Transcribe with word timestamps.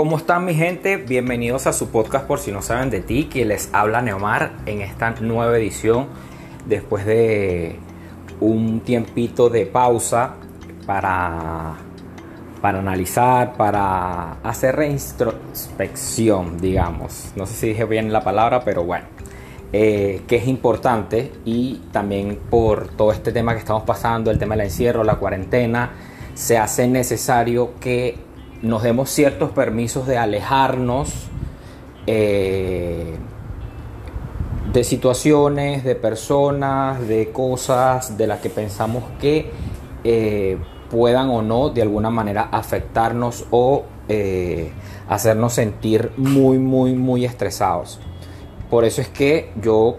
¿Cómo 0.00 0.16
están 0.16 0.46
mi 0.46 0.54
gente? 0.54 0.96
Bienvenidos 0.96 1.66
a 1.66 1.74
su 1.74 1.90
podcast 1.90 2.26
por 2.26 2.38
si 2.38 2.50
no 2.50 2.62
saben 2.62 2.88
de 2.88 3.02
ti, 3.02 3.24
que 3.24 3.44
les 3.44 3.68
habla 3.74 4.00
Neomar 4.00 4.52
en 4.64 4.80
esta 4.80 5.10
nueva 5.20 5.58
edición 5.58 6.06
después 6.64 7.04
de 7.04 7.76
un 8.40 8.80
tiempito 8.80 9.50
de 9.50 9.66
pausa 9.66 10.36
para, 10.86 11.74
para 12.62 12.78
analizar, 12.78 13.58
para 13.58 14.40
hacer 14.42 14.76
reintrospección, 14.76 16.56
digamos. 16.56 17.32
No 17.36 17.44
sé 17.44 17.52
si 17.52 17.66
dije 17.68 17.84
bien 17.84 18.10
la 18.10 18.24
palabra, 18.24 18.64
pero 18.64 18.84
bueno, 18.84 19.04
eh, 19.74 20.22
que 20.26 20.36
es 20.36 20.48
importante 20.48 21.30
y 21.44 21.82
también 21.92 22.38
por 22.48 22.88
todo 22.88 23.12
este 23.12 23.32
tema 23.32 23.52
que 23.52 23.58
estamos 23.58 23.82
pasando, 23.82 24.30
el 24.30 24.38
tema 24.38 24.56
del 24.56 24.64
encierro, 24.64 25.04
la 25.04 25.16
cuarentena, 25.16 25.90
se 26.32 26.56
hace 26.56 26.88
necesario 26.88 27.72
que 27.80 28.29
nos 28.62 28.82
demos 28.82 29.10
ciertos 29.10 29.50
permisos 29.50 30.06
de 30.06 30.18
alejarnos 30.18 31.28
eh, 32.06 33.16
de 34.72 34.84
situaciones, 34.84 35.84
de 35.84 35.94
personas, 35.94 37.06
de 37.08 37.30
cosas 37.32 38.16
de 38.16 38.26
las 38.26 38.40
que 38.40 38.50
pensamos 38.50 39.04
que 39.20 39.50
eh, 40.04 40.58
puedan 40.90 41.28
o 41.30 41.42
no 41.42 41.70
de 41.70 41.82
alguna 41.82 42.10
manera 42.10 42.48
afectarnos 42.52 43.46
o 43.50 43.84
eh, 44.08 44.70
hacernos 45.08 45.54
sentir 45.54 46.12
muy, 46.16 46.58
muy, 46.58 46.94
muy 46.94 47.24
estresados. 47.24 48.00
Por 48.68 48.84
eso 48.84 49.00
es 49.00 49.08
que 49.08 49.50
yo, 49.60 49.96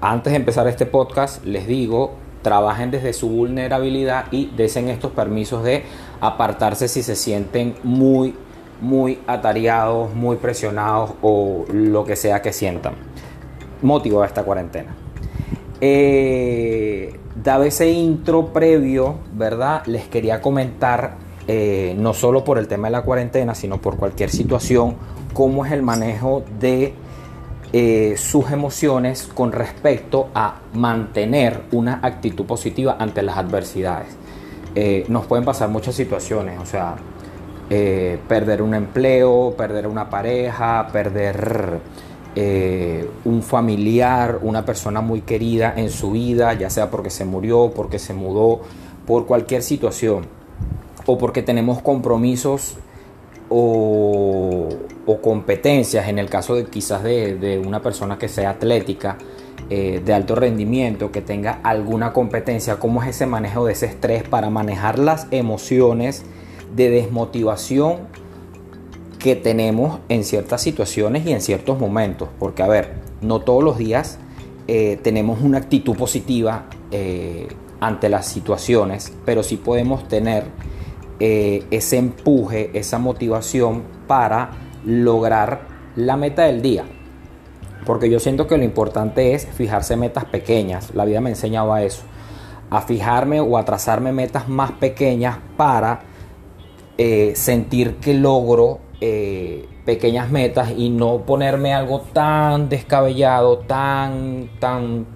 antes 0.00 0.32
de 0.32 0.38
empezar 0.38 0.66
este 0.68 0.86
podcast, 0.86 1.44
les 1.44 1.66
digo, 1.66 2.12
trabajen 2.42 2.90
desde 2.90 3.12
su 3.12 3.28
vulnerabilidad 3.28 4.26
y 4.30 4.46
desen 4.56 4.88
estos 4.88 5.12
permisos 5.12 5.62
de 5.62 5.84
apartarse 6.22 6.86
si 6.86 7.02
se 7.02 7.16
sienten 7.16 7.74
muy, 7.82 8.34
muy 8.80 9.18
atareados, 9.26 10.14
muy 10.14 10.36
presionados 10.36 11.10
o 11.20 11.64
lo 11.72 12.04
que 12.04 12.14
sea 12.14 12.40
que 12.40 12.52
sientan. 12.52 12.94
Motivo 13.82 14.20
de 14.20 14.28
esta 14.28 14.44
cuarentena. 14.44 14.94
Eh, 15.80 17.18
dado 17.34 17.64
ese 17.64 17.90
intro 17.90 18.52
previo, 18.52 19.16
¿verdad? 19.34 19.84
Les 19.86 20.06
quería 20.06 20.40
comentar, 20.40 21.16
eh, 21.48 21.96
no 21.98 22.14
solo 22.14 22.44
por 22.44 22.56
el 22.58 22.68
tema 22.68 22.86
de 22.86 22.92
la 22.92 23.02
cuarentena, 23.02 23.56
sino 23.56 23.80
por 23.80 23.96
cualquier 23.96 24.30
situación, 24.30 24.94
cómo 25.34 25.66
es 25.66 25.72
el 25.72 25.82
manejo 25.82 26.44
de 26.60 26.94
eh, 27.72 28.14
sus 28.16 28.52
emociones 28.52 29.28
con 29.34 29.50
respecto 29.50 30.28
a 30.36 30.60
mantener 30.72 31.62
una 31.72 31.98
actitud 32.00 32.44
positiva 32.44 32.96
ante 33.00 33.22
las 33.22 33.36
adversidades. 33.36 34.21
Eh, 34.74 35.04
nos 35.08 35.26
pueden 35.26 35.44
pasar 35.44 35.68
muchas 35.68 35.94
situaciones, 35.94 36.58
o 36.60 36.66
sea, 36.66 36.96
eh, 37.68 38.18
perder 38.28 38.62
un 38.62 38.74
empleo, 38.74 39.54
perder 39.56 39.86
una 39.86 40.08
pareja, 40.08 40.88
perder 40.92 41.80
un 43.24 43.42
familiar, 43.42 44.38
una 44.40 44.64
persona 44.64 45.02
muy 45.02 45.20
querida 45.20 45.74
en 45.76 45.90
su 45.90 46.12
vida, 46.12 46.54
ya 46.54 46.70
sea 46.70 46.90
porque 46.90 47.10
se 47.10 47.26
murió, 47.26 47.72
porque 47.74 47.98
se 47.98 48.14
mudó, 48.14 48.62
por 49.06 49.26
cualquier 49.26 49.62
situación, 49.62 50.26
o 51.06 51.18
porque 51.18 51.42
tenemos 51.42 51.82
compromisos 51.82 52.76
o, 53.48 54.68
competencias, 55.20 56.08
en 56.08 56.18
el 56.18 56.28
caso 56.28 56.54
de 56.54 56.64
quizás 56.64 57.02
de, 57.02 57.62
una 57.64 57.82
persona 57.82 58.18
que 58.18 58.28
sea 58.28 58.50
atlética, 58.50 59.18
eh, 59.70 60.02
de 60.04 60.12
alto 60.14 60.34
rendimiento, 60.34 61.10
que 61.12 61.22
tenga 61.22 61.60
alguna 61.62 62.12
competencia, 62.12 62.78
cómo 62.78 63.02
es 63.02 63.10
ese 63.10 63.26
manejo 63.26 63.64
de 63.64 63.72
ese 63.72 63.86
estrés 63.86 64.22
para 64.22 64.50
manejar 64.50 64.98
las 64.98 65.26
emociones 65.30 66.24
de 66.74 66.90
desmotivación 66.90 68.00
que 69.18 69.36
tenemos 69.36 70.00
en 70.08 70.24
ciertas 70.24 70.62
situaciones 70.62 71.24
y 71.26 71.32
en 71.32 71.40
ciertos 71.40 71.78
momentos. 71.78 72.28
Porque, 72.38 72.62
a 72.62 72.68
ver, 72.68 72.94
no 73.20 73.40
todos 73.40 73.62
los 73.62 73.78
días 73.78 74.18
eh, 74.66 74.98
tenemos 75.02 75.40
una 75.40 75.58
actitud 75.58 75.96
positiva 75.96 76.66
eh, 76.90 77.48
ante 77.80 78.08
las 78.08 78.26
situaciones, 78.26 79.12
pero 79.24 79.42
sí 79.42 79.56
podemos 79.56 80.08
tener 80.08 80.44
ese 81.20 81.98
empuje, 81.98 82.70
esa 82.74 82.98
motivación 82.98 83.84
para 84.08 84.50
lograr 84.84 85.68
la 85.94 86.16
meta 86.16 86.42
del 86.42 86.62
día. 86.62 86.84
Porque 87.84 88.08
yo 88.08 88.20
siento 88.20 88.46
que 88.46 88.56
lo 88.56 88.64
importante 88.64 89.34
es 89.34 89.46
fijarse 89.46 89.96
metas 89.96 90.24
pequeñas. 90.24 90.94
La 90.94 91.04
vida 91.04 91.20
me 91.20 91.30
enseñaba 91.30 91.82
eso. 91.82 92.02
A 92.70 92.82
fijarme 92.82 93.40
o 93.40 93.58
a 93.58 93.64
trazarme 93.64 94.12
metas 94.12 94.48
más 94.48 94.72
pequeñas 94.72 95.38
para 95.56 96.00
eh, 96.96 97.32
sentir 97.34 97.96
que 97.96 98.14
logro 98.14 98.78
eh, 99.00 99.66
pequeñas 99.84 100.30
metas 100.30 100.72
y 100.76 100.90
no 100.90 101.22
ponerme 101.26 101.74
algo 101.74 102.02
tan 102.12 102.68
descabellado, 102.68 103.58
tan, 103.58 104.50
tan, 104.60 105.06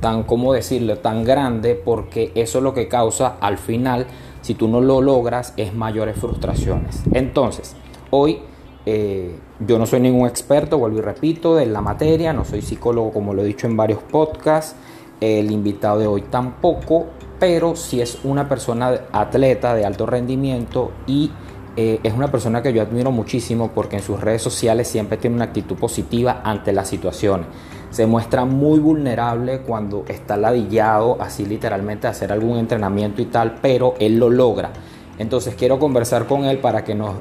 tan, 0.00 0.24
¿cómo 0.24 0.52
decirlo?, 0.52 0.98
tan 0.98 1.24
grande, 1.24 1.74
porque 1.74 2.32
eso 2.34 2.58
es 2.58 2.64
lo 2.64 2.74
que 2.74 2.88
causa 2.88 3.36
al 3.40 3.58
final 3.58 4.06
si 4.40 4.54
tú 4.54 4.68
no 4.68 4.80
lo 4.80 5.00
logras 5.00 5.54
es 5.56 5.74
mayores 5.74 6.16
frustraciones. 6.16 7.02
Entonces, 7.12 7.76
hoy 8.10 8.40
eh, 8.86 9.36
yo 9.60 9.78
no 9.78 9.86
soy 9.86 10.00
ningún 10.00 10.28
experto, 10.28 10.78
vuelvo 10.78 10.98
y 10.98 11.02
repito, 11.02 11.58
en 11.58 11.72
la 11.72 11.80
materia, 11.80 12.32
no 12.32 12.44
soy 12.44 12.62
psicólogo 12.62 13.12
como 13.12 13.34
lo 13.34 13.42
he 13.42 13.44
dicho 13.46 13.66
en 13.66 13.76
varios 13.76 14.02
podcasts, 14.02 14.76
el 15.20 15.50
invitado 15.50 15.98
de 15.98 16.06
hoy 16.06 16.22
tampoco, 16.22 17.06
pero 17.38 17.76
sí 17.76 18.00
es 18.00 18.18
una 18.24 18.48
persona 18.48 18.92
atleta 19.12 19.74
de 19.74 19.86
alto 19.86 20.06
rendimiento 20.06 20.92
y 21.06 21.30
eh, 21.76 21.98
es 22.02 22.12
una 22.12 22.30
persona 22.30 22.62
que 22.62 22.72
yo 22.72 22.82
admiro 22.82 23.10
muchísimo 23.10 23.70
porque 23.74 23.96
en 23.96 24.02
sus 24.02 24.20
redes 24.20 24.42
sociales 24.42 24.86
siempre 24.88 25.16
tiene 25.16 25.36
una 25.36 25.46
actitud 25.46 25.76
positiva 25.76 26.42
ante 26.44 26.72
las 26.72 26.88
situaciones 26.88 27.46
se 27.94 28.06
muestra 28.06 28.44
muy 28.44 28.80
vulnerable 28.80 29.60
cuando 29.60 30.04
está 30.08 30.36
ladillado, 30.36 31.16
así 31.20 31.46
literalmente, 31.46 32.08
hacer 32.08 32.32
algún 32.32 32.58
entrenamiento 32.58 33.22
y 33.22 33.26
tal, 33.26 33.58
pero 33.62 33.94
él 34.00 34.18
lo 34.18 34.30
logra. 34.30 34.70
Entonces 35.16 35.54
quiero 35.54 35.78
conversar 35.78 36.26
con 36.26 36.44
él 36.44 36.58
para 36.58 36.82
que 36.82 36.96
nos, 36.96 37.14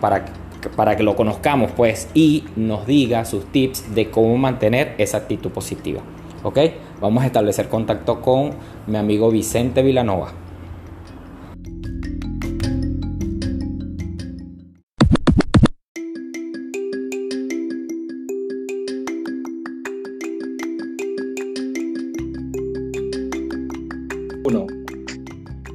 para, 0.00 0.24
para 0.70 0.96
que 0.96 1.02
lo 1.02 1.16
conozcamos, 1.16 1.72
pues, 1.72 2.08
y 2.14 2.44
nos 2.56 2.86
diga 2.86 3.24
sus 3.24 3.46
tips 3.46 3.94
de 3.94 4.10
cómo 4.10 4.36
mantener 4.36 4.94
esa 4.98 5.18
actitud 5.18 5.50
positiva. 5.50 6.00
¿Ok? 6.42 6.58
Vamos 7.00 7.22
a 7.22 7.26
establecer 7.26 7.68
contacto 7.68 8.20
con 8.20 8.50
mi 8.86 8.96
amigo 8.96 9.30
Vicente 9.30 9.82
Vilanova. 9.82 10.32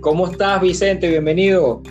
¿Cómo 0.08 0.26
estás, 0.26 0.62
Vicente? 0.62 1.10
Bienvenido. 1.10 1.82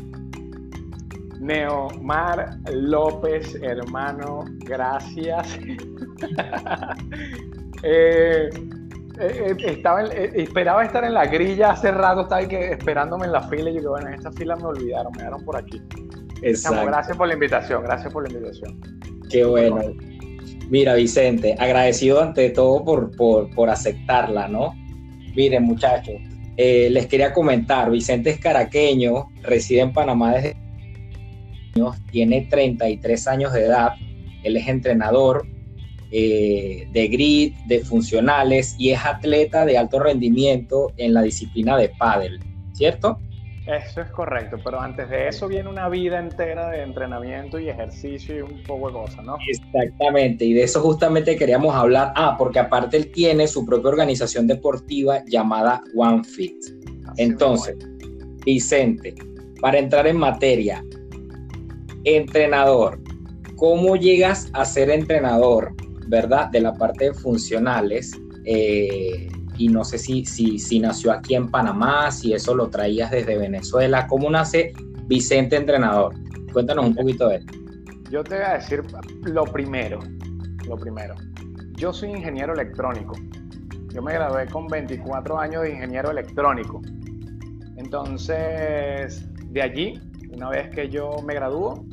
Neomar 1.46 2.58
López, 2.72 3.54
hermano, 3.62 4.44
gracias. 4.64 5.58
Eh, 7.82 8.48
eh, 9.20 9.56
estaba 9.64 10.02
eh, 10.04 10.32
esperaba 10.34 10.82
estar 10.82 11.04
en 11.04 11.12
la 11.12 11.26
grilla 11.26 11.72
hace 11.72 11.90
rato, 11.90 12.22
estaba 12.22 12.40
esperándome 12.40 13.26
en 13.26 13.32
la 13.32 13.42
fila 13.42 13.70
y 13.70 13.82
yo 13.82 13.90
bueno, 13.90 14.08
en 14.08 14.14
esta 14.14 14.32
fila 14.32 14.56
me 14.56 14.64
olvidaron, 14.64 15.12
me 15.12 15.22
dieron 15.22 15.44
por 15.44 15.56
aquí. 15.56 15.80
Exacto. 16.42 16.86
gracias 16.86 17.16
por 17.16 17.28
la 17.28 17.34
invitación, 17.34 17.84
gracias 17.84 18.12
por 18.12 18.22
la 18.26 18.34
invitación. 18.34 18.80
Qué 19.30 19.44
bueno. 19.44 19.78
Mira, 20.70 20.94
Vicente, 20.94 21.54
agradecido 21.58 22.22
ante 22.22 22.48
todo 22.50 22.82
por, 22.82 23.14
por, 23.14 23.54
por 23.54 23.68
aceptarla, 23.68 24.48
¿no? 24.48 24.74
Miren, 25.36 25.64
muchachos, 25.64 26.14
eh, 26.56 26.88
les 26.90 27.06
quería 27.06 27.32
comentar, 27.32 27.90
Vicente 27.90 28.30
es 28.30 28.40
caraqueño, 28.40 29.28
reside 29.42 29.82
en 29.82 29.92
Panamá 29.92 30.32
desde 30.32 30.56
tiene 32.10 32.46
33 32.50 33.26
años 33.28 33.52
de 33.52 33.64
edad, 33.64 33.92
él 34.42 34.56
es 34.56 34.68
entrenador 34.68 35.46
eh, 36.10 36.88
de 36.92 37.08
grid, 37.08 37.54
de 37.66 37.80
funcionales 37.80 38.76
y 38.78 38.90
es 38.90 39.04
atleta 39.04 39.64
de 39.66 39.76
alto 39.76 39.98
rendimiento 39.98 40.92
en 40.96 41.12
la 41.14 41.22
disciplina 41.22 41.76
de 41.76 41.88
pádel, 41.90 42.38
¿cierto? 42.72 43.18
Eso 43.66 44.00
es 44.00 44.10
correcto, 44.12 44.58
pero 44.62 44.80
antes 44.80 45.10
de 45.10 45.26
eso 45.26 45.48
viene 45.48 45.68
una 45.68 45.88
vida 45.88 46.20
entera 46.20 46.70
de 46.70 46.82
entrenamiento 46.82 47.58
y 47.58 47.68
ejercicio 47.68 48.36
y 48.36 48.40
un 48.42 48.62
poco 48.62 48.86
de 48.86 48.92
cosas, 48.92 49.24
¿no? 49.24 49.36
Exactamente, 49.48 50.44
y 50.44 50.52
de 50.52 50.62
eso 50.62 50.80
justamente 50.80 51.36
queríamos 51.36 51.74
hablar. 51.74 52.12
Ah, 52.14 52.36
porque 52.38 52.60
aparte 52.60 52.96
él 52.96 53.10
tiene 53.10 53.48
su 53.48 53.66
propia 53.66 53.90
organización 53.90 54.46
deportiva 54.46 55.24
llamada 55.26 55.82
OneFit. 55.96 56.54
Entonces, 57.16 57.76
Vicente, 58.44 59.16
para 59.60 59.78
entrar 59.78 60.06
en 60.06 60.18
materia, 60.18 60.84
entrenador, 62.06 63.00
¿cómo 63.56 63.96
llegas 63.96 64.48
a 64.54 64.64
ser 64.64 64.88
entrenador, 64.90 65.74
verdad? 66.06 66.50
De 66.50 66.60
la 66.60 66.72
parte 66.72 67.06
de 67.06 67.14
funcionales. 67.14 68.12
Eh, 68.44 69.28
y 69.58 69.68
no 69.68 69.84
sé 69.84 69.98
si, 69.98 70.24
si, 70.24 70.58
si 70.58 70.78
nació 70.78 71.12
aquí 71.12 71.34
en 71.34 71.50
Panamá, 71.50 72.10
si 72.10 72.32
eso 72.32 72.54
lo 72.54 72.68
traías 72.68 73.10
desde 73.10 73.36
Venezuela. 73.36 74.06
¿Cómo 74.06 74.30
nace 74.30 74.72
Vicente 75.06 75.56
Entrenador? 75.56 76.14
Cuéntanos 76.52 76.86
un 76.86 76.94
poquito 76.94 77.28
de 77.28 77.36
él. 77.36 77.46
yo 78.10 78.22
te 78.22 78.36
voy 78.36 78.44
a 78.44 78.54
decir 78.54 78.82
lo 79.24 79.44
primero, 79.44 79.98
lo 80.66 80.76
primero. 80.76 81.14
Yo 81.76 81.92
soy 81.92 82.10
ingeniero 82.10 82.54
electrónico. 82.54 83.14
Yo 83.92 84.02
me 84.02 84.12
gradué 84.12 84.46
con 84.46 84.66
24 84.66 85.38
años 85.38 85.62
de 85.62 85.72
ingeniero 85.72 86.10
electrónico. 86.10 86.82
Entonces, 87.76 89.26
de 89.50 89.62
allí, 89.62 90.00
una 90.32 90.50
vez 90.50 90.68
que 90.70 90.88
yo 90.88 91.16
me 91.24 91.34
gradúo, 91.34 91.85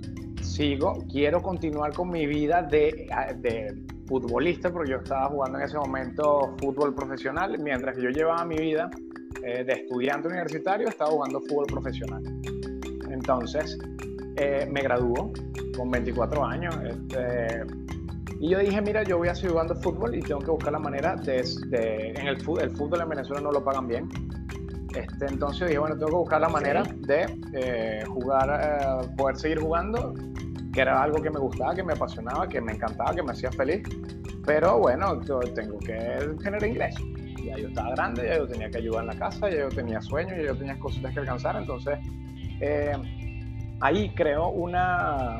sigo, 0.53 1.03
quiero 1.11 1.41
continuar 1.41 1.93
con 1.93 2.11
mi 2.11 2.27
vida 2.27 2.61
de, 2.61 3.07
de 3.37 3.75
futbolista, 4.05 4.71
porque 4.71 4.91
yo 4.91 4.97
estaba 4.97 5.27
jugando 5.27 5.57
en 5.57 5.65
ese 5.65 5.77
momento 5.77 6.55
fútbol 6.59 6.93
profesional, 6.93 7.57
mientras 7.59 7.95
que 7.95 8.03
yo 8.03 8.09
llevaba 8.09 8.45
mi 8.45 8.57
vida 8.57 8.91
eh, 9.43 9.63
de 9.63 9.73
estudiante 9.73 10.27
universitario, 10.27 10.87
estaba 10.87 11.09
jugando 11.09 11.41
fútbol 11.41 11.65
profesional. 11.65 12.23
Entonces, 13.09 13.79
eh, 14.35 14.67
me 14.71 14.81
graduó 14.81 15.31
con 15.75 15.89
24 15.89 16.45
años. 16.45 16.75
Este, 16.85 17.65
y 18.39 18.49
yo 18.49 18.59
dije, 18.59 18.79
mira, 18.79 19.01
yo 19.03 19.17
voy 19.17 19.29
a 19.29 19.35
seguir 19.35 19.51
jugando 19.51 19.75
fútbol 19.75 20.13
y 20.13 20.21
tengo 20.21 20.41
que 20.41 20.51
buscar 20.51 20.73
la 20.73 20.79
manera 20.79 21.15
de... 21.15 21.43
en 22.15 22.27
el, 22.27 22.39
fútbol, 22.41 22.61
el 22.61 22.71
fútbol 22.77 23.01
en 23.01 23.09
Venezuela 23.09 23.41
no 23.41 23.51
lo 23.51 23.63
pagan 23.63 23.87
bien. 23.87 24.07
Este, 24.95 25.25
entonces 25.25 25.67
dije, 25.67 25.79
bueno, 25.79 25.95
tengo 25.95 26.11
que 26.11 26.17
buscar 26.17 26.41
la 26.41 26.49
manera 26.49 26.83
de 26.83 27.25
eh, 27.53 28.03
jugar, 28.07 29.07
poder 29.17 29.37
seguir 29.37 29.59
jugando 29.59 30.13
que 30.73 30.81
era 30.81 31.01
algo 31.01 31.21
que 31.21 31.29
me 31.29 31.39
gustaba, 31.39 31.75
que 31.75 31.83
me 31.83 31.93
apasionaba, 31.93 32.47
que 32.47 32.59
me 32.59 32.73
encantaba, 32.73 33.13
que 33.13 33.21
me 33.21 33.31
hacía 33.31 33.51
feliz. 33.51 33.83
Pero 34.45 34.79
bueno, 34.79 35.19
tengo 35.19 35.79
que 35.79 36.35
generar 36.41 36.67
ingresos. 36.67 37.03
Ya 37.45 37.57
yo 37.57 37.67
estaba 37.67 37.91
grande, 37.91 38.23
ya 38.27 38.37
yo 38.37 38.47
tenía 38.47 38.69
que 38.69 38.77
ayudar 38.77 39.01
en 39.01 39.07
la 39.07 39.15
casa, 39.15 39.49
ya 39.49 39.57
yo 39.57 39.69
tenía 39.69 40.01
sueños, 40.01 40.33
ya 40.37 40.43
yo 40.43 40.57
tenía 40.57 40.77
cositas 40.79 41.13
que 41.13 41.19
alcanzar. 41.19 41.55
Entonces, 41.57 41.99
eh, 42.59 42.91
ahí 43.79 44.09
creo 44.15 44.49
una. 44.49 45.39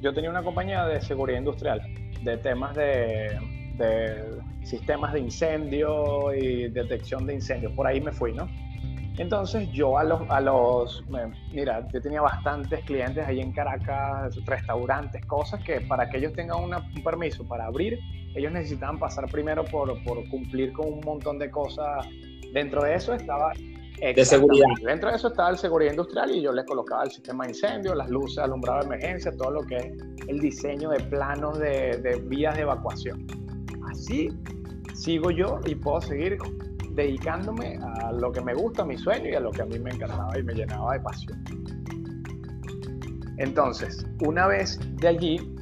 Yo 0.00 0.12
tenía 0.12 0.30
una 0.30 0.42
compañía 0.42 0.84
de 0.86 1.00
seguridad 1.00 1.38
industrial, 1.38 1.80
de 2.22 2.36
temas 2.38 2.74
de, 2.74 3.38
de 3.76 4.40
sistemas 4.64 5.12
de 5.12 5.20
incendio 5.20 6.34
y 6.34 6.68
detección 6.68 7.26
de 7.26 7.34
incendios. 7.34 7.72
Por 7.72 7.86
ahí 7.86 8.00
me 8.00 8.12
fui, 8.12 8.32
¿no? 8.32 8.48
Entonces 9.18 9.68
yo 9.72 9.98
a 9.98 10.04
los, 10.04 10.22
a 10.30 10.40
los, 10.40 11.04
mira, 11.52 11.86
yo 11.92 12.00
tenía 12.00 12.20
bastantes 12.22 12.84
clientes 12.84 13.26
ahí 13.26 13.40
en 13.40 13.52
Caracas, 13.52 14.36
restaurantes, 14.46 15.24
cosas 15.26 15.62
que 15.64 15.80
para 15.80 16.08
que 16.08 16.18
ellos 16.18 16.32
tengan 16.34 16.62
un 16.62 17.02
permiso 17.02 17.44
para 17.46 17.66
abrir, 17.66 17.98
ellos 18.36 18.52
necesitaban 18.52 18.96
pasar 18.98 19.28
primero 19.28 19.64
por, 19.64 19.92
por 20.04 20.26
cumplir 20.28 20.72
con 20.72 20.92
un 20.92 21.00
montón 21.00 21.36
de 21.40 21.50
cosas. 21.50 22.06
Dentro 22.52 22.84
de 22.84 22.94
eso 22.94 23.12
estaba... 23.12 23.52
De 24.00 24.24
seguridad. 24.24 24.66
Dentro 24.84 25.10
de 25.10 25.16
eso 25.16 25.26
estaba 25.26 25.50
el 25.50 25.58
seguridad 25.58 25.90
industrial 25.90 26.30
y 26.30 26.40
yo 26.40 26.52
les 26.52 26.64
colocaba 26.64 27.02
el 27.02 27.10
sistema 27.10 27.44
de 27.44 27.50
incendio, 27.50 27.96
las 27.96 28.08
luces, 28.08 28.38
alumbrado 28.38 28.78
de 28.80 28.86
emergencia, 28.86 29.36
todo 29.36 29.50
lo 29.50 29.62
que 29.62 29.76
es 29.76 29.92
el 30.28 30.38
diseño 30.38 30.90
de 30.90 31.00
planos 31.00 31.58
de, 31.58 31.98
de 31.98 32.20
vías 32.20 32.54
de 32.54 32.62
evacuación. 32.62 33.26
Así 33.90 34.28
sigo 34.94 35.32
yo 35.32 35.58
y 35.66 35.74
puedo 35.74 36.00
seguir 36.00 36.38
dedicándome 36.98 37.78
a 37.80 38.10
lo 38.10 38.32
que 38.32 38.40
me 38.40 38.54
gusta, 38.54 38.82
a 38.82 38.84
mi 38.84 38.98
sueño 38.98 39.30
y 39.30 39.34
a 39.34 39.40
lo 39.40 39.52
que 39.52 39.62
a 39.62 39.66
mí 39.66 39.78
me 39.78 39.90
encantaba 39.90 40.36
y 40.36 40.42
me 40.42 40.52
llenaba 40.52 40.94
de 40.94 41.00
pasión. 41.00 41.38
Entonces, 43.36 44.04
una 44.26 44.48
vez 44.48 44.80
de 44.96 45.06
allí, 45.06 45.56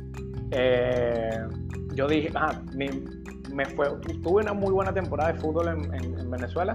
eh, 0.51 1.39
yo 1.95 2.09
dije, 2.09 2.31
ah, 2.35 2.63
me, 2.75 2.89
tuve 4.23 4.43
una 4.43 4.55
muy 4.55 4.73
buena 4.73 4.95
temporada 4.95 5.35
de 5.35 5.39
fútbol 5.39 5.69
en, 5.69 6.31
Venezuela 6.31 6.75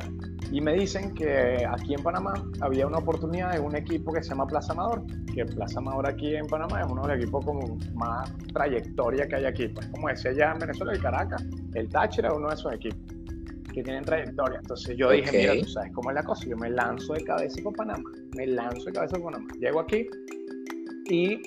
y 0.52 0.62
me 0.62 0.74
dicen 0.74 1.14
que 1.14 1.66
aquí 1.70 1.94
en 1.94 2.02
Panamá 2.02 2.34
había 2.62 2.88
una 2.88 3.00
oportunidad 3.00 3.52
de 3.54 3.60
un 3.60 3.76
equipo 3.76 4.14
que 4.14 4.24
se 4.24 4.30
llama 4.30 4.48
Plaza 4.48 4.74
Amador, 4.74 5.04
que 5.34 5.46
Plaza 5.46 5.80
Amador 5.80 6.08
aquí 6.08 6.36
en 6.36 6.48
Panamá 6.48 6.82
es 6.82 6.90
uno 6.90 7.02
de 7.02 7.08
los 7.10 7.18
equipos 7.18 7.46
con 7.46 7.80
más 7.96 8.32
trayectoria 8.54 9.28
que 9.28 9.36
hay 9.36 9.46
aquí. 9.46 9.68
Pues, 9.68 9.88
como 9.88 10.08
decía 10.08 10.32
ya 10.32 10.52
en 10.52 10.60
Venezuela, 10.60 10.94
el 10.94 11.02
Caracas, 11.02 11.44
el 11.74 11.90
Táchira 11.90 12.30
es 12.30 12.36
uno 12.36 12.48
de 12.48 12.54
esos 12.54 12.74
equipos 12.74 13.21
que 13.74 13.84
tienen 13.84 14.04
trayectoria. 14.04 14.60
Entonces 14.60 14.96
yo 14.98 15.12
dije, 15.12 15.38
mira, 15.38 15.54
tú 15.60 15.70
sabes 15.70 15.92
cómo 15.94 16.10
es 16.12 16.16
la 16.16 16.24
cosa, 16.24 16.46
yo 16.46 16.58
me 16.58 16.70
lanzo 16.70 17.14
de 17.14 17.24
cabeza 17.24 17.62
con 17.64 17.74
Panamá, 17.74 18.10
me 18.36 18.48
lanzo 18.48 18.86
de 18.86 18.92
cabeza 18.94 19.18
con 19.20 19.32
Panamá. 19.32 19.48
Llego 19.60 19.80
aquí 19.80 20.08
y 21.08 21.42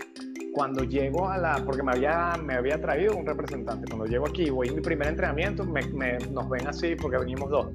cuando 0.53 0.85
llego 0.85 1.29
a 1.29 1.37
la, 1.37 1.57
porque 1.65 1.83
me 1.83 1.93
había, 1.93 2.35
me 2.43 2.55
había 2.55 2.81
traído 2.81 3.17
un 3.17 3.27
representante, 3.27 3.87
cuando 3.89 4.07
llego 4.07 4.29
aquí, 4.29 4.51
voy 4.51 4.69
a 4.69 4.73
mi 4.73 4.81
primer 4.81 5.09
entrenamiento, 5.09 5.65
me, 5.65 5.83
nos 6.31 6.49
ven 6.49 6.67
así, 6.69 6.95
porque 6.95 7.19
venimos 7.19 7.51
dos, 7.51 7.67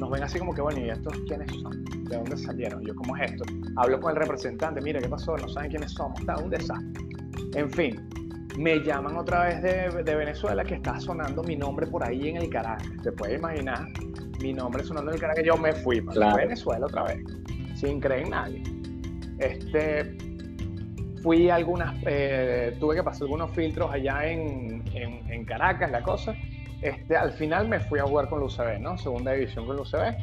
nos 0.00 0.10
ven 0.10 0.22
así 0.22 0.38
como 0.38 0.54
que, 0.54 0.62
bueno, 0.62 0.80
¿y 0.80 0.88
estos 0.88 1.12
quiénes 1.26 1.52
son? 1.60 1.84
¿De 2.04 2.16
dónde 2.16 2.36
salieron? 2.38 2.82
Yo, 2.86 2.94
¿cómo 2.94 3.16
es 3.18 3.32
esto? 3.32 3.44
Hablo 3.76 4.00
con 4.00 4.12
el 4.12 4.16
representante, 4.16 4.80
mira, 4.80 5.00
¿qué 5.00 5.08
pasó? 5.08 5.36
No 5.36 5.48
saben 5.48 5.70
quiénes 5.70 5.92
somos, 5.92 6.18
está 6.20 6.36
un 6.38 6.48
desastre. 6.48 7.02
En 7.54 7.70
fin, 7.70 8.00
me 8.58 8.80
llaman 8.80 9.16
otra 9.16 9.44
vez 9.44 9.62
de, 9.62 10.02
de, 10.02 10.14
Venezuela 10.14 10.64
que 10.64 10.74
está 10.74 11.00
sonando 11.00 11.42
mi 11.42 11.56
nombre 11.56 11.86
por 11.86 12.04
ahí 12.04 12.28
en 12.28 12.36
el 12.36 12.50
Caracas. 12.50 12.90
Te 13.02 13.12
puedes 13.12 13.38
imaginar 13.38 13.86
mi 14.40 14.52
nombre 14.52 14.84
sonando 14.84 15.10
en 15.10 15.14
el 15.14 15.20
Caracas. 15.20 15.44
Yo 15.44 15.56
me 15.56 15.72
fui 15.72 16.00
para 16.00 16.34
Venezuela 16.34 16.86
otra 16.86 17.04
vez, 17.04 17.18
sin 17.74 18.00
creer 18.00 18.24
en 18.24 18.30
nadie. 18.30 18.62
Este, 19.38 20.16
fui 21.22 21.48
algunas, 21.50 21.96
eh, 22.06 22.76
tuve 22.78 22.96
que 22.96 23.02
pasar 23.02 23.22
algunos 23.22 23.50
filtros 23.52 23.90
allá 23.90 24.26
en, 24.26 24.82
en, 24.94 25.44
Caracas, 25.44 25.90
la 25.90 26.02
cosa. 26.02 26.34
Este, 26.82 27.16
al 27.16 27.32
final 27.32 27.68
me 27.68 27.80
fui 27.80 28.00
a 28.00 28.04
jugar 28.04 28.28
con 28.28 28.42
UCB, 28.42 28.80
¿no? 28.80 28.98
Segunda 28.98 29.32
división 29.32 29.66
con 29.66 29.80
UCB. 29.80 30.14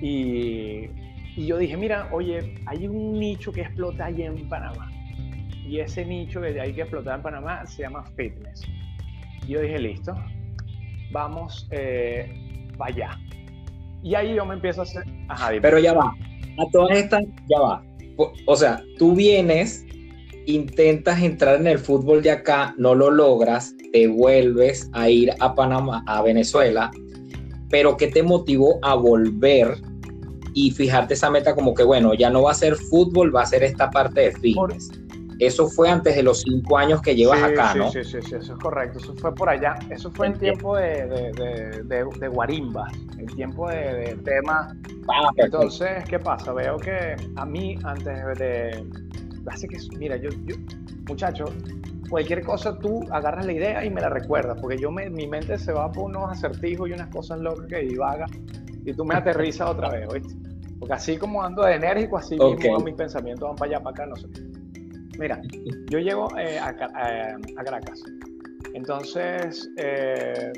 Y, 0.00 0.88
y 1.36 1.46
yo 1.46 1.58
dije, 1.58 1.76
mira, 1.76 2.08
oye, 2.12 2.54
hay 2.66 2.86
un 2.86 3.18
nicho 3.18 3.52
que 3.52 3.62
explota 3.62 4.06
allá 4.06 4.26
en 4.26 4.48
Panamá 4.48 4.93
y 5.66 5.80
ese 5.80 6.04
nicho 6.04 6.40
que 6.40 6.60
hay 6.60 6.74
que 6.74 6.82
explotar 6.82 7.16
en 7.16 7.22
Panamá 7.22 7.66
se 7.66 7.82
llama 7.82 8.04
fitness. 8.16 8.62
yo 9.48 9.60
dije, 9.60 9.78
listo, 9.78 10.14
vamos 11.10 11.66
eh, 11.70 12.70
para 12.76 12.94
allá. 12.94 13.20
Y 14.02 14.14
ahí 14.14 14.34
yo 14.34 14.44
me 14.44 14.54
empiezo 14.54 14.82
a 14.82 14.84
hacer... 14.84 15.04
Pero 15.62 15.78
ya 15.78 15.94
va, 15.94 16.14
a 16.58 16.70
todas 16.70 16.98
estas, 16.98 17.24
ya 17.48 17.58
va. 17.58 17.82
O 18.46 18.54
sea, 18.54 18.82
tú 18.98 19.14
vienes, 19.14 19.86
intentas 20.46 21.22
entrar 21.22 21.60
en 21.60 21.66
el 21.66 21.78
fútbol 21.78 22.22
de 22.22 22.30
acá, 22.30 22.74
no 22.76 22.94
lo 22.94 23.10
logras, 23.10 23.74
te 23.92 24.06
vuelves 24.06 24.90
a 24.92 25.08
ir 25.08 25.32
a 25.40 25.54
Panamá, 25.54 26.04
a 26.06 26.22
Venezuela, 26.22 26.90
pero 27.70 27.96
¿qué 27.96 28.08
te 28.08 28.22
motivó 28.22 28.78
a 28.82 28.94
volver 28.94 29.78
y 30.52 30.70
fijarte 30.70 31.14
esa 31.14 31.30
meta 31.30 31.54
como 31.54 31.74
que, 31.74 31.82
bueno, 31.82 32.14
ya 32.14 32.30
no 32.30 32.42
va 32.42 32.52
a 32.52 32.54
ser 32.54 32.76
fútbol, 32.76 33.34
va 33.34 33.42
a 33.42 33.46
ser 33.46 33.64
esta 33.64 33.90
parte 33.90 34.20
de 34.20 34.32
fitness? 34.32 34.90
Eso 35.38 35.68
fue 35.68 35.90
antes 35.90 36.14
de 36.14 36.22
los 36.22 36.40
cinco 36.40 36.78
años 36.78 37.02
que 37.02 37.14
llevas 37.14 37.42
acá, 37.42 37.74
¿no? 37.74 37.90
Sí, 37.90 38.04
sí, 38.04 38.18
sí, 38.22 38.36
eso 38.36 38.52
es 38.52 38.58
correcto. 38.58 38.98
Eso 38.98 39.14
fue 39.14 39.34
por 39.34 39.48
allá. 39.48 39.76
Eso 39.90 40.10
fue 40.10 40.28
en 40.28 40.38
tiempo 40.38 40.76
de, 40.76 41.06
de, 41.06 41.82
de, 41.84 42.04
de 42.20 42.28
guarimbas, 42.28 42.92
en 43.18 43.26
tiempo 43.26 43.68
de, 43.68 44.16
tema. 44.24 44.74
Ah, 45.08 45.28
Entonces, 45.36 46.04
¿qué 46.06 46.18
pasa? 46.18 46.52
Veo 46.52 46.78
que 46.78 47.16
a 47.36 47.44
mí, 47.44 47.78
antes 47.84 48.38
de. 48.38 48.86
Así 49.46 49.68
que, 49.68 49.76
mira, 49.98 50.16
yo, 50.16 50.30
yo 50.44 50.54
muchacho, 51.06 51.46
cualquier 52.08 52.42
cosa 52.42 52.78
tú 52.78 53.00
agarras 53.10 53.44
la 53.44 53.52
idea 53.52 53.84
y 53.84 53.90
me 53.90 54.00
la 54.00 54.08
recuerdas, 54.08 54.58
porque 54.60 54.78
yo 54.78 54.90
me, 54.90 55.10
mi 55.10 55.26
mente 55.26 55.58
se 55.58 55.72
va 55.72 55.90
por 55.92 56.04
unos 56.04 56.30
acertijos 56.30 56.88
y 56.88 56.92
unas 56.92 57.08
cosas 57.08 57.40
locas 57.40 57.66
que 57.68 57.78
divaga 57.80 58.26
y 58.84 58.92
tú 58.94 59.04
me 59.04 59.14
aterrizas 59.14 59.68
otra 59.68 59.90
vez, 59.90 60.08
¿oíste? 60.08 60.34
Porque 60.78 60.94
así 60.94 61.16
como 61.16 61.42
ando 61.42 61.62
de 61.62 61.74
enérgico, 61.74 62.16
así 62.18 62.38
mismo 62.38 62.78
mis 62.80 62.94
pensamientos 62.94 63.48
van 63.48 63.56
para 63.56 63.70
allá, 63.70 63.82
para 63.82 63.94
acá, 63.94 64.06
no 64.06 64.16
sé. 64.16 64.28
Mira, 65.18 65.40
yo 65.90 65.98
llego 65.98 66.36
eh, 66.38 66.58
a, 66.58 66.74
Caracas. 66.74 68.02
Entonces, 68.74 69.70
eh, 69.76 70.52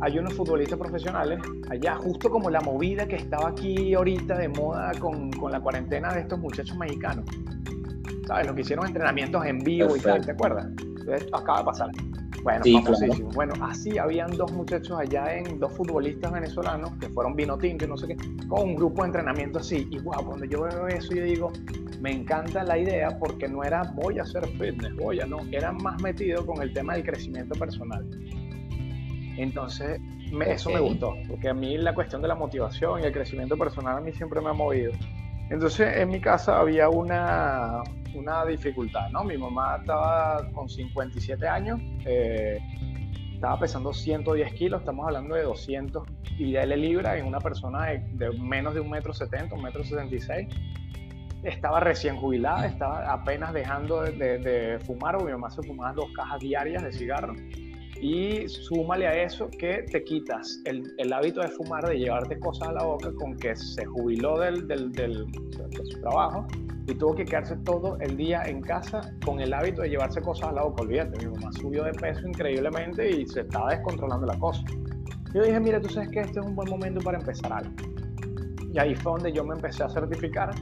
hay 0.00 0.18
unos 0.18 0.34
futbolistas 0.34 0.78
profesionales 0.78 1.40
allá, 1.70 1.96
justo 1.96 2.30
como 2.30 2.50
la 2.50 2.60
movida 2.60 3.06
que 3.06 3.16
estaba 3.16 3.50
aquí 3.50 3.94
ahorita 3.94 4.38
de 4.38 4.48
moda 4.48 4.92
con, 4.98 5.30
con 5.32 5.52
la 5.52 5.60
cuarentena 5.60 6.12
de 6.14 6.20
estos 6.20 6.38
muchachos 6.38 6.76
mexicanos. 6.78 7.24
¿Sabes? 8.26 8.46
Lo 8.46 8.54
que 8.54 8.60
hicieron 8.62 8.86
entrenamientos 8.86 9.44
en 9.44 9.58
vivo 9.58 9.96
y 9.96 10.00
tal, 10.00 10.24
¿te 10.24 10.32
acuerdas? 10.32 10.66
Entonces, 10.78 11.26
acaba 11.32 11.58
de 11.60 11.64
pasar. 11.64 11.90
Bueno, 12.48 12.62
Bueno, 13.34 13.52
así 13.60 13.98
habían 13.98 14.30
dos 14.30 14.50
muchachos 14.52 14.98
allá 14.98 15.36
en 15.36 15.58
dos 15.58 15.72
futbolistas 15.76 16.32
venezolanos 16.32 16.92
que 16.98 17.08
fueron 17.10 17.36
vino 17.36 17.58
tinto 17.58 17.84
y 17.84 17.88
no 17.88 17.96
sé 17.98 18.08
qué, 18.08 18.16
con 18.48 18.70
un 18.70 18.74
grupo 18.74 19.02
de 19.02 19.08
entrenamiento 19.08 19.58
así. 19.58 19.86
Y 19.90 19.98
wow, 19.98 20.24
cuando 20.24 20.46
yo 20.46 20.62
veo 20.62 20.88
eso, 20.88 21.14
yo 21.14 21.24
digo, 21.24 21.52
me 22.00 22.10
encanta 22.10 22.64
la 22.64 22.78
idea 22.78 23.18
porque 23.18 23.48
no 23.48 23.62
era 23.64 23.82
voy 23.94 24.18
a 24.18 24.22
hacer 24.22 24.46
fitness, 24.46 24.94
voy 24.96 25.20
a 25.20 25.26
no, 25.26 25.40
era 25.52 25.72
más 25.72 26.00
metido 26.02 26.46
con 26.46 26.62
el 26.62 26.72
tema 26.72 26.94
del 26.94 27.04
crecimiento 27.04 27.58
personal. 27.58 28.08
Entonces, 29.36 30.00
eso 30.46 30.70
me 30.70 30.80
gustó, 30.80 31.14
porque 31.28 31.48
a 31.48 31.54
mí 31.54 31.76
la 31.76 31.94
cuestión 31.94 32.22
de 32.22 32.28
la 32.28 32.34
motivación 32.34 33.02
y 33.02 33.04
el 33.04 33.12
crecimiento 33.12 33.56
personal 33.56 33.98
a 33.98 34.00
mí 34.00 34.12
siempre 34.12 34.40
me 34.40 34.48
ha 34.48 34.54
movido. 34.54 34.92
Entonces, 35.50 35.96
en 35.96 36.10
mi 36.10 36.20
casa 36.20 36.58
había 36.58 36.88
una, 36.88 37.82
una 38.14 38.44
dificultad, 38.44 39.08
¿no? 39.10 39.24
Mi 39.24 39.38
mamá 39.38 39.76
estaba 39.80 40.46
con 40.52 40.68
57 40.68 41.48
años, 41.48 41.80
eh, 42.04 42.58
estaba 43.34 43.58
pesando 43.60 43.92
110 43.92 44.52
kilos, 44.54 44.80
estamos 44.80 45.06
hablando 45.06 45.34
de 45.34 45.44
200 45.44 46.06
y 46.38 46.52
de 46.52 46.76
libra 46.76 47.16
en 47.16 47.26
una 47.26 47.38
persona 47.38 47.86
de, 47.86 48.30
menos 48.38 48.74
de 48.74 48.80
un 48.80 48.90
metro 48.90 49.14
70, 49.14 49.54
un 49.54 49.62
metro 49.62 49.82
76 49.84 50.48
estaba 51.42 51.80
recién 51.80 52.16
jubilada, 52.16 52.66
estaba 52.66 53.12
apenas 53.12 53.52
dejando 53.52 54.02
de, 54.02 54.78
fumar, 54.84 55.16
o 55.16 55.20
mi 55.20 55.32
mamá 55.32 55.50
se 55.50 55.62
fumaba 55.62 55.92
dos 55.92 56.10
cajas 56.14 56.40
diarias 56.40 56.82
de 56.82 56.92
cigarro. 56.92 57.34
Y 58.00 58.48
súmale 58.48 59.06
a 59.06 59.22
eso 59.24 59.48
que 59.50 59.84
te 59.90 60.04
quitas 60.04 60.60
el, 60.64 60.82
el, 60.98 61.12
hábito 61.12 61.40
de 61.40 61.48
fumar, 61.48 61.86
de 61.86 61.98
llevarte 61.98 62.38
cosas 62.38 62.68
a 62.68 62.72
la 62.72 62.84
boca, 62.84 63.12
con 63.14 63.36
que 63.36 63.56
se 63.56 63.84
jubiló 63.86 64.38
del, 64.38 64.68
del, 64.68 64.92
del, 64.92 65.26
de 65.26 65.84
su 65.84 66.00
trabajo 66.00 66.46
y 66.86 66.94
tuvo 66.94 67.14
que 67.14 67.24
quedarse 67.24 67.56
todo 67.64 67.98
el 68.00 68.16
día 68.16 68.42
en 68.46 68.62
casa 68.62 69.00
con 69.24 69.40
el 69.40 69.52
hábito 69.52 69.82
de 69.82 69.90
llevarse 69.90 70.22
cosas 70.22 70.48
a 70.48 70.52
la 70.52 70.62
boca. 70.62 70.82
Olvídate, 70.82 71.26
mi 71.26 71.32
mamá 71.34 71.52
subió 71.52 71.84
de 71.84 71.92
peso 71.92 72.26
increíblemente 72.26 73.10
y 73.10 73.26
se 73.26 73.40
estaba 73.40 73.70
descontrolando 73.70 74.26
la 74.26 74.38
cosa. 74.38 74.62
Yo 75.34 75.42
dije, 75.42 75.60
mira, 75.60 75.80
tú 75.80 75.90
sabes 75.90 76.08
que 76.10 76.20
este 76.20 76.40
es 76.40 76.46
un 76.46 76.54
buen 76.54 76.70
momento 76.70 77.00
para 77.00 77.18
empezar 77.18 77.52
algo. 77.52 77.74
Y 78.72 78.78
ahí 78.78 78.94
fue 78.94 79.12
donde 79.12 79.32
yo 79.32 79.44
me 79.44 79.54
empecé 79.54 79.84
a 79.84 79.88
certificar 79.88 80.54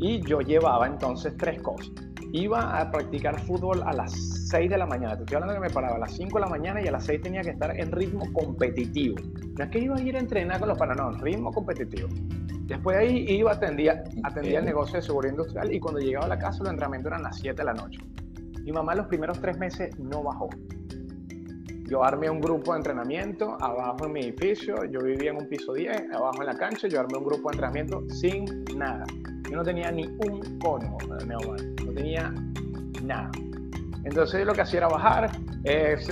y 0.00 0.20
yo 0.26 0.40
llevaba 0.40 0.86
entonces 0.86 1.34
tres 1.38 1.62
cosas. 1.62 1.90
Iba 2.32 2.78
a 2.78 2.90
practicar 2.90 3.40
fútbol 3.40 3.82
a 3.84 3.92
las 3.92 4.12
6 4.50 4.70
de 4.70 4.78
la 4.78 4.86
mañana. 4.86 5.16
Te 5.16 5.24
estoy 5.24 5.36
hablando 5.36 5.54
que 5.54 5.68
me 5.68 5.70
paraba 5.70 5.96
a 5.96 5.98
las 5.98 6.12
5 6.12 6.38
de 6.38 6.44
la 6.44 6.50
mañana 6.50 6.80
y 6.80 6.86
a 6.86 6.92
las 6.92 7.04
6 7.04 7.22
tenía 7.22 7.42
que 7.42 7.50
estar 7.50 7.78
en 7.78 7.90
ritmo 7.90 8.24
competitivo. 8.32 9.16
No 9.58 9.64
es 9.64 9.70
que 9.70 9.80
iba 9.80 9.96
a 9.96 10.00
ir 10.00 10.16
a 10.16 10.20
entrenar 10.20 10.60
con 10.60 10.68
los 10.68 10.78
panas, 10.78 10.96
no, 10.96 11.10
ritmo 11.12 11.50
competitivo. 11.52 12.08
Después 12.66 12.98
de 12.98 13.02
ahí 13.02 13.24
iba, 13.28 13.50
atendía, 13.50 14.04
atendía 14.22 14.60
el 14.60 14.64
negocio 14.64 14.96
de 14.96 15.02
seguridad 15.02 15.32
industrial 15.32 15.74
y 15.74 15.80
cuando 15.80 15.98
llegaba 15.98 16.26
a 16.26 16.28
la 16.28 16.38
casa 16.38 16.60
los 16.60 16.70
entrenamientos 16.70 17.10
eran 17.10 17.22
las 17.24 17.36
7 17.36 17.56
de 17.56 17.64
la 17.64 17.74
noche. 17.74 17.98
Mi 18.62 18.70
mamá 18.70 18.94
los 18.94 19.08
primeros 19.08 19.40
tres 19.40 19.58
meses 19.58 19.98
no 19.98 20.22
bajó. 20.22 20.48
Yo 21.88 22.04
armé 22.04 22.30
un 22.30 22.40
grupo 22.40 22.72
de 22.72 22.78
entrenamiento 22.78 23.56
abajo 23.60 24.06
en 24.06 24.12
mi 24.12 24.20
edificio, 24.20 24.84
yo 24.84 25.00
vivía 25.00 25.30
en 25.30 25.38
un 25.38 25.48
piso 25.48 25.72
10, 25.72 26.12
abajo 26.12 26.42
en 26.42 26.46
la 26.46 26.54
cancha, 26.54 26.86
yo 26.86 27.00
armé 27.00 27.18
un 27.18 27.24
grupo 27.24 27.50
de 27.50 27.56
entrenamiento 27.56 28.04
sin 28.08 28.44
nada. 28.76 29.04
Yo 29.50 29.56
no 29.56 29.62
tenía 29.62 29.90
ni 29.90 30.06
un 30.06 30.58
cono, 30.60 30.96
no 31.08 31.92
tenía 31.92 32.32
nada. 33.02 33.30
Entonces 34.04 34.46
lo 34.46 34.54
que 34.54 34.62
hacía 34.62 34.78
era 34.78 34.88
bajar. 34.88 35.30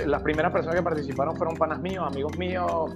las 0.05 0.21
primeras 0.21 0.51
personas 0.51 0.75
que 0.75 0.83
participaron 0.83 1.35
fueron 1.35 1.55
panas 1.55 1.79
míos, 1.81 2.05
amigos 2.05 2.37
míos, 2.37 2.95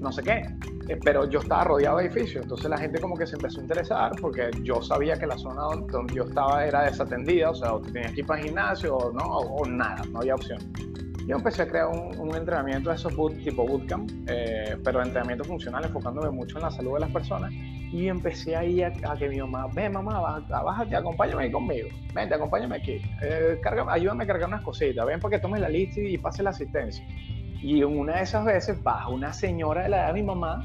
no 0.00 0.12
sé 0.12 0.22
qué. 0.22 0.42
Eh, 0.88 0.98
pero 1.04 1.28
yo 1.28 1.40
estaba 1.40 1.64
rodeado 1.64 1.98
de 1.98 2.06
edificios, 2.06 2.44
entonces 2.44 2.70
la 2.70 2.78
gente 2.78 2.98
como 2.98 3.14
que 3.14 3.26
se 3.26 3.36
empezó 3.36 3.58
a 3.58 3.62
interesar 3.62 4.12
porque 4.22 4.50
yo 4.62 4.80
sabía 4.82 5.18
que 5.18 5.26
la 5.26 5.36
zona 5.36 5.62
donde 5.92 6.14
yo 6.14 6.24
estaba 6.24 6.64
era 6.64 6.84
desatendida, 6.84 7.50
o 7.50 7.54
sea, 7.54 7.74
o 7.74 7.82
tenías 7.82 8.12
que 8.14 8.20
ir 8.20 8.26
para 8.26 8.40
el 8.40 8.46
gimnasio 8.46 8.96
o, 8.96 9.12
no, 9.12 9.22
o, 9.22 9.66
nada, 9.66 10.02
no 10.10 10.20
había 10.20 10.34
opción. 10.34 10.58
Yo 11.28 11.36
empecé 11.36 11.60
a 11.60 11.68
crear 11.68 11.88
un, 11.88 12.34
entrenamiento 12.34 12.88
de 12.88 12.96
esos 12.96 13.12
tipo 13.44 13.66
bootcamp, 13.66 14.10
eh, 14.28 14.78
pero 14.82 15.02
entrenamiento 15.02 15.44
funcional, 15.44 15.84
enfocándome 15.84 16.30
mucho 16.30 16.56
en 16.56 16.62
la 16.62 16.70
salud 16.70 16.94
de 16.94 17.00
las 17.00 17.10
personas. 17.10 17.52
Y 17.52 18.08
empecé 18.08 18.56
ahí 18.56 18.80
a, 18.80 18.90
a 19.06 19.14
que 19.14 19.28
mi 19.28 19.36
mamá, 19.36 19.66
ven 19.74 19.92
mamá, 19.92 20.40
bájate, 20.48 20.96
acompáñame 20.96 21.42
ahí 21.42 21.52
conmigo, 21.52 21.88
vente, 22.14 22.34
acompáñame 22.34 22.76
aquí, 22.76 23.02
eh, 23.20 23.60
ayúdame 23.90 24.24
a 24.24 24.26
cargar 24.26 24.48
unas 24.48 24.62
cositas, 24.62 25.04
ven 25.04 25.20
para 25.20 25.36
que 25.36 25.42
tomes 25.42 25.60
la 25.60 25.68
lista 25.68 26.00
y, 26.00 26.14
y 26.14 26.18
pase 26.18 26.42
la 26.42 26.48
asistencia. 26.48 27.06
Y 27.60 27.82
una 27.82 28.16
de 28.16 28.22
esas 28.22 28.46
veces 28.46 28.82
baja 28.82 29.10
una 29.10 29.34
señora 29.34 29.82
de 29.82 29.90
la 29.90 29.98
edad 29.98 30.06
de 30.06 30.12
mi 30.14 30.22
mamá 30.22 30.64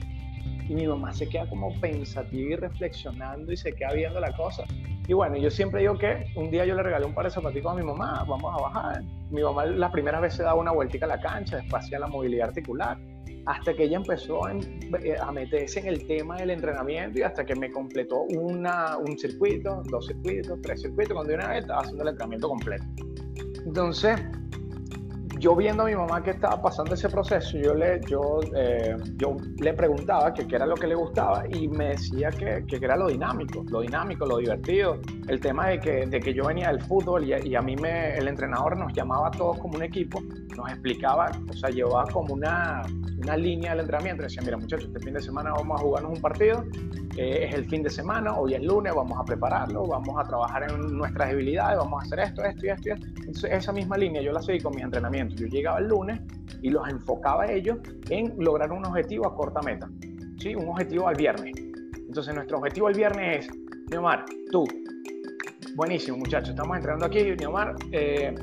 y 0.68 0.76
mi 0.76 0.88
mamá 0.88 1.14
se 1.14 1.28
queda 1.28 1.48
como 1.48 1.80
pensativa 1.80 2.54
y 2.54 2.56
reflexionando 2.56 3.52
y 3.52 3.58
se 3.58 3.74
queda 3.74 3.94
viendo 3.94 4.20
la 4.20 4.36
cosa. 4.36 4.64
Y 5.08 5.14
bueno, 5.14 5.36
yo 5.36 5.50
siempre 5.50 5.82
digo 5.82 5.98
que 5.98 6.32
un 6.36 6.50
día 6.50 6.66
yo 6.66 6.76
le 6.76 6.84
regalé 6.84 7.06
un 7.06 7.14
par 7.14 7.26
de 7.26 7.32
zapaticos 7.32 7.74
a 7.74 7.76
mi 7.76 7.84
mamá, 7.84 8.24
vamos 8.28 8.54
a 8.58 8.62
bajar. 8.62 9.04
Mi 9.32 9.42
mamá 9.42 9.66
la 9.66 9.92
primera 9.92 10.20
vez 10.20 10.36
se 10.36 10.44
daba 10.44 10.60
una 10.60 10.72
vueltica 10.72 11.06
a 11.06 11.10
la 11.10 11.20
cancha, 11.20 11.58
después 11.58 11.84
hacía 11.84 12.00
la 12.00 12.08
movilidad 12.08 12.50
articular, 12.50 12.98
hasta 13.46 13.74
que 13.74 13.84
ella 13.84 13.98
empezó 13.98 14.46
a, 14.46 14.54
meterse 15.34 15.82
en 15.82 15.88
el 15.88 16.08
tema 16.08 16.38
del 16.38 16.52
entrenamiento 16.52 17.20
y 17.20 17.24
hasta 17.24 17.46
que 17.46 17.56
me 17.56 17.70
completó 17.70 18.22
una, 18.22 18.98
un 18.98 19.18
circuito, 19.18 19.84
dos 19.90 20.08
circuitos, 20.08 20.62
tres 20.62 20.82
circuitos, 20.82 21.14
cuando 21.14 21.34
una 21.34 21.50
vez 21.50 21.60
estaba 21.60 21.82
haciendo 21.82 22.04
el 22.04 22.10
entrenamiento 22.10 22.48
completo. 22.48 22.86
Entonces, 23.66 24.22
yo 25.44 25.58
viendo 25.58 25.84
a 25.84 25.88
mi 25.88 25.96
mamá 25.96 26.24
que 26.24 26.32
estaba 26.32 26.62
pasando 26.62 26.94
ese 26.94 27.10
proceso, 27.10 27.58
yo 27.58 27.74
le, 27.74 28.00
yo, 28.08 28.40
eh, 28.56 28.96
yo 29.18 29.36
le 29.60 29.74
preguntaba 29.74 30.34
qué 30.34 30.48
era 30.50 30.66
lo 30.66 30.76
que 30.76 30.88
le 30.88 30.96
gustaba 30.96 31.44
y 31.50 31.68
me 31.68 31.90
decía 31.90 32.30
que, 32.30 32.64
que, 32.66 32.78
era 32.78 32.96
lo 32.96 33.10
dinámico, 33.10 33.66
lo 33.70 33.82
dinámico, 33.82 34.26
lo 34.26 34.38
divertido. 34.38 35.02
El 35.28 35.42
tema 35.42 35.68
de 35.68 35.82
que, 35.82 36.06
de 36.06 36.22
que 36.22 36.34
yo 36.34 36.46
venía 36.46 36.70
del 36.70 36.82
fútbol 36.82 37.26
y, 37.26 37.56
a 37.56 37.62
mí 37.62 37.76
me, 37.76 38.16
el 38.16 38.30
entrenador 38.30 38.78
nos 38.78 38.94
llamaba 38.94 39.28
a 39.28 39.32
todos 39.32 39.60
como 39.60 39.76
un 39.76 39.84
equipo, 39.84 40.22
nos 40.56 40.70
explicaba, 40.72 41.30
o 41.50 41.54
sea, 41.54 41.70
llevaba 41.70 42.06
como 42.06 42.36
una, 42.36 42.84
una 43.22 43.36
línea 43.36 43.72
del 43.72 43.82
entrenamiento. 43.82 44.24
Decía, 44.24 44.44
mira 44.44 44.56
muchachos, 44.56 44.88
este 44.88 45.02
fin 45.02 45.14
de 45.14 45.22
semana 45.22 45.52
vamos 45.52 45.78
a 45.78 45.84
jugarnos 45.84 46.14
un 46.14 46.22
partido, 46.22 46.64
eh, 47.18 47.48
es 47.50 47.54
el 47.54 47.66
fin 47.66 47.84
de 47.84 47.90
semana, 47.90 48.38
hoy 48.38 48.54
es 48.54 48.64
lunes, 48.64 48.96
vamos 48.96 49.20
a 49.20 49.26
prepararlo, 49.26 49.88
vamos 49.88 50.16
a 50.18 50.24
trabajar 50.24 50.72
en 50.72 50.98
nuestras 50.98 51.30
debilidades, 51.30 51.78
vamos 51.80 52.02
a 52.02 52.06
hacer 52.06 52.20
esto, 52.20 52.44
esto 52.46 52.66
y 52.66 52.70
esto 52.70 52.90
y 52.90 52.92
esto. 52.94 53.48
Esa 53.48 53.74
misma 53.74 53.98
línea 53.98 54.22
yo 54.22 54.32
la 54.32 54.42
seguí 54.42 54.60
con 54.62 54.74
mis 54.74 54.84
entrenamientos 54.84 55.33
yo 55.36 55.48
llegaba 55.48 55.80
el 55.80 55.88
lunes 55.88 56.22
y 56.62 56.70
los 56.70 56.88
enfocaba 56.88 57.52
ellos 57.52 57.78
en 58.10 58.34
lograr 58.38 58.72
un 58.72 58.86
objetivo 58.86 59.28
a 59.28 59.36
corta 59.36 59.62
meta, 59.62 59.90
¿sí? 60.38 60.56
un 60.56 60.70
objetivo 60.70 61.08
al 61.08 61.16
viernes. 61.16 61.54
Entonces 61.96 62.34
nuestro 62.34 62.58
objetivo 62.58 62.90
el 62.90 62.96
viernes 62.96 63.48
es, 63.48 63.58
Neomar, 63.90 64.26
tú, 64.52 64.66
buenísimo 65.76 66.18
muchachos, 66.18 66.50
estamos 66.50 66.78
entrenando 66.78 67.06
aquí, 67.06 67.24
Neomar, 67.38 67.76
eh, 67.92 68.34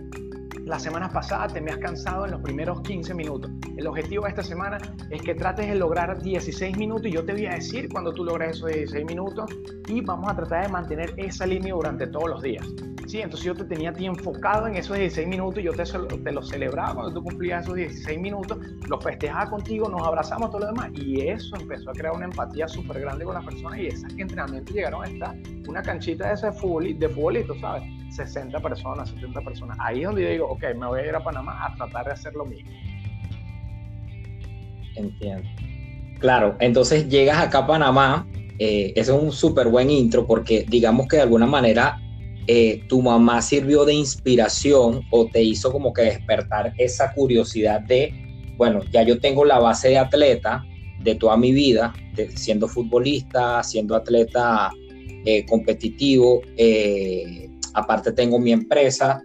la 0.71 0.79
semana 0.79 1.09
pasada 1.09 1.49
te 1.49 1.61
me 1.61 1.73
has 1.73 1.79
cansado 1.79 2.27
en 2.27 2.31
los 2.31 2.43
primeros 2.43 2.81
15 2.83 3.13
minutos. 3.13 3.51
El 3.77 3.89
objetivo 3.89 4.23
de 4.23 4.31
esta 4.31 4.45
semana 4.45 4.79
es 5.11 5.21
que 5.21 5.35
trates 5.35 5.67
de 5.69 5.75
lograr 5.75 6.23
16 6.23 6.77
minutos 6.77 7.07
y 7.07 7.11
yo 7.11 7.25
te 7.25 7.33
voy 7.33 7.47
a 7.47 7.55
decir 7.55 7.89
cuando 7.89 8.13
tú 8.13 8.25
logres 8.25 8.57
esos 8.57 8.71
16 8.71 9.05
minutos 9.05 9.51
y 9.89 10.01
vamos 10.01 10.31
a 10.31 10.37
tratar 10.37 10.67
de 10.67 10.69
mantener 10.69 11.13
esa 11.17 11.45
línea 11.45 11.75
durante 11.75 12.07
todos 12.07 12.31
los 12.31 12.43
días. 12.43 12.65
Sí, 13.09 13.21
entonces 13.21 13.45
yo 13.45 13.57
te 13.57 13.65
tenía 13.65 13.91
a 13.91 13.93
ti 13.93 14.07
enfocado 14.07 14.69
en 14.69 14.77
esos 14.77 14.97
16 14.97 15.27
minutos 15.27 15.59
y 15.59 15.65
yo 15.65 15.73
te, 15.73 15.83
te 15.83 16.31
lo 16.31 16.41
celebraba 16.41 16.95
cuando 16.95 17.15
tú 17.15 17.25
cumplías 17.25 17.65
esos 17.65 17.75
16 17.75 18.21
minutos, 18.21 18.57
los 18.89 19.03
festejaba 19.03 19.51
contigo, 19.51 19.89
nos 19.89 20.07
abrazamos, 20.07 20.51
todo 20.51 20.61
lo 20.61 20.67
demás. 20.67 20.91
Y 20.95 21.23
eso 21.23 21.57
empezó 21.57 21.91
a 21.91 21.95
crear 21.95 22.15
una 22.15 22.27
empatía 22.27 22.69
súper 22.69 23.01
grande 23.01 23.25
con 23.25 23.35
las 23.35 23.45
personas 23.45 23.77
y 23.81 23.89
esas 23.89 24.13
entrenamientos 24.17 24.73
llegaron 24.73 25.03
a 25.03 25.09
estar 25.09 25.37
una 25.67 25.83
canchita 25.83 26.29
de, 26.29 26.35
ese 26.35 26.47
de 26.47 27.09
futbolito, 27.09 27.59
¿sabes? 27.59 27.83
60 28.11 28.61
personas, 28.61 29.11
70 29.11 29.41
personas. 29.41 29.77
Ahí 29.81 30.01
es 30.01 30.07
donde 30.07 30.23
yo 30.23 30.29
digo, 30.31 30.47
ok, 30.49 30.60
me 30.75 30.87
voy 30.87 31.01
a 31.01 31.07
ir 31.07 31.15
a 31.15 31.23
Panamá 31.23 31.67
a 31.67 31.75
tratar 31.75 32.07
de 32.07 32.13
hacer 32.13 32.35
lo 32.35 32.45
mismo. 32.45 32.71
Entiendo. 34.97 35.49
Claro, 36.19 36.57
entonces 36.61 37.09
llegas 37.09 37.39
acá 37.39 37.61
a 37.61 37.67
Panamá, 37.67 38.27
eh, 38.59 38.93
es 38.95 39.09
un 39.09 39.33
súper 39.33 39.69
buen 39.69 39.91
intro 39.91 40.27
porque 40.27 40.67
digamos 40.69 41.09
que 41.09 41.17
de 41.17 41.23
alguna 41.23 41.47
manera 41.47 41.99
eh, 42.47 42.83
tu 42.89 43.01
mamá 43.01 43.41
sirvió 43.41 43.87
de 43.87 43.95
inspiración 43.95 45.03
o 45.11 45.27
te 45.29 45.43
hizo 45.43 45.73
como 45.73 45.95
que 45.95 46.03
despertar 46.03 46.75
esa 46.77 47.13
curiosidad 47.15 47.81
de, 47.81 48.13
bueno, 48.59 48.81
ya 48.93 49.03
yo 49.03 49.19
tengo 49.19 49.47
la 49.47 49.59
base 49.59 49.89
de 49.89 49.99
atleta 49.99 50.63
de 51.03 51.15
toda 51.15 51.39
mi 51.39 51.53
vida, 51.53 51.95
siendo 52.35 52.69
futbolista, 52.69 53.63
siendo 53.63 53.97
atleta 53.97 54.71
eh, 55.25 55.47
competitivo, 55.47 56.43
aparte 57.73 58.13
tengo 58.13 58.39
mi 58.39 58.53
empresa, 58.53 59.23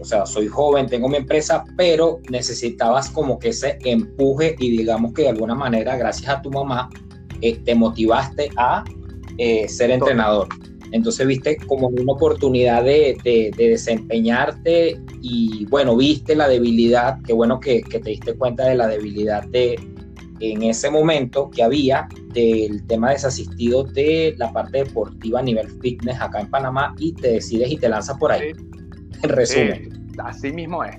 o 0.00 0.04
sea, 0.04 0.26
soy 0.26 0.48
joven, 0.48 0.86
tengo 0.86 1.08
mi 1.08 1.16
empresa, 1.16 1.64
pero 1.76 2.20
necesitabas 2.30 3.10
como 3.10 3.38
que 3.38 3.48
ese 3.48 3.78
empuje 3.84 4.56
y 4.58 4.76
digamos 4.76 5.12
que 5.14 5.22
de 5.22 5.28
alguna 5.30 5.54
manera, 5.54 5.96
gracias 5.96 6.28
a 6.28 6.42
tu 6.42 6.50
mamá, 6.50 6.90
te 7.40 7.74
motivaste 7.74 8.50
a 8.56 8.84
ser 9.68 9.90
entrenador. 9.90 10.48
Entonces 10.92 11.26
viste 11.26 11.56
como 11.66 11.88
una 11.88 12.12
oportunidad 12.12 12.84
de, 12.84 13.52
desempeñarte 13.56 15.00
y 15.20 15.66
bueno, 15.66 15.96
viste 15.96 16.34
la 16.34 16.48
debilidad, 16.48 17.18
qué 17.26 17.32
bueno 17.32 17.60
que, 17.60 17.82
te 17.82 17.98
diste 17.98 18.34
cuenta 18.34 18.66
de 18.68 18.76
la 18.76 18.86
debilidad 18.86 19.44
de 19.48 19.78
en 20.40 20.62
ese 20.62 20.88
momento 20.88 21.50
que 21.50 21.64
había 21.64 22.08
del 22.32 22.86
tema 22.86 23.10
desasistido 23.10 23.82
de 23.82 24.34
la 24.38 24.52
parte 24.52 24.84
deportiva 24.84 25.40
a 25.40 25.42
nivel 25.42 25.68
fitness 25.80 26.20
acá 26.20 26.40
en 26.40 26.48
Panamá 26.48 26.94
y 26.96 27.12
te 27.12 27.32
decides 27.32 27.72
y 27.72 27.76
te 27.76 27.88
lanzas 27.88 28.16
por 28.18 28.30
ahí. 28.30 28.52
En 29.22 29.30
resumen. 29.30 29.88
así 30.24 30.52
mismo 30.52 30.84
es. 30.84 30.96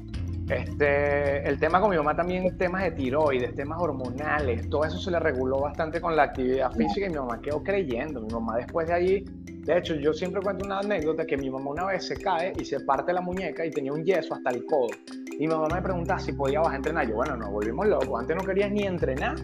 Este, 0.50 1.48
el 1.48 1.60
tema 1.60 1.80
con 1.80 1.92
mi 1.92 1.98
mamá 1.98 2.16
también, 2.16 2.58
temas 2.58 2.84
de 2.84 2.92
tiroides, 2.92 3.54
temas 3.54 3.80
hormonales, 3.80 4.68
todo 4.70 4.84
eso 4.84 4.98
se 4.98 5.12
le 5.12 5.20
reguló 5.20 5.60
bastante 5.60 6.02
con 6.02 6.16
la 6.16 6.24
actividad 6.24 6.72
física 6.72 7.06
y 7.06 7.10
mi 7.10 7.18
mamá 7.18 7.40
quedó 7.40 7.62
creyendo. 7.62 8.22
Mi 8.22 8.30
mamá 8.30 8.58
después 8.58 8.88
de 8.88 8.94
allí, 8.94 9.26
de 9.70 9.78
hecho, 9.78 9.94
yo 9.94 10.12
siempre 10.14 10.42
cuento 10.42 10.66
una 10.66 10.80
anécdota 10.80 11.26
que 11.26 11.38
mi 11.38 11.52
mamá 11.52 11.70
una 11.70 11.86
vez 11.86 12.08
se 12.08 12.16
cae 12.16 12.54
y 12.60 12.66
se 12.66 12.80
parte 12.80 13.14
la 13.14 13.22
muñeca 13.22 13.64
y 13.64 13.70
tenía 13.70 13.94
un 13.94 14.04
yeso 14.04 14.34
hasta 14.34 14.50
el 14.50 14.66
codo. 14.66 14.90
Y 15.32 15.42
mi 15.42 15.48
mamá 15.48 15.68
me 15.72 15.82
preguntaba 15.84 16.20
si 16.20 16.34
podía 16.34 16.60
bajar 16.62 16.74
a 16.74 16.78
entrenar. 16.78 17.08
Yo, 17.08 17.16
bueno, 17.16 17.38
nos 17.38 17.52
volvimos 17.52 17.86
locos. 17.88 18.20
Antes 18.20 18.36
no 18.36 18.44
querías 18.44 18.72
ni 18.72 18.84
entrenar, 18.84 19.36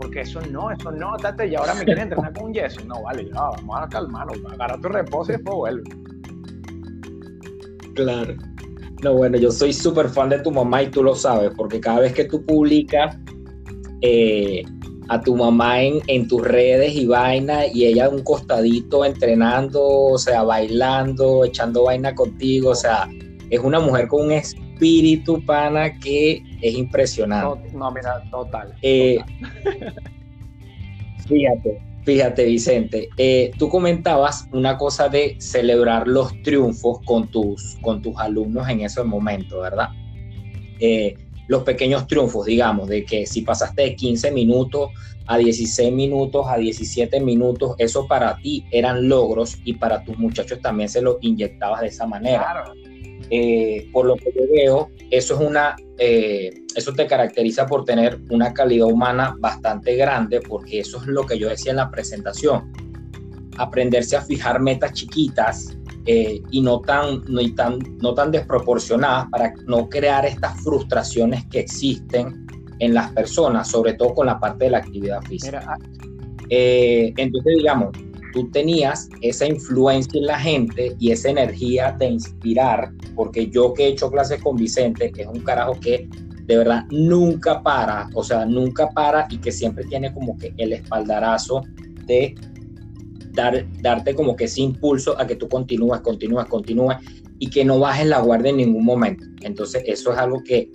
porque 0.00 0.22
eso 0.22 0.40
no, 0.50 0.70
eso 0.70 0.90
no, 0.90 1.16
tate, 1.18 1.48
y 1.48 1.54
ahora 1.56 1.74
me 1.74 1.84
quieres 1.84 2.04
entrenar 2.04 2.32
con 2.32 2.44
un 2.44 2.54
yeso. 2.54 2.82
No, 2.86 3.02
vale, 3.02 3.26
ya, 3.26 3.40
vamos 3.40 3.78
a 3.78 3.88
calmarnos, 3.88 4.40
agarra 4.50 4.80
tu 4.80 4.88
reposo 4.88 5.32
y 5.32 5.36
después 5.36 5.54
vuelve. 5.54 5.82
Claro. 7.96 8.36
No, 9.02 9.14
bueno, 9.14 9.36
yo 9.36 9.50
soy 9.50 9.72
súper 9.72 10.08
fan 10.08 10.28
de 10.28 10.38
tu 10.38 10.50
mamá 10.50 10.82
y 10.82 10.90
tú 10.90 11.02
lo 11.02 11.14
sabes, 11.14 11.50
porque 11.56 11.80
cada 11.80 12.00
vez 12.00 12.12
que 12.14 12.24
tú 12.24 12.44
publicas, 12.44 13.18
eh, 14.00 14.62
a 15.08 15.20
tu 15.20 15.36
mamá 15.36 15.82
en, 15.82 16.00
en 16.08 16.26
tus 16.26 16.42
redes 16.42 16.94
y 16.94 17.06
vaina, 17.06 17.66
y 17.66 17.84
ella 17.84 18.08
un 18.08 18.22
costadito 18.22 19.04
entrenando, 19.04 19.82
o 19.84 20.18
sea, 20.18 20.42
bailando, 20.42 21.44
echando 21.44 21.84
vaina 21.84 22.14
contigo, 22.14 22.70
o 22.70 22.74
sea, 22.74 23.08
es 23.50 23.60
una 23.60 23.80
mujer 23.80 24.08
con 24.08 24.26
un 24.26 24.32
espíritu 24.32 25.44
pana 25.44 25.98
que 25.98 26.42
es 26.60 26.74
impresionante. 26.74 27.70
No, 27.72 27.90
mira, 27.90 28.22
total. 28.30 28.74
Eh, 28.82 29.18
fíjate, 31.28 31.80
fíjate, 32.06 32.44
Vicente, 32.44 33.08
eh, 33.16 33.50
tú 33.58 33.68
comentabas 33.68 34.48
una 34.52 34.78
cosa 34.78 35.08
de 35.08 35.36
celebrar 35.40 36.06
los 36.06 36.40
triunfos 36.42 37.00
con 37.04 37.28
tus, 37.28 37.76
con 37.82 38.00
tus 38.00 38.16
alumnos 38.16 38.68
en 38.68 38.82
ese 38.82 39.02
momento, 39.02 39.60
¿verdad? 39.60 39.88
Eh, 40.78 41.16
los 41.48 41.64
pequeños 41.64 42.06
triunfos, 42.06 42.46
digamos, 42.46 42.88
de 42.88 43.04
que 43.04 43.26
si 43.26 43.42
pasaste 43.42 43.82
de 43.82 43.96
15 43.96 44.30
minutos 44.30 44.90
a 45.26 45.36
16 45.36 45.92
minutos, 45.92 46.46
a 46.48 46.56
17 46.56 47.20
minutos, 47.20 47.74
eso 47.78 48.06
para 48.06 48.36
ti 48.36 48.64
eran 48.70 49.08
logros 49.08 49.58
y 49.64 49.72
para 49.74 50.04
tus 50.04 50.16
muchachos 50.16 50.60
también 50.60 50.88
se 50.88 51.02
lo 51.02 51.18
inyectabas 51.20 51.80
de 51.80 51.88
esa 51.88 52.06
manera. 52.06 52.38
Claro. 52.52 52.85
Eh, 53.30 53.88
por 53.92 54.06
lo 54.06 54.16
que 54.16 54.32
yo 54.34 54.42
veo, 54.52 54.90
eso 55.10 55.34
es 55.34 55.40
una, 55.40 55.76
eh, 55.98 56.62
eso 56.74 56.92
te 56.92 57.06
caracteriza 57.06 57.66
por 57.66 57.84
tener 57.84 58.20
una 58.30 58.52
calidad 58.54 58.86
humana 58.86 59.36
bastante 59.38 59.96
grande, 59.96 60.40
porque 60.40 60.80
eso 60.80 60.98
es 60.98 61.06
lo 61.06 61.26
que 61.26 61.38
yo 61.38 61.48
decía 61.48 61.72
en 61.72 61.78
la 61.78 61.90
presentación. 61.90 62.72
Aprenderse 63.58 64.16
a 64.16 64.22
fijar 64.22 64.60
metas 64.60 64.92
chiquitas 64.92 65.76
eh, 66.04 66.40
y 66.50 66.60
no 66.60 66.80
tan, 66.80 67.22
no, 67.26 67.40
tan, 67.54 67.78
no 68.00 68.14
tan 68.14 68.30
desproporcionadas 68.30 69.28
para 69.30 69.54
no 69.66 69.88
crear 69.88 70.24
estas 70.24 70.60
frustraciones 70.62 71.44
que 71.46 71.60
existen 71.60 72.46
en 72.78 72.94
las 72.94 73.10
personas, 73.12 73.68
sobre 73.68 73.94
todo 73.94 74.14
con 74.14 74.26
la 74.26 74.38
parte 74.38 74.66
de 74.66 74.70
la 74.72 74.78
actividad 74.78 75.20
física. 75.22 75.64
Ah, 75.66 75.78
entonces, 76.48 77.56
digamos, 77.56 77.90
tú 78.36 78.50
tenías 78.50 79.08
esa 79.22 79.46
influencia 79.46 80.18
en 80.18 80.26
la 80.26 80.38
gente 80.38 80.94
y 81.00 81.10
esa 81.10 81.30
energía 81.30 81.96
de 81.98 82.08
inspirar, 82.08 82.92
porque 83.14 83.48
yo 83.48 83.72
que 83.72 83.84
he 83.84 83.88
hecho 83.88 84.10
clases 84.10 84.42
con 84.42 84.56
Vicente, 84.56 85.10
que 85.10 85.22
es 85.22 85.26
un 85.26 85.40
carajo 85.40 85.80
que 85.80 86.06
de 86.44 86.58
verdad 86.58 86.84
nunca 86.90 87.62
para, 87.62 88.10
o 88.12 88.22
sea, 88.22 88.44
nunca 88.44 88.90
para 88.90 89.26
y 89.30 89.38
que 89.38 89.50
siempre 89.50 89.84
tiene 89.84 90.12
como 90.12 90.36
que 90.36 90.52
el 90.58 90.74
espaldarazo 90.74 91.62
de 92.04 92.34
dar, 93.32 93.64
darte 93.80 94.14
como 94.14 94.36
que 94.36 94.44
ese 94.44 94.60
impulso 94.60 95.18
a 95.18 95.26
que 95.26 95.36
tú 95.36 95.48
continúes, 95.48 96.02
continúes, 96.02 96.44
continúes 96.44 96.98
y 97.38 97.48
que 97.48 97.64
no 97.64 97.78
bajes 97.78 98.06
la 98.06 98.20
guardia 98.20 98.50
en 98.50 98.58
ningún 98.58 98.84
momento. 98.84 99.24
Entonces, 99.40 99.82
eso 99.86 100.12
es 100.12 100.18
algo 100.18 100.44
que 100.44 100.70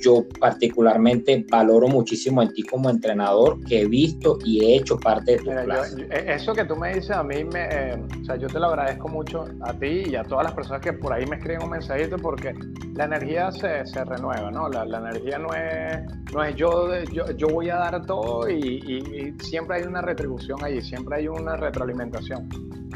yo 0.00 0.24
particularmente 0.38 1.44
valoro 1.50 1.88
muchísimo 1.88 2.42
en 2.42 2.52
ti 2.52 2.62
como 2.62 2.90
entrenador 2.90 3.60
que 3.64 3.82
he 3.82 3.86
visto 3.86 4.38
y 4.44 4.64
he 4.64 4.76
hecho 4.76 4.98
parte 4.98 5.32
de 5.32 5.38
tu 5.38 5.50
clase. 5.50 6.02
Eh, 6.10 6.24
eso 6.28 6.52
que 6.54 6.64
tú 6.64 6.76
me 6.76 6.94
dices 6.94 7.10
a 7.10 7.22
mí, 7.22 7.44
me, 7.44 7.68
eh, 7.70 7.98
o 8.22 8.24
sea, 8.24 8.36
yo 8.36 8.46
te 8.48 8.58
lo 8.58 8.66
agradezco 8.66 9.08
mucho 9.08 9.44
a 9.60 9.72
ti 9.74 10.04
y 10.10 10.16
a 10.16 10.22
todas 10.24 10.44
las 10.44 10.54
personas 10.54 10.80
que 10.82 10.92
por 10.92 11.12
ahí 11.12 11.26
me 11.26 11.36
escriben 11.36 11.62
un 11.62 11.70
mensajito 11.70 12.16
porque 12.16 12.54
la 12.94 13.04
energía 13.04 13.50
se, 13.52 13.86
se 13.86 14.04
renueva, 14.04 14.50
¿no? 14.50 14.68
La, 14.68 14.84
la, 14.84 14.98
energía 14.98 15.38
no 15.38 15.52
es, 15.54 15.98
no 16.32 16.42
es 16.42 16.56
yo, 16.56 16.88
yo, 17.12 17.30
yo 17.32 17.48
voy 17.48 17.70
a 17.70 17.76
dar 17.76 18.06
todo 18.06 18.48
y, 18.48 18.56
y, 18.56 19.34
siempre 19.44 19.76
hay 19.76 19.82
una 19.82 20.00
retribución 20.00 20.58
allí, 20.62 20.80
siempre 20.80 21.16
hay 21.16 21.28
una 21.28 21.56
retroalimentación. 21.56 22.48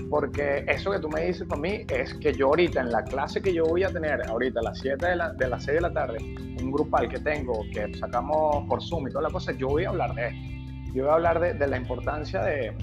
Porque 0.09 0.65
eso 0.67 0.91
que 0.91 0.99
tú 0.99 1.09
me 1.09 1.27
dices 1.27 1.47
para 1.47 1.61
mí 1.61 1.85
es 1.89 2.15
que 2.15 2.33
yo 2.33 2.49
ahorita 2.49 2.81
en 2.81 2.91
la 2.91 3.05
clase 3.05 3.41
que 3.41 3.53
yo 3.53 3.65
voy 3.65 3.85
a 3.85 3.91
tener, 3.91 4.27
ahorita 4.27 4.61
a 4.61 4.63
las 4.65 4.79
7 4.81 5.07
de, 5.07 5.17
la, 5.17 5.33
de 5.35 5.49
las 5.49 5.65
6 5.65 5.77
de 5.77 5.81
la 5.81 5.93
tarde, 5.93 6.19
un 6.63 6.71
grupal 6.91 7.09
que 7.09 7.21
tengo, 7.21 7.63
que 7.73 7.95
sacamos 7.95 8.67
por 8.69 8.83
Zoom 8.83 9.09
y 9.09 9.11
toda 9.11 9.23
la 9.23 9.31
cosa, 9.31 9.53
yo 9.53 9.69
voy 9.69 9.85
a 9.85 9.91
hablar 9.91 10.15
de 10.15 10.29
esto. 10.29 10.93
Yo 10.93 11.05
voy 11.05 11.11
a 11.13 11.15
hablar 11.15 11.41
de, 11.41 11.55
de 11.55 11.67
la 11.69 11.77
importancia 11.77 12.43
de, 12.43 12.77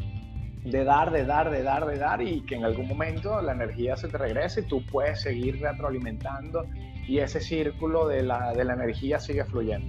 de 0.64 0.84
dar, 0.86 1.12
de 1.12 1.26
dar, 1.26 1.52
de 1.52 1.62
dar, 1.62 1.86
de 1.86 1.98
dar 1.98 2.22
y 2.22 2.42
que 2.46 2.56
en 2.56 2.64
algún 2.64 2.88
momento 2.88 3.42
la 3.42 3.52
energía 3.52 3.98
se 3.98 4.08
te 4.08 4.18
regrese 4.18 4.62
y 4.62 4.64
tú 4.64 4.86
puedes 4.86 5.22
seguir 5.22 5.60
retroalimentando 5.60 6.66
y 7.06 7.20
ese 7.20 7.42
círculo 7.42 8.08
de 8.08 8.24
la, 8.24 8.54
de 8.54 8.64
la 8.64 8.74
energía 8.74 9.20
sigue 9.20 9.44
fluyendo. 9.44 9.88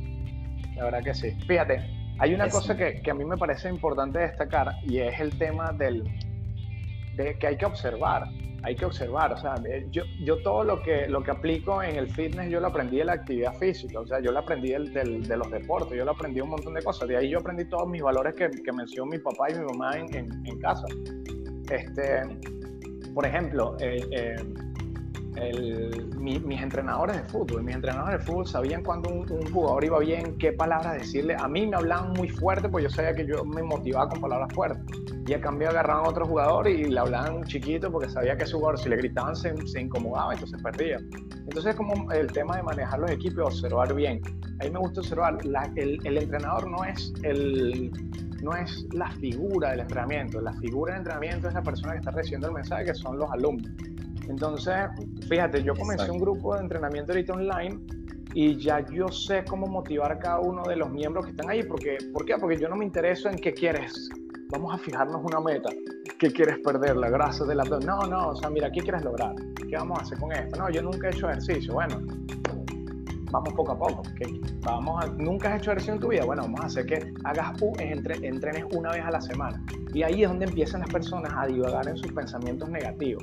La 0.74 0.84
verdad 0.84 1.04
que 1.04 1.14
sí. 1.14 1.30
Fíjate, 1.46 1.80
hay 2.18 2.34
una 2.34 2.48
cosa 2.48 2.76
que, 2.76 3.00
que, 3.00 3.10
a 3.12 3.14
mí 3.14 3.24
me 3.24 3.36
parece 3.36 3.68
importante 3.68 4.18
destacar 4.18 4.74
y 4.84 4.98
es 4.98 5.20
el 5.20 5.38
tema 5.38 5.72
del, 5.72 6.02
de 7.16 7.38
que 7.38 7.46
hay 7.46 7.56
que 7.56 7.66
observar 7.66 8.24
hay 8.62 8.74
que 8.74 8.84
observar, 8.84 9.32
o 9.32 9.36
sea, 9.36 9.54
eh, 9.68 9.86
yo, 9.90 10.02
yo 10.20 10.42
todo 10.42 10.64
lo 10.64 10.82
que, 10.82 11.06
lo 11.06 11.22
que 11.22 11.30
aplico 11.30 11.82
en 11.82 11.96
el 11.96 12.08
fitness, 12.08 12.50
yo 12.50 12.60
lo 12.60 12.68
aprendí 12.68 12.98
de 12.98 13.04
la 13.04 13.12
actividad 13.12 13.54
física, 13.54 14.00
o 14.00 14.06
sea, 14.06 14.20
yo 14.20 14.32
lo 14.32 14.40
aprendí 14.40 14.70
del, 14.70 14.92
de 14.92 15.36
los 15.36 15.50
deportes, 15.50 15.96
yo 15.96 16.04
lo 16.04 16.10
aprendí 16.10 16.40
un 16.40 16.50
montón 16.50 16.74
de 16.74 16.82
cosas, 16.82 17.08
de 17.08 17.16
ahí 17.16 17.30
yo 17.30 17.38
aprendí 17.38 17.64
todos 17.66 17.88
mis 17.88 18.02
valores 18.02 18.34
que, 18.34 18.50
que 18.50 18.72
mencionó 18.72 19.10
mi 19.10 19.18
papá 19.18 19.50
y 19.50 19.54
mi 19.54 19.64
mamá 19.64 19.96
en, 19.96 20.14
en, 20.14 20.58
casa. 20.58 20.86
Este, 21.70 22.22
por 23.14 23.24
ejemplo, 23.26 23.76
eh, 23.80 24.00
eh, 24.10 24.36
mis 26.18 26.60
entrenadores 26.60 27.16
de 27.16 27.22
fútbol, 27.24 27.62
mis 27.62 27.74
entrenadores 27.74 28.20
de 28.20 28.24
fútbol 28.24 28.46
sabían 28.46 28.82
cuando 28.82 29.10
un, 29.10 29.26
jugador 29.52 29.84
iba 29.84 29.98
bien, 30.00 30.36
qué 30.38 30.52
palabras 30.52 30.94
decirle. 30.94 31.36
A 31.38 31.48
mí 31.48 31.66
me 31.66 31.76
hablaban 31.76 32.12
muy 32.12 32.28
fuerte, 32.28 32.68
pues 32.68 32.84
yo 32.84 32.90
sabía 32.90 33.14
que 33.14 33.26
yo 33.26 33.44
me 33.44 33.62
motivaba 33.62 34.08
con 34.08 34.20
palabras 34.20 34.52
fuertes. 34.54 34.84
Y 35.26 35.34
a 35.34 35.40
cambio 35.40 35.68
agarraban 35.68 36.06
a 36.06 36.08
otro 36.08 36.26
jugador 36.26 36.68
y 36.68 36.84
le 36.84 36.98
hablaban 36.98 37.44
chiquito 37.44 37.90
porque 37.92 38.08
sabía 38.08 38.36
que 38.36 38.46
su 38.46 38.58
jugador, 38.58 38.78
si 38.78 38.88
le 38.88 38.96
gritaban, 38.96 39.36
se, 39.36 39.54
se 39.66 39.80
incomodaba, 39.80 40.32
entonces 40.32 40.60
perdía. 40.62 40.98
Entonces, 41.32 41.74
como 41.76 42.10
el 42.12 42.26
tema 42.32 42.56
de 42.56 42.62
manejar 42.62 42.98
los 43.00 43.10
equipos, 43.10 43.44
observar 43.44 43.94
bien. 43.94 44.20
A 44.60 44.64
mí 44.64 44.70
me 44.70 44.78
gusta 44.78 45.00
observar, 45.00 45.38
el, 45.76 45.98
el 46.04 46.18
entrenador 46.18 46.70
no 46.70 46.84
es 46.84 47.12
el, 47.22 47.92
no 48.42 48.54
es 48.54 48.86
la 48.92 49.10
figura 49.12 49.70
del 49.70 49.80
entrenamiento. 49.80 50.40
La 50.40 50.52
figura 50.54 50.92
del 50.92 51.00
entrenamiento 51.00 51.48
es 51.48 51.54
la 51.54 51.62
persona 51.62 51.92
que 51.92 51.98
está 51.98 52.10
recibiendo 52.10 52.48
el 52.48 52.54
mensaje, 52.54 52.86
que 52.86 52.94
son 52.94 53.18
los 53.18 53.30
alumnos. 53.30 53.70
Entonces, 54.28 54.74
fíjate, 55.28 55.62
yo 55.62 55.74
comencé 55.74 56.10
un 56.10 56.18
grupo 56.18 56.54
de 56.54 56.60
entrenamiento 56.62 57.12
ahorita 57.12 57.32
online 57.32 57.80
y 58.34 58.56
ya 58.58 58.84
yo 58.90 59.08
sé 59.08 59.44
cómo 59.44 59.66
motivar 59.66 60.12
a 60.12 60.18
cada 60.18 60.40
uno 60.40 60.62
de 60.64 60.76
los 60.76 60.90
miembros 60.90 61.24
que 61.24 61.30
están 61.30 61.50
ahí. 61.50 61.62
Porque, 61.62 61.96
¿Por 62.12 62.24
qué? 62.24 62.36
Porque 62.38 62.58
yo 62.58 62.68
no 62.68 62.76
me 62.76 62.84
intereso 62.84 63.28
en 63.28 63.36
qué 63.36 63.52
quieres. 63.52 64.10
Vamos 64.50 64.74
a 64.74 64.78
fijarnos 64.78 65.22
una 65.24 65.40
meta. 65.40 65.70
¿Qué 66.18 66.32
quieres 66.32 66.58
perder? 66.58 66.96
¿La 66.96 67.10
grasa 67.10 67.44
del 67.44 67.60
abdomen? 67.60 67.86
No, 67.86 68.00
no, 68.06 68.28
o 68.28 68.36
sea, 68.36 68.50
mira, 68.50 68.70
¿qué 68.70 68.80
quieres 68.80 69.04
lograr? 69.04 69.34
¿Qué 69.56 69.76
vamos 69.76 69.98
a 69.98 70.02
hacer 70.02 70.18
con 70.18 70.32
esto? 70.32 70.56
No, 70.58 70.70
yo 70.70 70.82
nunca 70.82 71.08
he 71.08 71.10
hecho 71.10 71.28
ejercicio. 71.28 71.74
Bueno, 71.74 72.00
vamos 73.30 73.54
poco 73.54 73.72
a 73.72 73.78
poco. 73.78 74.02
Vamos 74.62 75.04
a, 75.04 75.08
¿Nunca 75.12 75.54
has 75.54 75.60
hecho 75.60 75.70
ejercicio 75.70 75.94
en 75.94 76.00
tu 76.00 76.08
vida? 76.08 76.24
Bueno, 76.24 76.42
vamos 76.42 76.60
a 76.60 76.66
hacer 76.66 76.86
que 76.86 77.14
hagas 77.24 77.62
entre, 77.78 78.26
entrenes 78.26 78.64
una 78.74 78.90
vez 78.90 79.04
a 79.04 79.10
la 79.10 79.20
semana. 79.20 79.62
Y 79.94 80.02
ahí 80.02 80.22
es 80.22 80.28
donde 80.28 80.46
empiezan 80.46 80.80
las 80.80 80.90
personas 80.90 81.32
a 81.36 81.46
divagar 81.46 81.88
en 81.88 81.96
sus 81.96 82.12
pensamientos 82.12 82.68
negativos. 82.68 83.22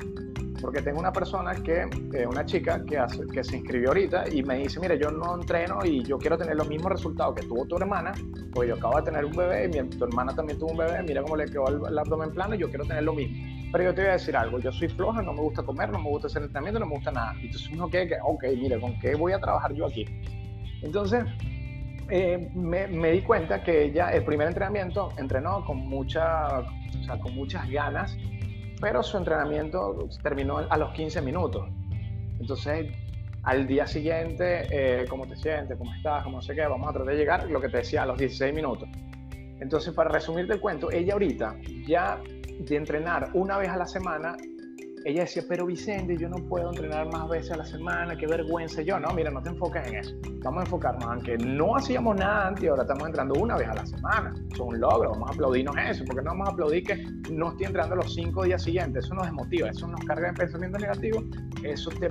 Porque 0.62 0.82
tengo 0.82 1.00
una 1.00 1.12
persona 1.12 1.54
que, 1.56 1.88
eh, 2.14 2.26
una 2.26 2.46
chica 2.46 2.84
que, 2.86 2.98
hace, 2.98 3.26
que 3.28 3.44
se 3.44 3.58
inscribió 3.58 3.90
ahorita 3.90 4.26
y 4.32 4.42
me 4.44 4.58
dice, 4.58 4.80
mire, 4.80 4.98
yo 4.98 5.12
no 5.12 5.36
entreno 5.36 5.80
y 5.84 6.04
yo 6.04 6.18
quiero 6.18 6.38
tener 6.38 6.56
los 6.56 6.68
mismos 6.68 6.92
resultados 6.94 7.36
que 7.36 7.46
tuvo 7.46 7.66
tu 7.66 7.78
hermana, 7.78 8.14
porque 8.54 8.70
yo 8.70 8.76
acabo 8.76 8.98
de 8.98 9.04
tener 9.04 9.26
un 9.26 9.34
bebé 9.34 9.66
y 9.66 9.68
mi, 9.70 9.78
hermana 9.78 10.34
también 10.34 10.58
tuvo 10.58 10.72
un 10.72 10.78
bebé, 10.78 11.04
mira 11.04 11.22
cómo 11.22 11.36
le 11.36 11.46
quedó 11.46 11.68
el, 11.68 11.98
abdomen 11.98 12.32
plano 12.32 12.56
y 12.56 12.60
yo 12.60 12.70
quiero 12.70 12.86
tener 12.86 13.04
lo 13.04 13.14
mismo. 13.14 13.36
Pero 13.72 13.84
yo 13.84 13.94
te 13.94 14.02
voy 14.02 14.10
a 14.10 14.14
decir 14.14 14.38
algo, 14.38 14.60
yo 14.60 14.72
soy 14.72 14.88
floja, 14.88 15.22
no 15.22 15.34
me 15.34 15.42
gusta 15.42 15.64
comer, 15.64 15.90
no 15.90 16.00
me 16.00 16.10
gusta 16.10 16.28
hacer 16.28 16.44
entrenamiento, 16.44 16.80
no 16.80 16.86
me 16.86 16.96
gusta 16.96 17.12
nada. 17.12 17.34
Entonces 17.42 17.70
uno 17.72 17.90
que, 17.90 18.08
ok, 18.24 18.46
mire, 18.58 18.80
¿con 18.80 18.98
qué 19.00 19.16
voy 19.16 19.34
a 19.34 19.40
trabajar 19.40 19.74
yo 19.74 19.86
aquí? 19.86 20.06
Entonces, 20.82 21.26
eh, 22.10 22.50
me, 22.54 23.12
di 23.12 23.22
cuenta 23.22 23.64
que 23.64 23.86
ella, 23.86 24.12
el 24.12 24.24
primer 24.24 24.48
entrenamiento, 24.48 25.10
entrenó 25.18 25.66
con, 25.66 25.78
mucha, 25.78 26.64
con 27.22 27.36
muchas 27.36 27.70
ganas 27.70 28.16
pero 28.86 29.02
su 29.02 29.18
entrenamiento 29.18 30.08
terminó 30.22 30.60
a 30.60 30.78
los 30.78 30.94
15 30.94 31.20
minutos. 31.24 31.68
Entonces, 32.40 32.92
al 33.42 33.66
día 33.66 33.88
siguiente, 33.88 34.68
eh, 34.70 35.08
¿cómo 35.10 35.26
te 35.26 35.36
sientes? 35.36 35.76
¿Cómo 35.76 35.92
estás? 35.92 36.24
¿Cómo 36.24 36.36
no 36.36 36.42
sé 36.44 36.54
qué? 36.54 36.68
Vamos 36.68 36.88
a 36.90 36.94
tratar 36.94 37.12
de 37.12 37.18
llegar, 37.18 37.50
lo 37.50 37.60
que 37.60 37.68
te 37.68 37.78
decía, 37.78 38.04
a 38.04 38.06
los 38.06 38.16
16 38.16 38.54
minutos. 38.54 38.88
Entonces, 39.60 39.92
para 39.92 40.12
resumirte 40.12 40.54
el 40.54 40.60
cuento, 40.60 40.92
ella 40.92 41.14
ahorita 41.14 41.56
ya 41.88 42.20
de 42.60 42.76
entrenar 42.76 43.32
una 43.34 43.58
vez 43.58 43.70
a 43.70 43.78
la 43.78 43.88
semana 43.88 44.38
ella 45.06 45.22
decía, 45.22 45.44
pero 45.48 45.68
Vicente, 45.68 46.18
yo 46.18 46.28
no 46.28 46.38
puedo 46.38 46.72
entrenar 46.72 47.08
más 47.12 47.30
veces 47.30 47.52
a 47.52 47.58
la 47.58 47.66
semana, 47.66 48.18
qué 48.18 48.26
vergüenza. 48.26 48.82
Yo, 48.82 49.00
no, 49.00 49.14
mira, 49.14 49.30
no 49.30 49.40
te 49.40 49.50
enfoques 49.50 49.88
en 49.88 49.96
eso. 49.98 50.16
Vamos 50.44 50.62
a 50.62 50.64
enfocarnos 50.64 51.18
en 51.18 51.22
que 51.22 51.38
no 51.38 51.76
hacíamos 51.76 52.16
nada 52.16 52.48
antes 52.48 52.68
ahora 52.68 52.82
estamos 52.82 53.06
entrando 53.06 53.36
una 53.40 53.56
vez 53.56 53.68
a 53.68 53.76
la 53.76 53.86
semana. 53.86 54.34
Es 54.52 54.60
un 54.60 54.80
logro, 54.80 55.12
vamos 55.12 55.30
a 55.30 55.34
aplaudirnos 55.34 55.76
eso, 55.78 56.04
porque 56.06 56.24
no 56.24 56.32
vamos 56.32 56.50
a 56.50 56.52
aplaudir 56.54 56.84
que 56.86 57.06
no 57.32 57.50
estoy 57.50 57.68
entrando 57.68 57.98
los 57.98 58.16
cinco 58.16 58.46
días 58.46 58.64
siguientes. 58.64 59.06
Eso 59.06 59.14
nos 59.14 59.26
desmotiva, 59.26 59.70
eso 59.70 59.88
nos 59.88 60.00
carga 60.06 60.30
en 60.30 60.34
pensamientos 60.34 60.82
negativos, 60.82 61.24
eso 61.62 61.92
te, 61.92 62.10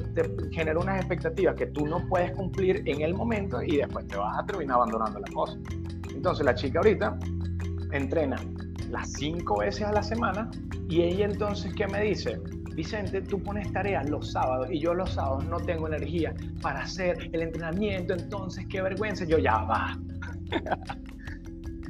genera 0.53 0.79
unas 0.79 0.99
expectativas 0.99 1.57
que 1.57 1.67
tú 1.67 1.89
no 1.89 2.07
puedes 2.09 2.31
cumplir 2.31 2.81
en 2.87 3.01
el 3.01 3.13
momento 3.13 3.61
y 3.61 3.79
después 3.79 4.07
te 4.07 4.17
vas 4.17 4.39
a 4.39 4.47
terminar 4.47 4.77
abandonando 4.77 5.19
la 5.19 5.33
cosa. 5.35 5.59
Entonces 6.15 6.47
la 6.47 6.55
chica 6.55 6.79
ahorita 6.79 7.19
entrena 7.91 8.37
las 8.89 9.11
cinco 9.15 9.59
veces 9.59 9.83
a 9.83 9.91
la 9.91 10.03
semana 10.05 10.49
y 10.89 11.03
ella 11.03 11.25
entonces, 11.25 11.75
¿qué 11.75 11.89
me 11.89 12.01
dice? 12.01 12.41
Vicente, 12.75 13.23
tú 13.23 13.41
pones 13.41 13.73
tareas 13.73 14.09
los 14.11 14.33
sábados 14.33 14.69
y 14.71 14.81
yo 14.81 14.95
los 14.95 15.15
sábados 15.15 15.45
no 15.47 15.59
tengo 15.59 15.87
energía 15.87 16.35
para 16.61 16.83
hacer 16.83 17.31
el 17.33 17.43
entrenamiento, 17.43 18.15
entonces 18.15 18.67
qué 18.69 18.83
vergüenza. 18.83 19.25
Yo 19.25 19.39
ya 19.39 19.59
va. 19.59 19.99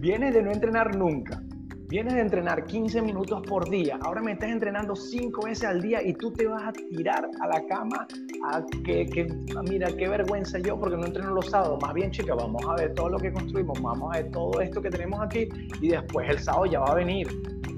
vienes 0.01 0.35
de 0.35 0.43
no 0.43 0.53
entrenar 0.53 0.95
nunca, 0.95 1.43
vienes 1.89 2.13
de 2.13 2.21
entrenar 2.21 2.67
15 2.67 3.01
minutos 3.01 3.41
por 3.49 3.71
día, 3.71 3.99
ahora 4.03 4.21
me 4.21 4.33
estás 4.33 4.51
entrenando 4.51 4.95
5 4.95 5.47
veces 5.47 5.65
al 5.65 5.81
día 5.81 6.03
y 6.03 6.13
tú 6.13 6.31
te 6.31 6.47
vas 6.47 6.63
a 6.63 6.73
tirar 6.73 7.27
a 7.41 7.47
la 7.47 7.65
cama 7.67 8.07
a 8.53 8.63
que, 8.85 9.27
mira, 9.67 9.89
qué 9.97 10.07
vergüenza 10.07 10.59
yo 10.59 10.79
porque 10.79 10.99
no 10.99 11.07
entreno 11.07 11.31
los 11.31 11.47
sábados. 11.49 11.79
Más 11.81 11.95
bien, 11.95 12.11
chica, 12.11 12.35
vamos 12.35 12.63
a 12.69 12.75
ver 12.75 12.93
todo 12.93 13.09
lo 13.09 13.19
que 13.19 13.33
construimos, 13.33 13.81
vamos 13.81 14.15
a 14.15 14.21
ver 14.21 14.31
todo 14.31 14.61
esto 14.61 14.83
que 14.83 14.91
tenemos 14.91 15.19
aquí 15.23 15.49
y 15.81 15.89
después 15.89 16.29
el 16.29 16.39
sábado 16.39 16.67
ya 16.67 16.81
va 16.81 16.93
a 16.93 16.95
venir. 16.97 17.27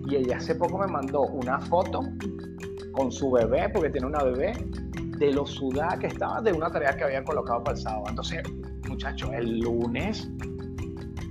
Y 0.09 0.17
ella 0.17 0.39
hace 0.39 0.57
poco 0.57 0.79
me 0.79 0.87
mandó 0.89 1.23
una 1.23 1.61
foto 1.61 2.01
con 2.97 3.13
su 3.13 3.31
bebé, 3.31 3.69
porque 3.69 3.91
tiene 3.91 4.07
una 4.07 4.23
bebé, 4.23 4.55
de 5.19 5.33
lo 5.33 5.47
sudada 5.47 5.99
que 5.99 6.09
estaba 6.09 6.41
de 6.41 6.53
una 6.53 6.71
tarea 6.71 6.97
que 6.97 7.05
había 7.05 7.25
colocado 7.25 7.63
para 7.63 7.77
el 7.77 7.83
sábado. 7.83 8.05
Entonces, 8.09 8.43
muchachos, 8.89 9.31
el 9.35 9.61
lunes 9.61 10.29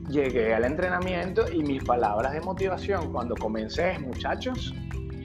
llegué 0.09 0.53
al 0.53 0.65
entrenamiento 0.65 1.43
y 1.51 1.63
mis 1.63 1.83
palabras 1.83 2.33
de 2.33 2.41
motivación 2.41 3.11
cuando 3.11 3.35
comencé 3.35 3.91
es, 3.91 4.01
muchachos, 4.01 4.73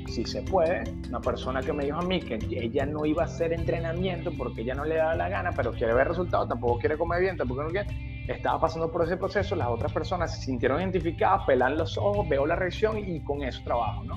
si 0.08 0.24
se 0.24 0.42
puede, 0.42 0.82
una 1.08 1.20
persona 1.20 1.60
que 1.60 1.72
me 1.72 1.84
dijo 1.84 1.98
a 1.98 2.02
mí 2.02 2.20
que 2.20 2.38
ella 2.50 2.84
no 2.84 3.04
iba 3.06 3.22
a 3.22 3.26
hacer 3.26 3.52
entrenamiento 3.52 4.32
porque 4.36 4.62
ella 4.62 4.74
no 4.74 4.84
le 4.84 4.96
daba 4.96 5.14
la 5.14 5.28
gana, 5.28 5.52
pero 5.54 5.72
quiere 5.72 5.94
ver 5.94 6.08
resultados, 6.08 6.48
tampoco 6.48 6.78
quiere 6.78 6.98
comer 6.98 7.20
bien, 7.20 7.36
tampoco 7.36 7.62
no 7.62 7.68
quiere, 7.68 7.88
estaba 8.26 8.60
pasando 8.60 8.90
por 8.90 9.04
ese 9.04 9.16
proceso, 9.16 9.54
las 9.54 9.68
otras 9.68 9.92
personas 9.92 10.34
se 10.34 10.42
sintieron 10.42 10.80
identificadas, 10.80 11.44
pelan 11.46 11.76
los 11.76 11.96
ojos, 11.96 12.28
veo 12.28 12.46
la 12.46 12.56
reacción 12.56 12.98
y 12.98 13.22
con 13.22 13.42
eso 13.42 13.62
trabajo, 13.64 14.04
¿no? 14.04 14.16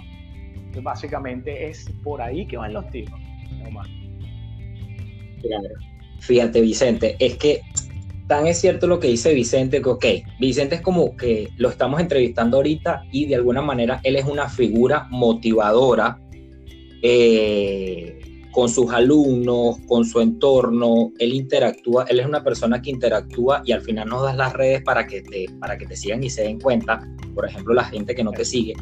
Básicamente 0.82 1.70
es 1.70 1.90
por 2.04 2.22
ahí 2.22 2.46
que 2.48 2.58
van 2.58 2.74
los 2.74 2.90
tiros. 2.90 3.20
Fíjate, 6.20 6.62
Vicente, 6.62 7.16
es 7.20 7.38
que 7.38 7.62
tan 8.28 8.48
es 8.48 8.60
cierto 8.60 8.88
lo 8.88 9.00
que 9.00 9.10
dice 9.10 9.34
Vicente, 9.34 9.82
que 9.82 9.90
ok, 9.90 10.06
Vicente 10.40 10.76
es 10.76 10.82
como 10.82 11.16
que 11.18 11.50
lo 11.58 11.70
estamos 11.70 12.00
entrevistando 12.00 12.58
ahorita 12.58 13.04
y 13.12 13.26
de 13.26 13.36
alguna 13.36 13.62
manera 13.62 14.00
él 14.04 14.16
es 14.16 14.26
una 14.26 14.48
figura 14.48 15.08
motivadora 15.10 16.20
eh, 17.02 18.20
con 18.52 18.70
sus 18.70 18.92
alumnos, 18.94 19.78
con 19.88 20.06
su 20.06 20.22
entorno, 20.22 21.12
él 21.20 21.34
interactúa, 21.34 22.06
él 22.08 22.20
es 22.20 22.26
una 22.26 22.44
persona 22.44 22.82
que 22.82 22.92
interactúa 22.92 23.62
y 23.66 23.72
al 23.72 23.82
final 23.82 24.08
nos 24.08 24.24
das 24.24 24.38
las 24.38 24.54
redes 24.54 24.82
para 24.84 25.06
que 25.06 25.22
te, 25.22 25.48
para 25.60 25.78
que 25.78 25.86
te 25.86 25.98
sigan 25.98 26.24
y 26.24 26.30
se 26.30 26.44
den 26.44 26.60
cuenta, 26.60 27.02
por 27.36 27.46
ejemplo, 27.46 27.74
la 27.74 27.84
gente 27.84 28.16
que 28.16 28.24
no 28.24 28.32
te 28.32 28.46
sigue, 28.46 28.76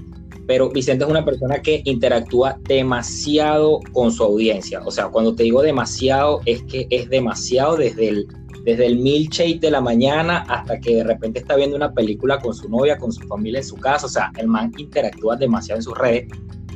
pero 0.52 0.70
Vicente 0.70 1.06
es 1.06 1.10
una 1.10 1.24
persona 1.24 1.62
que 1.62 1.82
interactúa 1.86 2.60
demasiado 2.68 3.80
con 3.94 4.12
su 4.12 4.22
audiencia. 4.22 4.82
O 4.86 4.92
sea, 4.92 5.08
cuando 5.08 5.34
te 5.34 5.44
digo 5.44 5.62
demasiado, 5.62 6.42
es 6.46 6.62
que 6.64 6.88
es 6.90 7.10
demasiado 7.10 7.78
desde 7.78 8.10
el, 8.10 8.28
desde 8.66 8.86
el 8.86 9.00
milkshake 9.00 9.62
de 9.62 9.72
la 9.72 9.80
mañana 9.80 10.40
hasta 10.50 10.78
que 10.78 10.98
de 10.98 11.04
repente 11.06 11.40
está 11.40 11.56
viendo 11.56 11.78
una 11.78 11.94
película 11.94 12.38
con 12.38 12.54
su 12.54 12.68
novia, 12.68 12.98
con 12.98 13.14
su 13.14 13.26
familia 13.30 13.62
en 13.62 13.66
su 13.66 13.78
casa. 13.78 14.08
O 14.08 14.10
sea, 14.10 14.30
el 14.38 14.50
man 14.50 14.74
interactúa 14.78 15.38
demasiado 15.38 15.80
en 15.80 15.84
sus 15.84 15.98
redes 15.98 16.28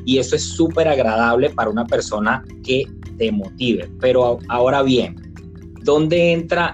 y 0.05 0.19
eso 0.19 0.38
es 0.38 0.43
súper 0.43 0.88
agradable 0.88 1.49
para 1.49 1.69
una 1.69 1.85
persona 1.85 2.45
que 2.63 2.85
te 3.17 3.29
motive. 3.29 3.89
Pero 3.99 4.39
ahora 4.47 4.83
bien, 4.83 5.17
¿dónde 5.83 6.31
entra 6.31 6.71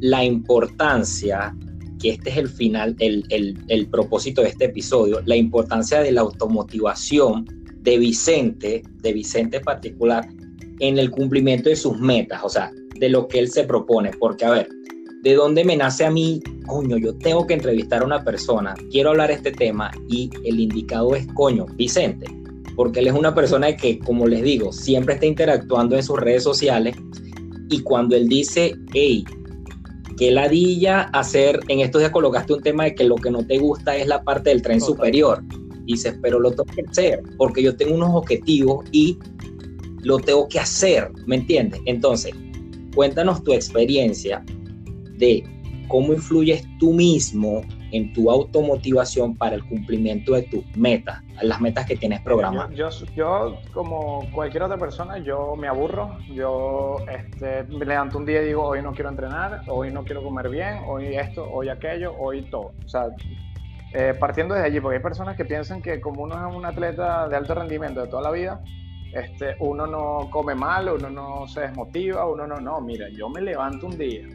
la 0.00 0.24
importancia 0.24 1.54
que 1.98 2.10
este 2.10 2.30
es 2.30 2.36
el 2.36 2.48
final, 2.48 2.96
el, 2.98 3.24
el, 3.68 3.86
propósito 3.88 4.42
de 4.42 4.48
este 4.48 4.66
episodio, 4.66 5.20
la 5.24 5.36
importancia 5.36 6.00
de 6.00 6.12
la 6.12 6.22
automotivación 6.22 7.46
de 7.80 7.98
Vicente, 7.98 8.82
de 9.02 9.12
Vicente 9.12 9.58
en 9.58 9.64
particular, 9.64 10.28
en 10.80 10.98
el 10.98 11.10
cumplimiento 11.10 11.68
de 11.68 11.76
sus 11.76 11.98
metas, 11.98 12.40
o 12.44 12.48
sea, 12.48 12.70
de 12.98 13.08
lo 13.08 13.26
que 13.28 13.38
él 13.38 13.50
se 13.50 13.64
propone. 13.64 14.10
Porque, 14.18 14.44
a 14.44 14.50
ver, 14.50 14.68
¿de 15.22 15.34
dónde 15.34 15.64
me 15.64 15.76
nace 15.76 16.04
a 16.04 16.10
mí? 16.10 16.40
Coño, 16.66 16.98
yo 16.98 17.14
tengo 17.16 17.46
que 17.46 17.54
entrevistar 17.54 18.02
a 18.02 18.06
una 18.06 18.24
persona, 18.24 18.74
quiero 18.90 19.10
hablar 19.10 19.30
este 19.30 19.52
tema 19.52 19.90
y 20.08 20.30
el 20.44 20.60
indicado 20.60 21.16
es, 21.16 21.26
coño, 21.34 21.66
Vicente, 21.76 22.26
porque 22.76 23.00
él 23.00 23.08
es 23.08 23.14
una 23.14 23.34
persona 23.34 23.74
que, 23.76 23.98
como 23.98 24.26
les 24.26 24.42
digo, 24.42 24.72
siempre 24.72 25.14
está 25.14 25.26
interactuando 25.26 25.96
en 25.96 26.02
sus 26.02 26.18
redes 26.18 26.44
sociales 26.44 26.96
y 27.70 27.80
cuando 27.80 28.16
él 28.16 28.28
dice, 28.28 28.74
hey, 28.92 29.24
qué 30.18 30.30
ladilla 30.30 31.02
hacer, 31.12 31.60
en 31.68 31.80
estos 31.80 32.00
días 32.00 32.10
colocaste 32.10 32.52
un 32.52 32.62
tema 32.62 32.84
de 32.84 32.94
que 32.94 33.04
lo 33.04 33.16
que 33.16 33.30
no 33.30 33.46
te 33.46 33.58
gusta 33.58 33.96
es 33.96 34.06
la 34.06 34.22
parte 34.22 34.50
del 34.50 34.62
tren 34.62 34.80
superior. 34.80 35.42
Y 35.86 35.92
dices, 35.92 36.18
pero 36.20 36.40
lo 36.40 36.50
tengo 36.50 36.64
que 36.64 36.82
hacer, 36.82 37.22
porque 37.38 37.62
yo 37.62 37.76
tengo 37.76 37.94
unos 37.94 38.10
objetivos 38.14 38.84
y 38.92 39.18
lo 40.02 40.18
tengo 40.18 40.48
que 40.48 40.58
hacer, 40.58 41.10
¿me 41.26 41.36
entiendes? 41.36 41.80
Entonces, 41.86 42.32
cuéntanos 42.94 43.42
tu 43.44 43.52
experiencia 43.52 44.44
de 45.16 45.44
cómo 45.88 46.12
influyes 46.12 46.64
tú 46.78 46.92
mismo 46.92 47.62
en 47.92 48.12
tu 48.12 48.30
automotivación 48.30 49.36
para 49.36 49.56
el 49.56 49.64
cumplimiento 49.64 50.34
de 50.34 50.42
tus 50.42 50.64
metas, 50.76 51.22
las 51.42 51.60
metas 51.60 51.86
que 51.86 51.96
tienes 51.96 52.20
programadas. 52.20 52.74
Yo, 52.74 52.88
yo, 53.16 53.58
como 53.72 54.28
cualquier 54.32 54.64
otra 54.64 54.76
persona, 54.76 55.18
yo 55.18 55.56
me 55.56 55.68
aburro, 55.68 56.18
yo 56.32 56.96
este, 57.10 57.64
me 57.64 57.84
levanto 57.86 58.18
un 58.18 58.26
día 58.26 58.42
y 58.42 58.46
digo, 58.46 58.64
hoy 58.64 58.82
no 58.82 58.92
quiero 58.92 59.10
entrenar, 59.10 59.62
hoy 59.68 59.90
no 59.90 60.04
quiero 60.04 60.22
comer 60.22 60.48
bien, 60.48 60.80
hoy 60.86 61.16
esto, 61.16 61.48
hoy 61.50 61.68
aquello, 61.68 62.14
hoy 62.18 62.42
todo. 62.42 62.72
O 62.84 62.88
sea, 62.88 63.06
eh, 63.94 64.14
partiendo 64.18 64.54
desde 64.54 64.66
allí, 64.66 64.80
porque 64.80 64.96
hay 64.96 65.02
personas 65.02 65.36
que 65.36 65.44
piensan 65.44 65.80
que 65.80 66.00
como 66.00 66.22
uno 66.22 66.48
es 66.48 66.54
un 66.54 66.66
atleta 66.66 67.28
de 67.28 67.36
alto 67.36 67.54
rendimiento 67.54 68.02
de 68.02 68.08
toda 68.08 68.22
la 68.22 68.30
vida, 68.30 68.60
este, 69.14 69.56
uno 69.60 69.86
no 69.86 70.28
come 70.30 70.54
mal, 70.54 70.90
uno 70.90 71.08
no 71.08 71.48
se 71.48 71.62
desmotiva, 71.62 72.26
uno 72.26 72.46
no, 72.46 72.56
no, 72.56 72.80
mira, 72.82 73.08
yo 73.08 73.30
me 73.30 73.40
levanto 73.40 73.86
un 73.86 73.96
día 73.96 74.26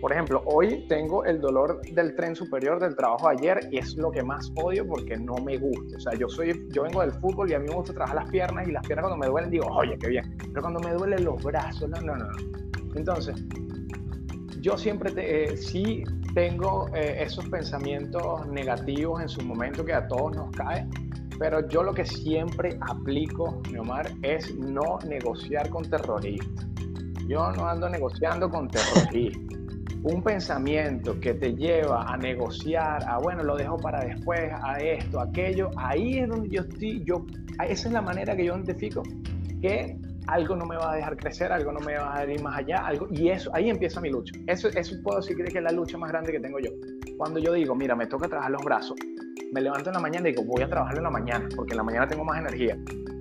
por 0.00 0.12
ejemplo, 0.12 0.42
hoy 0.46 0.86
tengo 0.88 1.24
el 1.24 1.40
dolor 1.40 1.82
del 1.92 2.14
tren 2.14 2.34
superior 2.34 2.80
del 2.80 2.96
trabajo 2.96 3.28
de 3.28 3.36
ayer 3.36 3.68
y 3.70 3.78
es 3.78 3.96
lo 3.96 4.10
que 4.10 4.22
más 4.22 4.50
odio 4.56 4.86
porque 4.86 5.16
no 5.16 5.34
me 5.36 5.58
gusta. 5.58 5.96
O 5.96 6.00
sea, 6.00 6.14
yo, 6.14 6.28
soy, 6.28 6.66
yo 6.70 6.84
vengo 6.84 7.02
del 7.02 7.12
fútbol 7.12 7.50
y 7.50 7.54
a 7.54 7.58
mí 7.58 7.68
me 7.68 7.74
gusta 7.74 7.92
trabajar 7.92 8.16
las 8.22 8.30
piernas 8.30 8.66
y 8.66 8.72
las 8.72 8.86
piernas 8.86 9.04
cuando 9.04 9.18
me 9.18 9.26
duelen 9.26 9.50
digo, 9.50 9.66
oye, 9.66 9.98
qué 9.98 10.08
bien. 10.08 10.36
Pero 10.38 10.62
cuando 10.62 10.80
me 10.80 10.94
duelen 10.94 11.24
los 11.24 11.42
brazos, 11.42 11.90
no, 11.90 12.00
no, 12.00 12.16
no. 12.16 12.28
Entonces, 12.94 13.36
yo 14.60 14.78
siempre 14.78 15.12
eh, 15.16 15.56
sí 15.56 16.02
tengo 16.34 16.88
eh, 16.94 17.22
esos 17.22 17.46
pensamientos 17.48 18.46
negativos 18.46 19.20
en 19.20 19.28
su 19.28 19.42
momento 19.42 19.84
que 19.84 19.92
a 19.92 20.08
todos 20.08 20.34
nos 20.34 20.50
cae, 20.56 20.88
pero 21.38 21.68
yo 21.68 21.82
lo 21.82 21.92
que 21.92 22.06
siempre 22.06 22.78
aplico, 22.80 23.60
mi 23.70 23.78
Omar, 23.78 24.10
es 24.22 24.54
no 24.56 24.98
negociar 25.06 25.68
con 25.68 25.88
terroristas. 25.88 26.66
Yo 27.26 27.52
no 27.52 27.68
ando 27.68 27.88
negociando 27.88 28.48
con 28.48 28.68
terroristas 28.68 29.59
un 30.02 30.22
pensamiento 30.22 31.18
que 31.20 31.34
te 31.34 31.54
lleva 31.54 32.04
a 32.04 32.16
negociar, 32.16 33.02
a 33.06 33.18
bueno, 33.18 33.42
lo 33.42 33.56
dejo 33.56 33.76
para 33.76 34.00
después, 34.04 34.50
a 34.62 34.78
esto, 34.78 35.20
aquello, 35.20 35.70
ahí 35.76 36.18
es 36.18 36.28
donde 36.28 36.48
yo 36.48 36.62
estoy, 36.62 37.02
yo, 37.04 37.26
esa 37.68 37.88
es 37.88 37.92
la 37.92 38.00
manera 38.00 38.34
que 38.34 38.44
yo 38.44 38.54
identifico 38.54 39.02
que 39.60 39.98
algo 40.26 40.56
no 40.56 40.64
me 40.64 40.76
va 40.76 40.92
a 40.92 40.96
dejar 40.96 41.16
crecer, 41.16 41.52
algo 41.52 41.72
no 41.72 41.80
me 41.80 41.96
va 41.96 42.16
a 42.16 42.24
ir 42.24 42.42
más 42.42 42.58
allá, 42.58 42.78
algo, 42.78 43.08
y 43.10 43.28
eso, 43.28 43.50
ahí 43.52 43.68
empieza 43.68 44.00
mi 44.00 44.10
lucha. 44.10 44.32
Eso, 44.46 44.68
eso 44.68 44.96
puedo 45.02 45.20
decir 45.20 45.36
que 45.36 45.42
es 45.42 45.62
la 45.62 45.72
lucha 45.72 45.98
más 45.98 46.10
grande 46.10 46.32
que 46.32 46.40
tengo 46.40 46.58
yo. 46.60 46.70
Cuando 47.16 47.40
yo 47.40 47.52
digo, 47.52 47.74
mira, 47.74 47.94
me 47.94 48.06
toca 48.06 48.28
trabajar 48.28 48.52
los 48.52 48.62
brazos, 48.62 48.96
me 49.52 49.60
levanto 49.60 49.90
en 49.90 49.94
la 49.94 50.00
mañana 50.00 50.28
y 50.28 50.32
digo, 50.32 50.44
voy 50.44 50.62
a 50.62 50.68
trabajar 50.68 50.96
en 50.96 51.02
la 51.02 51.10
mañana, 51.10 51.48
porque 51.54 51.72
en 51.72 51.78
la 51.78 51.82
mañana 51.82 52.06
tengo 52.06 52.24
más 52.24 52.38
energía. 52.38 52.78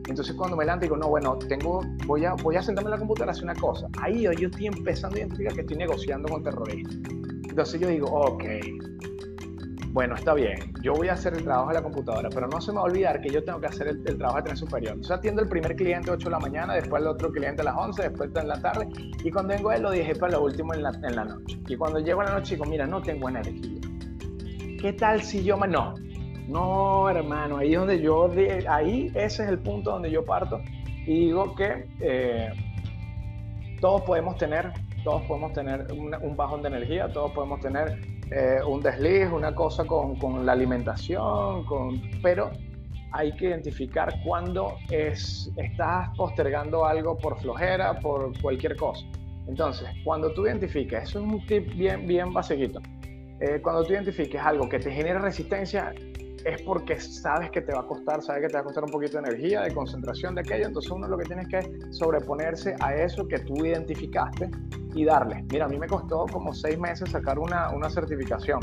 Entonces 0.10 0.36
cuando 0.36 0.58
me 0.58 0.66
levanto 0.66 0.86
digo, 0.86 0.98
no, 0.98 1.08
bueno, 1.08 1.38
tengo, 1.38 1.82
voy, 2.08 2.26
a, 2.26 2.34
voy 2.34 2.56
a 2.56 2.62
sentarme 2.62 2.88
en 2.88 2.92
la 2.92 2.98
computadora 2.98 3.32
a 3.32 3.34
hacer 3.34 3.44
una 3.44 3.56
cosa. 3.56 3.88
Ahí 4.02 4.24
yo, 4.24 4.32
estoy 4.32 4.68
empezando 4.68 5.16
a 5.16 5.20
identificar 5.20 5.54
que 5.54 5.62
estoy 5.62 5.78
negociando 5.78 6.28
con 6.30 6.44
terroristas. 6.44 6.98
Entonces 7.48 7.80
yo 7.80 7.88
digo, 7.88 8.08
ok, 8.08 8.44
bueno, 9.92 10.16
está 10.16 10.34
bien, 10.34 10.74
yo 10.82 10.94
voy 10.94 11.10
a 11.10 11.14
hacer 11.14 11.34
el 11.34 11.44
trabajo 11.44 11.70
de 11.70 11.76
la 11.76 11.84
computadora, 11.84 12.30
pero 12.30 12.48
no 12.48 12.62
se 12.62 12.72
me 12.72 12.78
va 12.78 12.82
a 12.82 12.86
olvidar 12.86 13.22
que 13.22 13.30
yo 13.30 13.44
tengo 13.44 13.60
que 13.60 13.68
hacer 13.68 13.88
el, 13.88 14.04
trabajo 14.04 14.38
de 14.38 14.44
tren 14.44 14.58
superior. 14.58 14.94
Entonces 14.94 15.18
atiendo 15.18 15.42
el 15.42 15.50
primer 15.50 15.76
cliente 15.76 16.10
a 16.10 16.14
8 16.14 16.26
de 16.26 16.32
la 16.32 16.40
mañana, 16.40 16.74
después 16.74 17.02
el 17.02 17.08
otro 17.08 17.32
cliente 17.32 17.62
a 17.62 17.66
las 17.66 17.76
11, 17.78 18.02
después 18.02 18.32
en 18.36 18.48
la 18.48 18.62
tarde, 18.62 18.88
y 19.24 19.32
cuando 19.32 19.54
vengo 19.54 19.70
a 19.70 19.76
él 19.76 19.84
lo 19.84 19.92
dije 19.92 20.16
para 20.16 20.34
lo 20.34 20.44
último 20.44 20.74
en 20.74 20.84
la, 20.84 20.92
en 21.04 21.16
la 21.16 21.26
noche. 21.26 21.60
Y 21.68 21.76
cuando 21.76 22.00
llego 22.00 22.22
a 22.22 22.26
la 22.26 22.32
noche 22.32 22.56
digo, 22.56 22.66
mira, 22.66 22.88
no 22.88 23.02
tengo 23.02 23.30
energía. 23.30 23.82
¿Qué 24.80 24.94
tal 24.94 25.22
si 25.22 25.44
yo 25.44 25.58
me... 25.58 25.68
No, 25.68 25.94
no, 26.50 27.10
hermano, 27.10 27.58
ahí 27.58 27.74
es 27.74 27.80
donde 27.80 28.02
yo, 28.02 28.32
ahí 28.68 29.12
ese 29.14 29.44
es 29.44 29.50
el 29.50 29.60
punto 29.60 29.92
donde 29.92 30.10
yo 30.12 30.26
parto 30.26 30.62
y 31.06 31.26
digo 31.26 31.56
que 31.56 31.88
eh, 32.02 32.50
todos 33.80 34.02
podemos 34.02 34.38
tener, 34.38 34.72
todos 35.04 35.22
podemos 35.24 35.54
tener 35.54 35.88
un 35.92 36.36
bajón 36.36 36.62
de 36.62 36.68
energía, 36.70 37.12
todos 37.12 37.32
podemos 37.32 37.60
tener 37.62 38.00
eh, 38.32 38.60
un 38.68 38.82
desliz, 38.82 39.28
una 39.32 39.56
cosa 39.56 39.86
con, 39.86 40.16
con 40.18 40.46
la 40.46 40.52
alimentación, 40.52 41.66
con, 41.66 42.02
pero 42.22 42.52
hay 43.12 43.36
que 43.36 43.48
identificar 43.48 44.14
cuándo 44.24 44.76
es, 44.92 45.52
estás 45.58 46.10
postergando 46.16 46.86
algo 46.86 47.18
por 47.18 47.40
flojera, 47.40 48.00
por 48.00 48.40
cualquier 48.40 48.76
cosa. 48.76 49.04
Entonces, 49.48 49.90
cuando 50.04 50.32
tú 50.34 50.46
identifiques, 50.46 51.04
eso 51.04 51.20
es 51.20 51.26
un 51.26 51.46
tip 51.48 51.74
bien, 51.74 52.06
bien 52.06 52.32
basiquito, 52.32 52.82
eh, 53.40 53.60
cuando 53.64 53.84
tú 53.84 53.94
identifiques 53.94 54.40
algo 54.40 54.70
que 54.70 54.78
te 54.78 54.92
genera 54.92 55.20
resistencia, 55.20 55.92
es 56.46 56.62
porque 56.64 57.00
sabes 57.00 57.52
que 57.52 57.62
te 57.62 57.74
va 57.74 57.82
a 57.82 57.88
costar, 57.88 58.22
sabes 58.22 58.44
que 58.44 58.48
te 58.48 58.54
va 58.54 58.62
a 58.62 58.64
costar 58.64 58.84
un 58.84 58.92
poquito 58.92 59.22
de 59.22 59.30
energía, 59.30 59.62
de 59.62 59.74
concentración 59.74 60.36
de 60.36 60.42
aquello, 60.42 60.68
entonces 60.68 60.92
uno 60.92 61.08
lo 61.08 61.18
que 61.18 61.26
tiene 61.26 61.48
que 61.48 61.62
sobreponerse 61.92 62.76
a 62.80 62.96
eso 62.96 63.28
que 63.28 63.40
tú 63.40 63.66
identificaste 63.66 64.50
y 64.96 65.06
darle. 65.06 65.46
Mira, 65.52 65.66
a 65.66 65.68
mí 65.68 65.78
me 65.78 65.88
costó 65.88 66.26
como 66.32 66.54
seis 66.54 66.78
meses 66.80 67.12
sacar 67.12 67.40
una, 67.40 67.72
una 67.72 67.90
certificación 67.90 68.60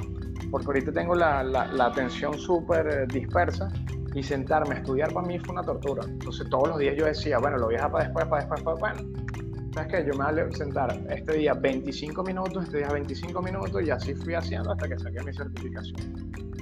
porque 0.50 0.66
ahorita 0.66 0.92
tengo 0.92 1.14
la, 1.14 1.42
la, 1.42 1.86
atención 1.86 2.38
súper 2.38 2.86
eh, 2.86 3.06
dispersa 3.12 3.68
y 4.14 4.22
sentarme 4.22 4.76
a 4.76 4.78
estudiar 4.78 5.12
para 5.12 5.26
mí 5.26 5.38
fue 5.38 5.52
una 5.52 5.62
tortura. 5.62 6.04
Entonces 6.06 6.48
todos 6.48 6.68
los 6.68 6.78
días 6.78 6.94
yo 6.96 7.04
decía, 7.04 7.38
bueno, 7.38 7.58
lo 7.58 7.66
voy 7.66 7.74
a 7.74 7.78
dejar 7.78 7.92
para 7.92 8.04
después, 8.04 8.26
para 8.26 8.42
después, 8.42 8.62
para 8.62 8.76
después. 8.76 9.06
Bueno, 9.12 9.72
¿sabes 9.74 9.92
qué? 9.92 10.06
Yo 10.06 10.18
me 10.18 10.32
voy 10.32 10.40
a 10.40 10.56
sentar 10.56 11.00
este 11.10 11.36
día 11.36 11.54
25 11.54 12.22
minutos, 12.22 12.64
este 12.64 12.78
día 12.78 12.88
25 12.88 13.42
minutos 13.42 13.82
y 13.82 13.90
así 13.90 14.14
fui 14.14 14.34
haciendo 14.34 14.72
hasta 14.72 14.88
que 14.88 14.98
saqué 14.98 15.22
mi 15.22 15.32
certificación. 15.32 16.55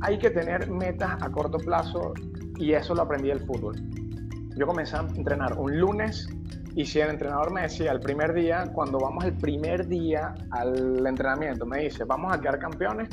Hay 0.00 0.18
que 0.18 0.30
tener 0.30 0.70
metas 0.70 1.22
a 1.22 1.30
corto 1.30 1.58
plazo 1.58 2.14
y 2.58 2.72
eso 2.72 2.94
lo 2.94 3.02
aprendí 3.02 3.28
del 3.28 3.40
fútbol. 3.40 3.76
Yo 4.56 4.66
comencé 4.66 4.96
a 4.96 5.00
entrenar 5.00 5.58
un 5.58 5.78
lunes 5.78 6.28
y 6.74 6.84
si 6.84 7.00
el 7.00 7.10
entrenador 7.10 7.52
me 7.52 7.62
decía 7.62 7.92
el 7.92 8.00
primer 8.00 8.34
día, 8.34 8.70
cuando 8.74 8.98
vamos 8.98 9.24
el 9.24 9.34
primer 9.34 9.86
día 9.88 10.34
al 10.50 11.06
entrenamiento, 11.06 11.64
me 11.64 11.84
dice, 11.84 12.04
vamos 12.04 12.34
a 12.34 12.40
quedar 12.40 12.58
campeones, 12.58 13.08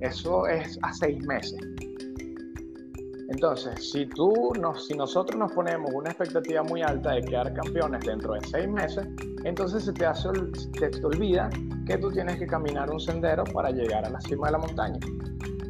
eso 0.00 0.46
es 0.46 0.78
a 0.82 0.92
seis 0.92 1.22
meses. 1.26 1.58
Entonces, 3.28 3.90
si 3.90 4.06
tú 4.06 4.52
nos, 4.60 4.86
si 4.86 4.94
nosotros 4.94 5.38
nos 5.38 5.52
ponemos 5.52 5.90
una 5.94 6.10
expectativa 6.10 6.62
muy 6.62 6.82
alta 6.82 7.12
de 7.12 7.22
quedar 7.22 7.52
campeones 7.54 8.04
dentro 8.04 8.34
de 8.34 8.40
seis 8.46 8.68
meses, 8.68 9.06
entonces 9.44 9.84
se 9.84 9.92
te, 9.92 10.04
hace, 10.04 10.28
te, 10.78 10.88
te 10.88 11.06
olvida 11.06 11.48
que 11.86 11.96
tú 11.96 12.10
tienes 12.10 12.38
que 12.38 12.46
caminar 12.46 12.90
un 12.90 13.00
sendero 13.00 13.44
para 13.44 13.70
llegar 13.70 14.04
a 14.04 14.10
la 14.10 14.20
cima 14.20 14.48
de 14.48 14.52
la 14.52 14.58
montaña. 14.58 14.98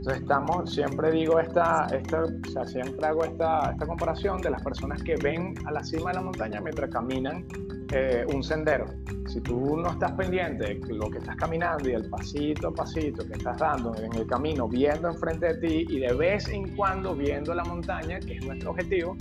Entonces 0.02 0.22
estamos, 0.22 0.74
siempre 0.74 1.12
digo 1.12 1.38
esta, 1.38 1.86
esta 1.92 2.24
o 2.24 2.50
sea, 2.50 2.66
siempre 2.66 3.06
hago 3.06 3.24
esta, 3.24 3.70
esta 3.70 3.86
comparación 3.86 4.42
de 4.42 4.50
las 4.50 4.60
personas 4.60 5.00
que 5.00 5.14
ven 5.14 5.54
a 5.64 5.70
la 5.70 5.84
cima 5.84 6.10
de 6.10 6.16
la 6.16 6.22
montaña 6.22 6.60
mientras 6.60 6.90
caminan 6.90 7.46
eh, 7.92 8.26
un 8.34 8.42
sendero. 8.42 8.86
Si 9.28 9.40
tú 9.40 9.76
no 9.76 9.90
estás 9.90 10.10
pendiente 10.14 10.74
de 10.74 10.92
lo 10.92 11.08
que 11.08 11.18
estás 11.18 11.36
caminando 11.36 11.88
y 11.88 11.92
el 11.92 12.10
pasito 12.10 12.66
a 12.66 12.74
pasito 12.74 13.24
que 13.24 13.34
estás 13.34 13.56
dando 13.58 13.94
en 13.94 14.12
el 14.12 14.26
camino, 14.26 14.66
viendo 14.66 15.06
enfrente 15.06 15.54
de 15.54 15.68
ti 15.68 15.86
y 15.88 16.00
de 16.00 16.12
vez 16.14 16.48
en 16.48 16.74
cuando 16.74 17.14
viendo 17.14 17.54
la 17.54 17.62
montaña, 17.62 18.18
que 18.18 18.38
es 18.38 18.44
nuestro 18.44 18.72
objetivo, 18.72 19.16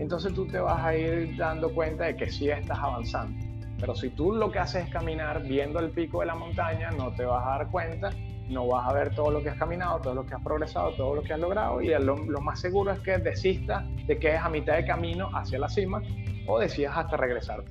entonces 0.00 0.34
tú 0.34 0.48
te 0.48 0.58
vas 0.58 0.82
a 0.84 0.96
ir 0.96 1.36
dando 1.36 1.72
cuenta 1.72 2.06
de 2.06 2.16
que 2.16 2.28
sí 2.28 2.48
estás 2.48 2.80
avanzando. 2.80 3.38
Pero 3.78 3.94
si 3.94 4.10
tú 4.10 4.32
lo 4.32 4.50
que 4.50 4.58
haces 4.58 4.86
es 4.86 4.90
caminar 4.90 5.44
viendo 5.44 5.78
el 5.78 5.92
pico 5.92 6.20
de 6.20 6.26
la 6.26 6.34
montaña, 6.34 6.90
no 6.90 7.14
te 7.14 7.24
vas 7.24 7.46
a 7.46 7.50
dar 7.50 7.70
cuenta 7.70 8.10
no 8.48 8.66
vas 8.66 8.88
a 8.88 8.92
ver 8.92 9.14
todo 9.14 9.30
lo 9.30 9.42
que 9.42 9.50
has 9.50 9.58
caminado, 9.58 10.00
todo 10.00 10.14
lo 10.14 10.26
que 10.26 10.34
has 10.34 10.42
progresado, 10.42 10.92
todo 10.96 11.14
lo 11.14 11.22
que 11.22 11.32
has 11.32 11.40
logrado 11.40 11.80
y 11.80 11.88
lo, 11.88 12.16
más 12.40 12.60
seguro 12.60 12.92
es 12.92 13.00
que 13.00 13.18
desistas 13.18 13.84
de 14.06 14.18
que 14.18 14.34
es 14.34 14.40
a 14.40 14.48
mitad 14.48 14.76
de 14.76 14.84
camino 14.84 15.30
hacia 15.34 15.58
la 15.58 15.68
cima 15.68 16.02
o 16.46 16.58
decidas 16.58 16.96
hasta 16.96 17.16
regresar. 17.16 17.64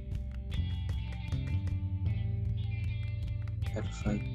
Perfecto. 3.73 4.33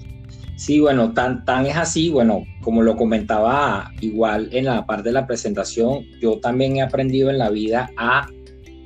Sí, 0.56 0.80
bueno, 0.80 1.12
tan, 1.12 1.44
tan 1.44 1.66
es 1.66 1.76
así, 1.76 2.10
bueno, 2.10 2.42
como 2.62 2.82
lo 2.82 2.96
comentaba 2.96 3.92
igual 4.00 4.48
en 4.52 4.64
la 4.64 4.84
parte 4.86 5.10
de 5.10 5.12
la 5.12 5.24
presentación, 5.24 6.04
yo 6.20 6.40
también 6.40 6.76
he 6.76 6.82
aprendido 6.82 7.30
en 7.30 7.38
la 7.38 7.48
vida 7.48 7.90
a 7.96 8.26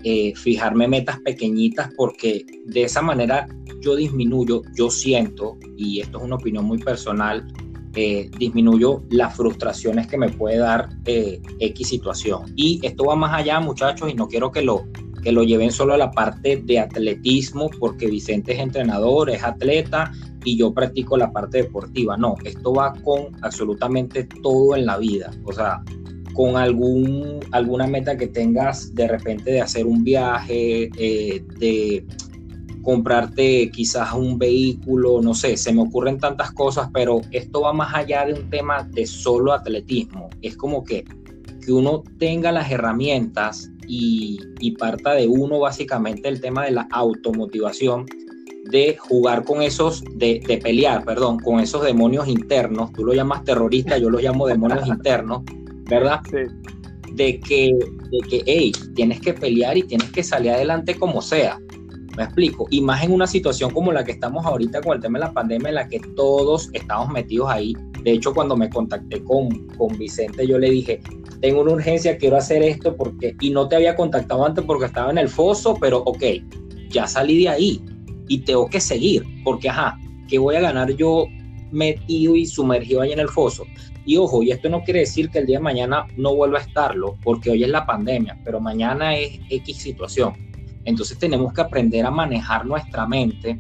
eh, 0.05 0.33
fijarme 0.35 0.89
metas 0.89 1.21
pequeñitas 1.21 1.91
porque 1.97 2.45
de 2.67 2.83
esa 2.83 3.03
manera 3.03 3.47
yo 3.81 3.97
disminuyo, 3.97 4.63
yo 4.75 4.91
siento, 4.91 5.59
y 5.77 6.01
esto 6.01 6.19
es 6.19 6.25
una 6.25 6.37
opinión 6.37 6.65
muy 6.65 6.79
personal, 6.79 7.47
eh, 7.95 8.31
disminuyo 8.39 9.03
las 9.11 9.37
frustraciones 9.37 10.07
que 10.07 10.17
me 10.17 10.31
puede 10.31 10.59
dar 10.59 10.89
eh, 11.05 11.43
X 11.59 11.89
situación. 11.89 12.53
Y 12.57 12.81
esto 12.83 13.05
va 13.05 13.17
más 13.17 13.35
allá, 13.35 13.61
muchachos, 13.61 14.11
y 14.11 14.15
no 14.15 14.29
quiero 14.29 14.51
que 14.51 14.63
lo, 14.63 14.87
que 15.23 15.31
lo 15.31 15.43
lleven 15.43 15.71
solo 15.71 15.95
a 15.95 15.99
la 15.99 16.11
parte 16.11 16.57
de 16.57 16.79
atletismo, 16.79 17.69
porque 17.79 18.07
Vicente 18.07 18.53
es 18.55 18.61
entrenador, 18.61 19.29
es 19.31 19.43
atleta 19.43 20.11
y 20.45 20.57
yo 20.57 20.73
practico 20.73 21.17
la 21.17 21.33
parte 21.33 21.65
deportiva. 21.65 22.17
No, 22.17 22.35
esto 22.45 22.73
va 22.73 22.95
con 23.05 23.29
absolutamente 23.43 24.25
todo 24.43 24.75
en 24.75 24.87
la 24.87 24.97
vida. 24.97 25.31
O 25.45 25.53
sea, 25.53 25.83
con 26.35 26.57
algún, 26.57 27.41
alguna 27.51 27.87
meta 27.87 28.17
que 28.17 28.27
tengas 28.27 28.95
de 28.95 29.09
repente 29.09 29.53
de 29.53 29.61
hacer 29.61 29.87
un 29.87 30.05
viaje, 30.05 30.91
eh, 30.97 31.45
de 31.59 32.07
comprarte 32.83 33.71
quizás 33.71 34.13
un 34.13 34.39
vehículo, 34.39 35.23
no 35.23 35.35
sé, 35.35 35.57
se 35.57 35.73
me 35.73 35.83
ocurren 35.83 36.19
tantas 36.19 36.51
cosas, 36.53 36.89
pero 36.93 37.21
esto 37.31 37.63
va 37.63 37.73
más 37.73 37.95
allá 37.95 38.27
de 38.27 38.35
un 38.35 38.51
tema 38.51 38.83
de 38.83 39.07
solo 39.07 39.53
atletismo. 39.53 40.29
Es 40.43 40.57
como 40.57 40.83
que, 40.85 41.05
que 41.65 41.73
uno 41.73 42.03
tenga 42.19 42.51
las 42.51 42.71
herramientas 42.71 43.71
y, 43.87 44.39
y 44.59 44.73
parta 44.73 45.15
de 45.15 45.29
uno 45.29 45.61
básicamente 45.61 46.29
el 46.29 46.41
tema 46.41 46.65
de 46.65 46.73
la 46.73 46.89
automotivación, 46.91 48.07
de 48.65 48.97
jugar 48.97 49.45
con 49.45 49.61
esos, 49.63 50.05
de, 50.15 50.41
de, 50.47 50.59
pelear, 50.59 51.05
perdón, 51.05 51.39
con 51.41 51.61
esos 51.61 51.83
demonios 51.83 52.29
internos, 52.29 52.93
tú 52.93 53.05
lo 53.05 53.13
llamas 53.13 53.45
terrorista, 53.45 53.99
yo 53.99 54.09
lo 54.09 54.19
llamo 54.19 54.47
demonios 54.47 54.87
internos, 54.89 55.43
¿verdad? 55.93 56.21
De 57.13 57.41
que, 57.41 57.73
de 58.11 58.19
que, 58.29 58.43
hey, 58.47 58.73
tienes 58.95 59.21
que 59.21 59.35
pelear 59.35 59.77
y 59.77 59.83
tienes 59.83 60.11
que 60.11 60.23
salir 60.23 60.53
adelante 60.53 60.95
como 60.95 61.21
sea. 61.21 61.59
Me 62.17 62.25
explico. 62.25 62.67
Y 62.71 62.81
más 62.81 63.03
en 63.03 63.13
una 63.13 63.27
situación 63.27 63.71
como 63.71 63.93
la 63.93 64.05
que 64.05 64.13
estamos 64.13 64.45
ahorita 64.45 64.81
con 64.83 64.97
el 64.97 65.03
tema 65.03 65.19
de 65.19 65.27
la 65.27 65.33
pandemia, 65.33 65.69
en 65.69 65.75
la 65.77 65.89
que 65.89 66.01
todos 66.15 66.71
estamos 66.73 67.11
metidos 67.11 67.49
ahí. 67.51 67.75
De 68.03 68.13
hecho, 68.13 68.35
cuando 68.35 68.57
me 68.57 68.69
contacté 68.69 69.23
con, 69.25 69.67
con 69.79 69.97
Vicente, 69.99 70.47
yo 70.47 70.59
le 70.59 70.71
dije, 70.71 71.01
tengo 71.41 71.63
una 71.63 71.73
urgencia, 71.73 72.17
quiero 72.17 72.37
hacer 72.37 72.63
esto 72.63 72.97
porque, 72.97 73.35
y 73.41 73.51
no 73.51 73.69
te 73.69 73.77
había 73.77 73.97
contactado 73.97 74.45
antes 74.45 74.65
porque 74.65 74.87
estaba 74.87 75.11
en 75.11 75.19
el 75.19 75.29
foso, 75.29 75.77
pero 75.81 75.99
ok, 75.99 76.23
ya 76.91 77.07
salí 77.07 77.43
de 77.43 77.49
ahí 77.49 77.85
y 78.29 78.39
tengo 78.39 78.69
que 78.69 78.81
seguir, 78.81 79.25
porque 79.43 79.69
ajá, 79.69 79.99
¿qué 80.29 80.39
voy 80.39 80.57
a 80.57 80.61
ganar 80.61 80.91
yo 80.93 81.27
metido 81.73 82.37
y 82.37 82.47
sumergido 82.47 83.01
ahí 83.01 83.13
en 83.13 83.21
el 83.21 83.29
foso? 83.29 83.65
Y 84.05 84.17
ojo, 84.17 84.43
y 84.43 84.51
esto 84.51 84.69
no 84.69 84.83
quiere 84.83 85.01
decir 85.01 85.31
que 85.31 85.39
el 85.39 85.47
día 85.47 85.59
de 85.59 85.65
mañana 85.65 86.07
no 86.17 86.35
vuelva 86.35 86.59
a 86.59 86.63
estarlo, 86.63 87.17
porque 87.23 87.51
hoy 87.51 87.63
es 87.63 87.71
la 87.71 87.87
pandemia, 87.87 88.39
pero 88.45 88.61
mañana 88.61 89.17
es 89.17 89.41
X 89.49 89.77
situación. 89.77 90.35
Entonces 90.85 91.19
tenemos 91.19 91.53
que 91.53 91.61
aprender 91.61 92.05
a 92.05 92.11
manejar 92.11 92.67
nuestra 92.67 93.07
mente 93.07 93.59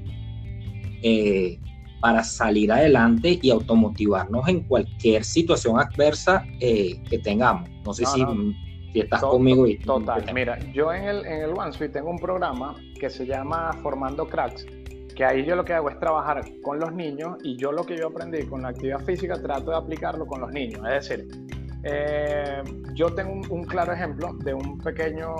eh, 1.02 1.58
para 2.00 2.24
salir 2.24 2.72
adelante 2.72 3.38
y 3.40 3.50
automotivarnos 3.50 4.48
en 4.48 4.62
cualquier 4.62 5.22
situación 5.22 5.78
adversa 5.78 6.44
eh, 6.58 7.00
que 7.08 7.18
tengamos. 7.18 7.70
No 7.84 7.94
sé 7.94 8.04
si, 8.06 8.98
estás 8.98 9.20
conmigo. 9.20 9.68
Y, 9.68 9.78
total, 9.78 10.24
mira, 10.34 10.58
yo 10.72 10.92
en 10.92 11.04
el, 11.04 11.24
en 11.24 11.42
el 11.42 11.50
OneSuite 11.50 11.92
tengo 11.92 12.10
un 12.10 12.18
programa 12.18 12.74
que 12.98 13.08
se 13.08 13.24
llama 13.24 13.72
Formando 13.82 14.26
Cracks 14.26 14.66
que 15.14 15.24
ahí 15.24 15.44
yo 15.44 15.56
lo 15.56 15.64
que 15.64 15.74
hago 15.74 15.90
es 15.90 15.98
trabajar 15.98 16.42
con 16.62 16.78
los 16.78 16.92
niños 16.92 17.38
y 17.42 17.56
yo 17.56 17.72
lo 17.72 17.84
que 17.84 17.96
yo 17.96 18.08
aprendí 18.08 18.44
con 18.46 18.62
la 18.62 18.68
actividad 18.68 19.00
física 19.00 19.40
trato 19.40 19.70
de 19.70 19.76
aplicarlo 19.76 20.26
con 20.26 20.40
los 20.40 20.52
niños. 20.52 20.80
Es 20.88 21.08
decir, 21.08 21.28
eh, 21.84 22.62
yo 22.94 23.12
tengo 23.14 23.42
un, 23.50 23.64
claro 23.64 23.92
ejemplo 23.92 24.32
de 24.44 24.54
un 24.54 24.78
pequeño 24.78 25.34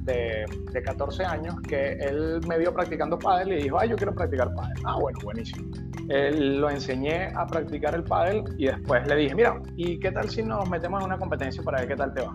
de, 0.00 0.46
de, 0.72 0.82
14 0.82 1.24
años 1.24 1.60
que 1.68 1.92
él 1.94 2.40
me 2.48 2.58
vio 2.58 2.72
practicando 2.72 3.18
pádel 3.18 3.52
y 3.52 3.62
dijo, 3.64 3.78
ay, 3.78 3.90
yo 3.90 3.96
quiero 3.96 4.14
practicar 4.14 4.54
pádel. 4.54 4.82
Ah, 4.84 4.98
bueno, 4.98 5.18
buenísimo. 5.22 5.68
Lo 6.08 6.70
enseñé 6.70 7.32
a 7.34 7.46
practicar 7.46 7.94
el 7.94 8.04
pádel 8.04 8.44
y 8.56 8.66
después 8.66 9.06
le 9.06 9.16
dije, 9.16 9.34
mira, 9.34 9.60
¿y 9.74 9.98
qué 9.98 10.12
tal 10.12 10.30
si 10.30 10.42
nos 10.42 10.68
metemos 10.70 11.00
en 11.00 11.06
una 11.06 11.18
competencia 11.18 11.62
para 11.62 11.80
ver 11.80 11.88
qué 11.88 11.96
tal 11.96 12.14
te 12.14 12.22
va? 12.22 12.34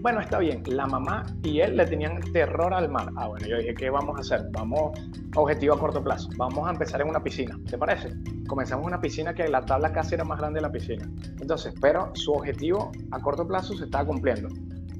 Bueno, 0.00 0.20
está 0.20 0.38
bien, 0.38 0.62
la 0.66 0.86
mamá 0.86 1.26
y 1.42 1.60
él 1.60 1.76
le 1.76 1.86
tenían 1.86 2.20
terror 2.32 2.72
al 2.72 2.88
mar. 2.88 3.10
Ah, 3.16 3.28
bueno, 3.28 3.46
yo 3.46 3.58
dije, 3.58 3.74
¿qué 3.74 3.90
vamos 3.90 4.16
a 4.16 4.20
hacer? 4.20 4.48
Vamos, 4.50 4.98
objetivo 5.36 5.74
a 5.74 5.78
corto 5.78 6.02
plazo, 6.02 6.30
vamos 6.36 6.66
a 6.66 6.72
empezar 6.72 7.02
en 7.02 7.08
una 7.08 7.22
piscina, 7.22 7.58
¿te 7.68 7.76
parece? 7.76 8.08
Comenzamos 8.48 8.84
en 8.84 8.88
una 8.88 9.00
piscina 9.00 9.34
que 9.34 9.46
la 9.48 9.64
tabla 9.64 9.92
casi 9.92 10.14
era 10.14 10.24
más 10.24 10.38
grande 10.38 10.58
de 10.58 10.62
la 10.62 10.72
piscina. 10.72 11.08
Entonces, 11.40 11.74
pero 11.80 12.10
su 12.14 12.32
objetivo 12.32 12.90
a 13.10 13.20
corto 13.20 13.46
plazo 13.46 13.74
se 13.74 13.84
estaba 13.84 14.06
cumpliendo. 14.06 14.48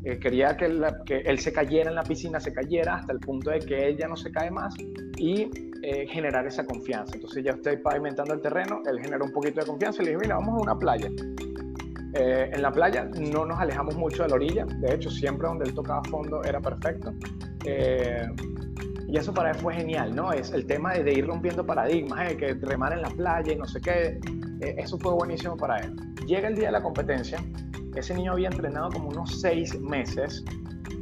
Eh, 0.04 0.18
quería 0.18 0.56
que, 0.56 0.66
él 0.66 1.38
se 1.38 1.52
cayera 1.52 1.90
en 1.90 1.96
la 1.96 2.02
piscina, 2.02 2.40
se 2.40 2.52
cayera 2.52 2.96
hasta 2.96 3.12
el 3.12 3.20
punto 3.20 3.50
de 3.50 3.58
que 3.58 3.88
ella 3.88 4.06
no 4.06 4.16
se 4.16 4.30
cae 4.30 4.50
más 4.50 4.74
y 5.16 5.50
eh, 5.82 6.06
generar 6.08 6.46
esa 6.46 6.64
confianza. 6.64 7.14
Entonces 7.14 7.42
ya 7.44 7.52
estoy 7.52 7.78
pavimentando 7.78 8.34
el 8.34 8.40
terreno, 8.40 8.82
él 8.90 9.00
generó 9.00 9.24
un 9.24 9.32
poquito 9.32 9.60
de 9.60 9.66
confianza 9.66 10.02
y 10.02 10.06
le 10.06 10.10
dije, 10.12 10.22
mira, 10.22 10.36
vamos 10.36 10.58
a 10.58 10.62
una 10.62 10.78
playa. 10.78 11.08
Eh, 12.14 12.50
en 12.52 12.62
la 12.62 12.72
playa 12.72 13.04
no 13.04 13.46
nos 13.46 13.58
alejamos 13.60 13.96
mucho 13.96 14.24
de 14.24 14.30
la 14.30 14.34
orilla, 14.34 14.64
de 14.64 14.94
hecho 14.94 15.10
siempre 15.10 15.46
donde 15.46 15.66
él 15.66 15.74
tocaba 15.74 16.02
fondo 16.04 16.42
era 16.42 16.60
perfecto. 16.60 17.12
Eh, 17.64 18.26
y 19.06 19.16
eso 19.16 19.32
para 19.34 19.50
él 19.50 19.56
fue 19.56 19.74
genial, 19.74 20.14
¿no? 20.14 20.32
Es 20.32 20.52
el 20.52 20.66
tema 20.66 20.92
de, 20.94 21.12
ir 21.12 21.26
rompiendo 21.26 21.64
paradigmas, 21.64 22.28
de 22.28 22.36
que 22.36 22.54
remar 22.54 22.92
en 22.92 23.02
la 23.02 23.10
playa 23.10 23.52
y 23.52 23.56
no 23.56 23.66
sé 23.66 23.80
qué, 23.80 24.20
eh, 24.60 24.74
eso 24.78 24.98
fue 24.98 25.12
buenísimo 25.12 25.56
para 25.56 25.78
él. 25.78 25.94
Llega 26.26 26.48
el 26.48 26.54
día 26.54 26.66
de 26.66 26.72
la 26.72 26.82
competencia, 26.82 27.38
ese 27.96 28.14
niño 28.14 28.32
había 28.32 28.48
entrenado 28.48 28.90
como 28.90 29.08
unos 29.08 29.40
seis 29.40 29.78
meses 29.80 30.44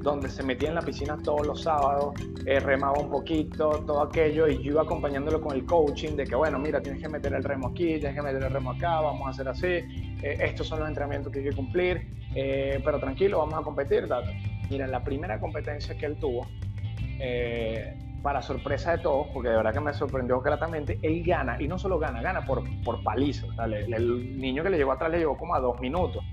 donde 0.03 0.29
se 0.29 0.43
metía 0.43 0.69
en 0.69 0.77
la 0.77 0.83
piscina 0.83 1.19
todos 1.23 1.47
los 1.47 1.63
sábados, 1.63 2.15
eh, 2.47 2.61
remaba 2.61 2.99
un 2.99 3.11
poquito, 3.11 3.71
todo 3.87 4.03
aquello, 4.03 4.49
y 4.49 4.63
yo 4.63 4.73
iba 4.73 4.83
acompañándolo 4.83 5.41
con 5.41 5.57
el 5.57 5.65
coaching 5.65 6.17
de 6.17 6.25
que, 6.25 6.35
bueno, 6.35 6.59
mira, 6.59 6.81
tienes 6.81 7.03
que 7.03 7.09
meter 7.09 7.35
el 7.35 7.43
remo 7.43 7.69
aquí, 7.69 7.99
tienes 7.99 8.15
que 8.15 8.23
meter 8.23 8.43
el 8.43 8.51
remo 8.51 8.73
acá, 8.73 9.01
vamos 9.01 9.27
a 9.27 9.31
hacer 9.31 9.49
así, 9.49 9.67
eh, 9.67 10.39
estos 10.41 10.69
son 10.69 10.81
los 10.81 10.89
entrenamientos 10.89 11.33
que 11.33 11.41
hay 11.41 11.47
que 11.47 11.53
cumplir, 11.53 12.11
eh, 12.35 12.81
pero 12.85 12.99
tranquilo, 13.01 13.39
vamos 13.39 13.55
a 13.55 13.63
competir. 13.63 14.09
Mira, 14.71 14.87
la 14.87 15.03
primera 15.03 15.41
competencia 15.41 15.97
que 15.97 16.07
él 16.07 16.17
tuvo, 16.19 16.47
para 18.23 18.43
sorpresa 18.43 18.93
de 18.93 18.99
todos, 18.99 19.29
porque 19.33 19.49
de 19.49 19.57
verdad 19.57 19.73
que 19.73 19.81
me 19.81 19.93
sorprendió 19.93 20.41
gratamente, 20.41 20.99
él 21.03 21.23
gana, 21.25 21.61
y 21.61 21.67
no 21.67 21.79
solo 21.79 21.99
gana, 21.99 22.21
gana 22.23 22.45
por, 22.45 22.63
por 22.85 23.03
paliza. 23.03 23.47
el 23.67 24.39
niño 24.39 24.63
que 24.63 24.71
le 24.71 24.77
llegó 24.77 24.93
atrás 24.93 25.11
le 25.11 25.19
llegó 25.19 25.37
como 25.37 25.55
a 25.55 25.61
dos 25.61 25.81
minutos. 25.81 26.25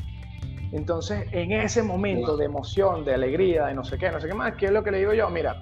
Entonces, 0.71 1.27
en 1.31 1.51
ese 1.51 1.83
momento 1.83 2.35
de 2.37 2.45
emoción, 2.45 3.05
de 3.05 3.13
alegría, 3.13 3.65
de 3.65 3.73
no 3.73 3.83
sé 3.83 3.97
qué, 3.97 4.11
no 4.11 4.19
sé 4.19 4.27
qué 4.27 4.33
más, 4.33 4.55
¿qué 4.55 4.67
es 4.67 4.71
lo 4.71 4.83
que 4.83 4.91
le 4.91 4.99
digo 4.99 5.13
yo? 5.13 5.29
Mira, 5.29 5.61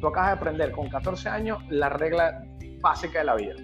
tú 0.00 0.08
acabas 0.08 0.30
de 0.30 0.36
aprender 0.36 0.72
con 0.72 0.88
14 0.88 1.28
años 1.28 1.58
la 1.70 1.88
regla 1.88 2.44
básica 2.80 3.20
de 3.20 3.24
la 3.24 3.34
vida. 3.36 3.54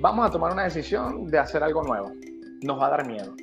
Vamos 0.00 0.26
a 0.26 0.30
tomar 0.30 0.52
una 0.52 0.64
decisión 0.64 1.26
de 1.26 1.38
hacer 1.38 1.62
algo 1.62 1.82
nuevo. 1.82 2.12
Nos 2.62 2.78
va 2.78 2.86
a 2.86 2.90
dar 2.90 3.06
miedo 3.06 3.34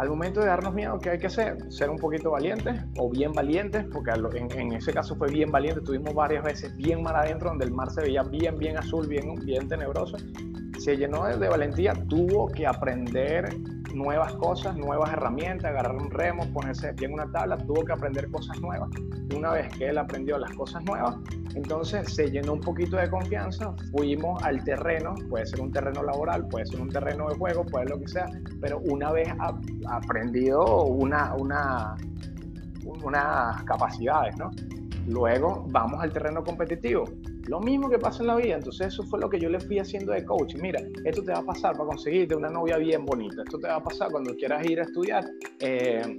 al 0.00 0.08
momento 0.08 0.40
de 0.40 0.46
darnos 0.46 0.72
miedo, 0.72 0.98
¿qué 0.98 1.10
hay 1.10 1.18
que 1.18 1.26
hacer? 1.26 1.70
Ser 1.70 1.90
un 1.90 1.98
poquito 1.98 2.30
valientes 2.30 2.80
o 2.96 3.10
bien 3.10 3.32
valientes, 3.32 3.84
porque 3.92 4.10
en, 4.10 4.72
ese 4.72 4.94
caso 4.94 5.14
fue 5.14 5.28
bien 5.28 5.50
valiente, 5.50 5.82
tuvimos 5.82 6.14
varias 6.14 6.42
veces 6.42 6.74
bien 6.74 7.02
mar 7.02 7.16
adentro, 7.16 7.50
donde 7.50 7.66
el 7.66 7.72
mar 7.72 7.90
se 7.90 8.00
veía 8.00 8.22
bien, 8.22 8.56
bien 8.56 8.78
azul, 8.78 9.06
bien, 9.06 9.34
bien 9.44 9.68
tenebroso. 9.68 10.16
Se 10.78 10.96
llenó 10.96 11.26
de, 11.26 11.36
de 11.36 11.48
valentía, 11.50 11.92
tuvo 12.08 12.48
que 12.48 12.66
aprender 12.66 13.54
nuevas 13.94 14.32
cosas, 14.34 14.76
nuevas 14.76 15.12
herramientas, 15.12 15.70
agarrar 15.70 15.96
un 15.96 16.10
remo, 16.10 16.44
ponerse 16.52 16.88
de 16.88 16.94
pie 16.94 17.06
en 17.06 17.14
una 17.14 17.30
tabla, 17.30 17.56
tuvo 17.58 17.84
que 17.84 17.92
aprender 17.92 18.30
cosas 18.30 18.60
nuevas. 18.60 18.88
Y 19.30 19.36
una 19.36 19.52
vez 19.52 19.68
que 19.76 19.88
él 19.88 19.98
aprendió 19.98 20.38
las 20.38 20.52
cosas 20.52 20.84
nuevas, 20.84 21.16
entonces 21.54 22.12
se 22.14 22.30
llenó 22.30 22.54
un 22.54 22.60
poquito 22.60 22.96
de 22.96 23.08
confianza, 23.10 23.74
fuimos 23.92 24.42
al 24.42 24.62
terreno, 24.64 25.14
puede 25.28 25.46
ser 25.46 25.60
un 25.60 25.72
terreno 25.72 26.02
laboral, 26.02 26.46
puede 26.48 26.66
ser 26.66 26.80
un 26.80 26.88
terreno 26.88 27.28
de 27.28 27.36
juego, 27.36 27.64
puede 27.64 27.86
ser 27.86 27.96
lo 27.96 28.00
que 28.00 28.08
sea, 28.08 28.26
pero 28.60 28.78
una 28.80 29.12
vez 29.12 29.28
aprendido 29.88 30.84
una, 30.84 31.34
una, 31.34 31.96
unas 33.04 33.62
capacidades, 33.64 34.36
¿no? 34.36 34.50
Luego 35.10 35.66
vamos 35.70 36.00
al 36.00 36.12
terreno 36.12 36.44
competitivo. 36.44 37.04
Lo 37.48 37.60
mismo 37.60 37.90
que 37.90 37.98
pasa 37.98 38.22
en 38.22 38.28
la 38.28 38.36
vida. 38.36 38.54
Entonces 38.54 38.88
eso 38.88 39.02
fue 39.02 39.18
lo 39.18 39.28
que 39.28 39.40
yo 39.40 39.48
le 39.48 39.58
fui 39.58 39.78
haciendo 39.78 40.12
de 40.12 40.24
coach. 40.24 40.54
Mira, 40.54 40.80
esto 41.04 41.22
te 41.22 41.32
va 41.32 41.38
a 41.38 41.44
pasar 41.44 41.72
para 41.72 41.86
conseguirte 41.86 42.36
una 42.36 42.48
novia 42.48 42.76
bien 42.76 43.04
bonita. 43.04 43.42
Esto 43.42 43.58
te 43.58 43.66
va 43.66 43.76
a 43.76 43.82
pasar 43.82 44.10
cuando 44.12 44.34
quieras 44.36 44.64
ir 44.66 44.78
a 44.80 44.84
estudiar. 44.84 45.24
Eh, 45.58 46.16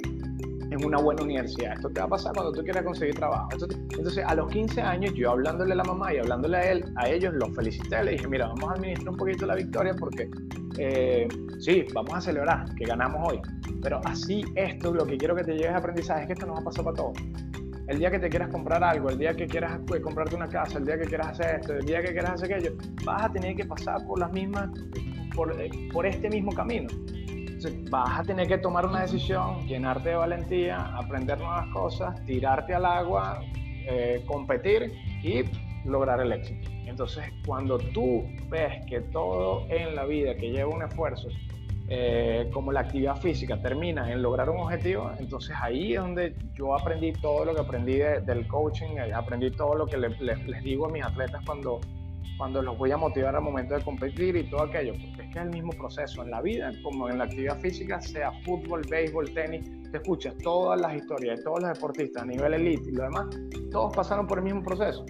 en 0.71 0.85
una 0.85 0.99
buena 0.99 1.23
universidad. 1.23 1.73
Esto 1.73 1.89
te 1.89 1.99
va 1.99 2.05
a 2.05 2.09
pasar 2.09 2.33
cuando 2.33 2.53
tú 2.53 2.63
quieras 2.63 2.83
conseguir 2.83 3.15
trabajo. 3.15 3.49
Entonces, 3.51 4.23
a 4.25 4.33
los 4.35 4.49
15 4.49 4.81
años, 4.81 5.13
yo 5.15 5.31
hablándole 5.31 5.73
a 5.73 5.75
la 5.75 5.83
mamá 5.83 6.13
y 6.13 6.17
hablándole 6.17 6.57
a 6.57 6.71
él, 6.71 6.85
a 6.95 7.09
ellos, 7.09 7.33
los 7.33 7.53
felicité, 7.53 8.01
le 8.03 8.11
dije, 8.11 8.27
mira, 8.27 8.47
vamos 8.47 8.69
a 8.69 8.73
administrar 8.75 9.09
un 9.09 9.17
poquito 9.17 9.45
la 9.45 9.55
victoria 9.55 9.93
porque 9.99 10.29
eh, 10.77 11.27
sí, 11.59 11.85
vamos 11.93 12.13
a 12.13 12.21
celebrar 12.21 12.73
que 12.75 12.85
ganamos 12.85 13.29
hoy. 13.29 13.41
Pero 13.81 13.99
así 14.05 14.45
esto, 14.55 14.93
lo 14.93 15.05
que 15.05 15.17
quiero 15.17 15.35
que 15.35 15.43
te 15.43 15.53
lleves 15.55 15.71
a 15.71 15.77
aprendizaje 15.77 16.21
es 16.21 16.27
que 16.27 16.33
esto 16.33 16.45
nos 16.45 16.55
va 16.57 16.61
a 16.61 16.65
pasar 16.65 16.85
para 16.85 16.95
todos. 16.95 17.17
El 17.87 17.99
día 17.99 18.11
que 18.11 18.19
te 18.19 18.29
quieras 18.29 18.49
comprar 18.49 18.83
algo, 18.83 19.09
el 19.09 19.17
día 19.17 19.33
que 19.33 19.47
quieras 19.47 19.79
pues, 19.85 20.01
comprarte 20.01 20.35
una 20.35 20.47
casa, 20.47 20.77
el 20.77 20.85
día 20.85 20.97
que 20.97 21.05
quieras 21.05 21.29
hacer 21.29 21.59
esto, 21.59 21.73
el 21.73 21.85
día 21.85 22.01
que 22.01 22.11
quieras 22.11 22.31
hacer 22.31 22.53
aquello, 22.53 22.77
vas 23.03 23.23
a 23.23 23.31
tener 23.31 23.55
que 23.55 23.65
pasar 23.65 24.05
por 24.05 24.19
las 24.19 24.31
mismas, 24.31 24.69
por, 25.35 25.59
eh, 25.59 25.69
por 25.91 26.05
este 26.05 26.29
mismo 26.29 26.51
camino 26.51 26.87
vas 27.89 28.19
a 28.19 28.23
tener 28.23 28.47
que 28.47 28.57
tomar 28.57 28.85
una 28.85 29.01
decisión, 29.01 29.67
llenarte 29.67 30.09
de 30.09 30.15
valentía, 30.15 30.77
aprender 30.97 31.37
nuevas 31.37 31.67
cosas, 31.73 32.25
tirarte 32.25 32.73
al 32.73 32.85
agua, 32.85 33.41
eh, 33.87 34.23
competir 34.25 34.93
y 35.23 35.43
lograr 35.87 36.21
el 36.21 36.31
éxito. 36.31 36.69
Entonces, 36.85 37.25
cuando 37.45 37.77
tú 37.77 38.23
ves 38.49 38.85
que 38.87 39.01
todo 39.01 39.65
en 39.69 39.95
la 39.95 40.05
vida 40.05 40.35
que 40.35 40.51
lleva 40.51 40.73
un 40.73 40.83
esfuerzo, 40.83 41.29
eh, 41.93 42.49
como 42.53 42.71
la 42.71 42.79
actividad 42.79 43.17
física, 43.17 43.61
termina 43.61 44.09
en 44.09 44.21
lograr 44.21 44.49
un 44.49 44.61
objetivo, 44.61 45.11
entonces 45.19 45.53
ahí 45.61 45.93
es 45.93 45.99
donde 45.99 46.33
yo 46.53 46.73
aprendí 46.73 47.11
todo 47.11 47.43
lo 47.43 47.53
que 47.53 47.59
aprendí 47.59 47.97
del 47.97 48.47
coaching, 48.47 48.97
eh, 48.97 49.13
aprendí 49.13 49.51
todo 49.51 49.75
lo 49.75 49.85
que 49.85 49.97
les 49.97 50.63
digo 50.63 50.85
a 50.85 50.89
mis 50.89 51.03
atletas 51.03 51.41
cuando 51.45 51.81
cuando 52.41 52.59
los 52.63 52.75
voy 52.75 52.89
a 52.89 52.97
motivar 52.97 53.35
al 53.35 53.43
momento 53.43 53.75
de 53.75 53.83
competir 53.83 54.35
y 54.35 54.49
todo 54.49 54.63
aquello, 54.63 54.93
porque 54.93 55.27
es 55.27 55.31
que 55.31 55.39
es 55.39 55.45
el 55.45 55.51
mismo 55.51 55.71
proceso 55.73 56.23
en 56.23 56.31
la 56.31 56.41
vida, 56.41 56.71
como 56.81 57.07
en 57.07 57.19
la 57.19 57.25
actividad 57.25 57.59
física, 57.59 58.01
sea 58.01 58.31
fútbol, 58.43 58.81
béisbol, 58.89 59.31
tenis, 59.35 59.69
te 59.91 59.97
escuchas 59.97 60.35
todas 60.39 60.81
las 60.81 60.95
historias 60.95 61.37
de 61.37 61.43
todos 61.43 61.61
los 61.61 61.73
deportistas 61.73 62.23
a 62.23 62.25
nivel 62.25 62.55
elite 62.55 62.89
y 62.89 62.93
lo 62.93 63.03
demás, 63.03 63.27
todos 63.71 63.95
pasaron 63.95 64.25
por 64.25 64.39
el 64.39 64.45
mismo 64.45 64.63
proceso. 64.63 65.05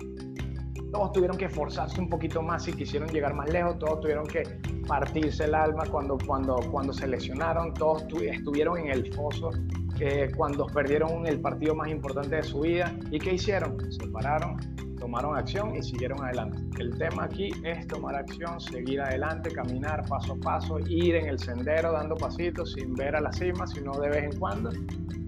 Todos 0.92 1.14
tuvieron 1.14 1.38
que 1.38 1.46
esforzarse 1.46 2.00
un 2.02 2.10
poquito 2.10 2.42
más 2.42 2.64
si 2.64 2.74
quisieron 2.74 3.10
llegar 3.10 3.34
más 3.34 3.50
lejos, 3.50 3.80
todos 3.80 4.02
tuvieron 4.02 4.28
que 4.28 4.44
partirse 4.88 5.46
el 5.46 5.56
alma 5.56 5.86
cuando, 5.90 6.18
cuando, 6.26 6.58
cuando 6.72 6.92
se 6.92 7.08
lesionaron, 7.08 7.74
todos 7.74 8.04
estuvieron 8.22 8.78
en 8.78 8.88
el 8.88 9.14
foso 9.14 9.52
eh, 10.00 10.32
cuando 10.36 10.66
perdieron 10.66 11.28
el 11.28 11.40
partido 11.40 11.76
más 11.76 11.90
importante 11.90 12.36
de 12.36 12.44
su 12.44 12.62
vida. 12.62 12.94
¿Y 13.10 13.20
qué 13.20 13.36
hicieron? 13.36 13.78
Se 13.92 14.08
pararon, 14.08 14.58
tomaron 15.00 15.38
acción 15.38 15.76
y 15.76 15.84
siguieron 15.84 16.24
adelante. 16.24 16.58
El 16.80 16.98
tema 16.98 17.26
aquí 17.26 17.52
es 17.64 17.88
tomar 17.88 18.16
acción, 18.16 18.60
seguir 18.60 19.00
adelante, 19.00 19.52
caminar 19.52 20.06
paso 20.10 20.34
a 20.34 20.38
paso, 20.38 20.80
ir 20.80 21.16
en 21.16 21.28
el 21.28 21.40
sendero 21.40 21.92
dando 21.92 22.16
pasitos 22.16 22.74
sin 22.74 22.94
ver 22.96 23.16
a 23.16 23.22
la 23.22 23.32
cima, 23.32 23.66
sino 23.68 23.94
de 24.00 24.10
vez 24.10 24.24
en 24.34 24.40
cuando, 24.40 24.72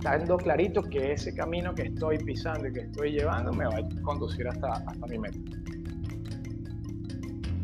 dando 0.03 0.37
clarito 0.37 0.83
que 0.83 1.13
ese 1.13 1.33
camino 1.33 1.73
que 1.73 1.83
estoy 1.83 2.17
pisando 2.19 2.67
y 2.67 2.73
que 2.73 2.81
estoy 2.81 3.11
llevando 3.13 3.51
me 3.53 3.65
va 3.65 3.77
a 3.77 4.01
conducir 4.01 4.47
hasta, 4.47 4.67
hasta 4.67 5.07
mi 5.07 5.17
meta. 5.17 5.37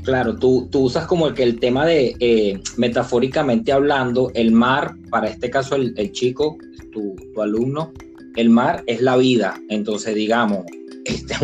Claro, 0.03 0.35
tú, 0.37 0.67
tú 0.71 0.85
usas 0.85 1.05
como 1.05 1.27
el 1.27 1.33
que 1.33 1.43
el 1.43 1.59
tema 1.59 1.85
de, 1.85 2.15
eh, 2.19 2.59
metafóricamente 2.77 3.71
hablando, 3.71 4.31
el 4.33 4.51
mar, 4.51 4.95
para 5.09 5.27
este 5.27 5.49
caso 5.49 5.75
el, 5.75 5.93
el 5.97 6.11
chico, 6.13 6.57
tu, 6.91 7.15
tu 7.33 7.41
alumno, 7.41 7.91
el 8.35 8.49
mar 8.49 8.83
es 8.87 9.01
la 9.01 9.17
vida. 9.17 9.59
Entonces, 9.69 10.15
digamos, 10.15 10.65
este, 11.05 11.35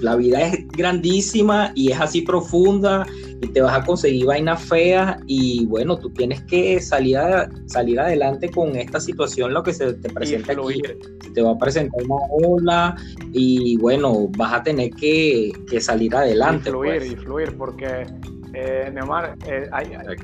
la 0.00 0.16
vida 0.16 0.40
es 0.42 0.66
grandísima 0.68 1.72
y 1.74 1.90
es 1.90 2.00
así 2.00 2.22
profunda 2.22 3.06
y 3.42 3.48
te 3.48 3.60
vas 3.60 3.78
a 3.78 3.84
conseguir 3.84 4.26
vainas 4.26 4.62
feas 4.62 5.18
y 5.26 5.66
bueno, 5.66 5.98
tú 5.98 6.10
tienes 6.10 6.42
que 6.44 6.80
salir, 6.80 7.18
salir 7.66 8.00
adelante 8.00 8.50
con 8.50 8.76
esta 8.76 9.00
situación, 9.00 9.52
lo 9.52 9.62
que 9.62 9.72
se 9.72 9.94
te 9.94 10.08
presenta 10.08 10.52
aquí. 10.52 10.80
Se 11.22 11.30
te 11.30 11.42
va 11.42 11.52
a 11.52 11.58
presentar 11.58 12.02
una 12.04 12.16
ola 12.30 12.96
y 13.32 13.76
bueno, 13.78 14.28
vas 14.36 14.54
a 14.54 14.62
tener 14.62 14.90
que, 14.90 15.52
salir 15.80 16.14
adelante. 16.14 16.70
Y 16.70 16.72
fluir, 16.72 16.98
pues. 16.98 17.12
y 17.12 17.16
fluir, 17.16 17.56
porque 17.56 18.06
eh, 18.54 18.90
Neomar, 18.92 19.36
eh, 19.46 19.68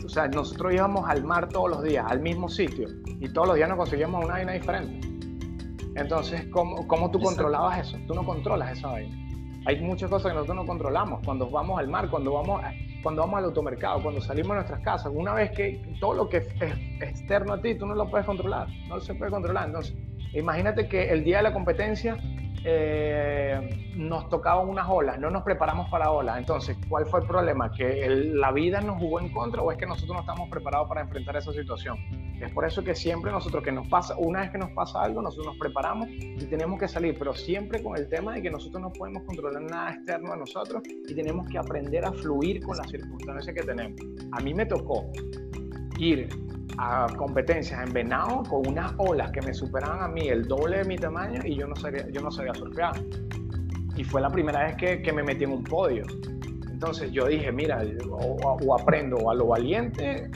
o 0.05 0.09
sea, 0.09 0.29
nosotros 0.29 0.73
íbamos 0.73 1.09
al 1.09 1.25
mar 1.25 1.49
todos 1.49 1.69
los 1.69 1.83
días, 1.83 2.07
al 2.09 2.21
mismo 2.21 2.49
sitio, 2.49 2.89
y 3.21 3.29
todos 3.29 3.49
los 3.49 3.57
días 3.57 3.69
nos 3.69 3.79
conseguíamos 3.79 4.25
una 4.25 4.35
vaina 4.35 4.53
diferente. 4.53 5.07
Entonces, 5.95 6.47
¿cómo, 6.51 6.87
cómo 6.89 7.11
tú 7.11 7.21
controlabas 7.21 7.87
eso? 7.87 7.99
Tú 8.07 8.15
no 8.15 8.25
controlas 8.25 8.79
esa 8.79 8.89
vaina. 8.89 9.22
Hay 9.65 9.81
muchas 9.81 10.11
cosas 10.11 10.33
que 10.33 10.35
nosotros 10.35 10.57
no 10.57 10.67
controlamos. 10.67 11.21
Cuando 11.25 11.49
vamos 11.49 11.79
al 11.79 11.89
mar, 11.89 12.11
cuando 12.11 12.33
vamos, 12.33 12.61
cuando 13.03 13.23
vamos 13.23 13.39
al 13.39 13.45
automercado, 13.45 14.03
cuando 14.03 14.21
salimos 14.21 14.51
de 14.51 14.55
nuestras 14.57 14.81
casas, 14.81 15.13
una 15.15 15.35
vez 15.35 15.53
que 15.53 15.97
todo 16.01 16.15
lo 16.15 16.29
que 16.29 16.39
es 16.39 16.49
externo 17.01 17.53
a 17.53 17.61
ti, 17.61 17.77
tú 17.77 17.87
no 17.87 17.95
lo 17.95 18.11
puedes 18.11 18.27
controlar, 18.27 18.69
no 18.89 18.99
se 19.01 19.15
puede 19.15 19.31
controlar. 19.31 19.67
Entonces, 19.67 19.95
imagínate 20.35 20.89
que 20.89 21.11
el 21.11 21.25
día 21.25 21.39
de 21.39 21.43
la 21.45 21.53
competencia 21.53 22.19
eh, 22.65 23.93
nos 23.97 24.29
tocaban 24.29 24.69
unas 24.69 24.89
olas, 24.89 25.19
no 25.19 25.31
nos 25.31 25.43
preparamos 25.43 25.91
para 25.91 26.11
olas. 26.11 26.39
Entonces, 26.39 26.77
¿cuál 26.89 27.07
fue 27.07 27.21
el 27.21 27.27
problema? 27.27 27.73
¿Que 27.73 28.09
la 28.09 28.53
vida 28.53 28.81
nos 28.81 28.99
jugó 28.99 29.21
en 29.21 29.31
contra 29.31 29.63
o 29.63 29.73
es 29.73 29.79
que 29.79 29.87
nosotros 29.87 30.15
no 30.15 30.21
estamos 30.21 30.49
preparados 30.49 30.89
para 30.89 31.01
enfrentar 31.01 31.37
esa 31.37 31.53
situación? 31.53 31.99
Es 32.41 32.53
por 32.53 32.65
eso 32.65 32.83
que 32.83 32.95
siempre 32.95 33.33
nosotros 33.33 33.63
que 33.63 33.73
nos 33.73 33.89
pasa, 33.89 34.17
una 34.17 34.41
vez 34.41 34.51
que 34.51 34.59
nos 34.59 34.71
pasa 34.71 35.03
algo, 35.03 35.23
nosotros 35.23 35.47
nos 35.47 35.59
preparamos 35.59 36.09
y 36.09 36.45
tenemos 36.47 36.79
que 36.79 36.89
salir, 36.89 37.17
pero 37.19 37.35
siempre 37.35 37.83
con 37.83 37.97
el 37.97 38.09
tema 38.09 38.35
de 38.35 38.43
que 38.43 38.51
nosotros 38.51 38.83
no 38.83 38.93
podemos 38.93 39.23
controlar 39.25 39.63
nada 39.63 39.93
externo 39.95 40.33
a 40.33 40.37
nosotros 40.37 40.83
y 40.87 41.15
tenemos 41.15 41.49
que 41.49 41.59
aprender 41.59 42.05
a 42.05 42.13
fluir 42.13 42.63
con 42.63 42.77
las 42.77 42.89
circunstancias 42.91 43.55
que 43.55 43.63
tenemos. 43.63 44.01
A 44.33 44.41
mí 44.41 44.55
me 44.55 44.67
tocó 44.67 45.11
ir 45.99 46.29
a 46.79 47.07
competencias 47.17 47.87
en 47.87 47.93
Venado 47.93 48.43
con 48.49 48.67
unas 48.67 48.93
olas 48.99 49.31
que 49.31 49.43
me 49.43 49.53
superaban 49.53 50.03
a 50.03 50.09
mí 50.09 50.29
el 50.29 50.47
doble 50.47 50.79
de 50.79 50.85
mi 50.85 50.97
tamaño 50.97 51.41
y 51.45 51.57
yo 51.57 51.67
no 51.67 51.77
sabía, 51.77 52.09
yo 52.11 52.21
no 52.21 52.31
sabía 52.31 52.55
surfear. 52.55 52.95
Y 53.97 54.05
fue 54.05 54.21
la 54.21 54.31
primera 54.31 54.65
vez 54.65 54.77
que, 54.77 55.03
que 55.03 55.13
me 55.13 55.23
metí 55.23 55.45
en 55.45 55.53
un 55.53 55.65
podio. 55.65 56.05
Entonces 56.71 57.13
yo 57.13 57.27
dije, 57.27 57.53
mira, 57.53 57.83
o, 58.11 58.17
o 58.17 58.79
aprendo 58.79 59.31
a 59.31 59.35
lo 59.35 59.49
valiente 59.49 60.31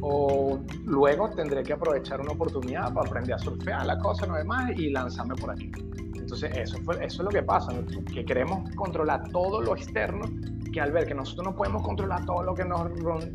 o 0.00 0.58
luego 0.86 1.30
tendré 1.30 1.62
que 1.62 1.72
aprovechar 1.72 2.20
una 2.20 2.32
oportunidad 2.32 2.92
para 2.92 3.08
aprender 3.08 3.34
a 3.34 3.38
surfear 3.38 3.84
la 3.86 3.98
cosa, 3.98 4.26
no 4.26 4.36
demás, 4.36 4.70
y 4.76 4.90
lanzarme 4.90 5.34
por 5.34 5.50
aquí. 5.50 5.70
Entonces, 6.14 6.50
eso, 6.56 6.78
fue, 6.84 6.94
eso 7.04 7.22
es 7.22 7.24
lo 7.24 7.28
que 7.28 7.42
pasa, 7.42 7.72
que 8.12 8.24
queremos 8.24 8.70
controlar 8.76 9.28
todo 9.30 9.60
lo 9.60 9.74
externo, 9.74 10.22
que 10.70 10.80
al 10.80 10.92
ver 10.92 11.06
que 11.06 11.14
nosotros 11.14 11.46
no 11.46 11.56
podemos 11.56 11.82
controlar 11.82 12.24
todo 12.24 12.42
lo 12.42 12.54
que 12.54 12.64
nos 12.64 12.90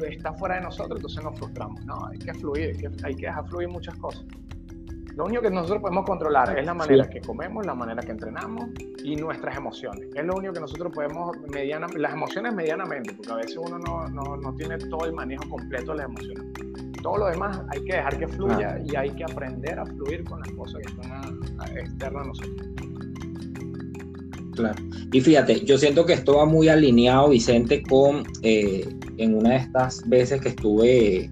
está 0.09 0.33
fuera 0.33 0.55
de 0.55 0.61
nosotros, 0.61 0.97
entonces 0.97 1.23
nos 1.23 1.37
frustramos. 1.37 1.85
No, 1.85 2.05
hay 2.07 2.19
que 2.19 2.33
fluir, 2.33 2.69
hay 2.69 2.77
que, 2.77 2.89
hay 3.03 3.15
que 3.15 3.25
dejar 3.27 3.47
fluir 3.47 3.69
muchas 3.69 3.95
cosas. 3.95 4.25
Lo 5.15 5.25
único 5.25 5.41
que 5.41 5.49
nosotros 5.49 5.81
podemos 5.81 6.05
controlar 6.05 6.59
es 6.59 6.65
la 6.65 6.73
manera 6.73 7.09
que 7.09 7.21
comemos, 7.21 7.65
la 7.65 7.73
manera 7.73 8.01
que 8.01 8.11
entrenamos 8.11 8.65
y 9.01 9.15
nuestras 9.15 9.55
emociones. 9.55 10.09
Es 10.13 10.25
lo 10.25 10.35
único 10.35 10.51
que 10.53 10.59
nosotros 10.59 10.91
podemos, 10.93 11.37
mediana, 11.53 11.87
las 11.95 12.13
emociones 12.13 12.53
medianamente, 12.53 13.13
porque 13.13 13.31
a 13.31 13.35
veces 13.35 13.55
uno 13.55 13.79
no, 13.79 14.07
no, 14.09 14.35
no 14.35 14.53
tiene 14.55 14.77
todo 14.77 15.05
el 15.05 15.13
manejo 15.13 15.47
completo 15.47 15.93
de 15.93 15.99
las 15.99 16.07
emociones. 16.07 16.45
Todo 17.01 17.17
lo 17.17 17.27
demás 17.27 17.61
hay 17.69 17.85
que 17.85 17.95
dejar 17.95 18.17
que 18.17 18.27
fluya 18.27 18.77
y 18.83 18.95
hay 18.95 19.09
que 19.11 19.23
aprender 19.23 19.79
a 19.79 19.85
fluir 19.85 20.25
con 20.25 20.41
las 20.41 20.51
cosas 20.51 20.81
que 20.81 20.91
están 20.91 21.39
externas 21.77 22.23
a 22.23 22.27
nosotros. 22.27 22.74
Claro. 24.55 24.81
Y 25.11 25.21
fíjate, 25.21 25.65
yo 25.65 25.77
siento 25.77 26.05
que 26.05 26.13
esto 26.13 26.37
va 26.37 26.45
muy 26.45 26.69
alineado, 26.69 27.29
Vicente, 27.29 27.83
con 27.83 28.23
eh, 28.41 28.87
en 29.17 29.35
una 29.35 29.51
de 29.51 29.57
estas 29.57 30.07
veces 30.07 30.41
que 30.41 30.49
estuve 30.49 31.29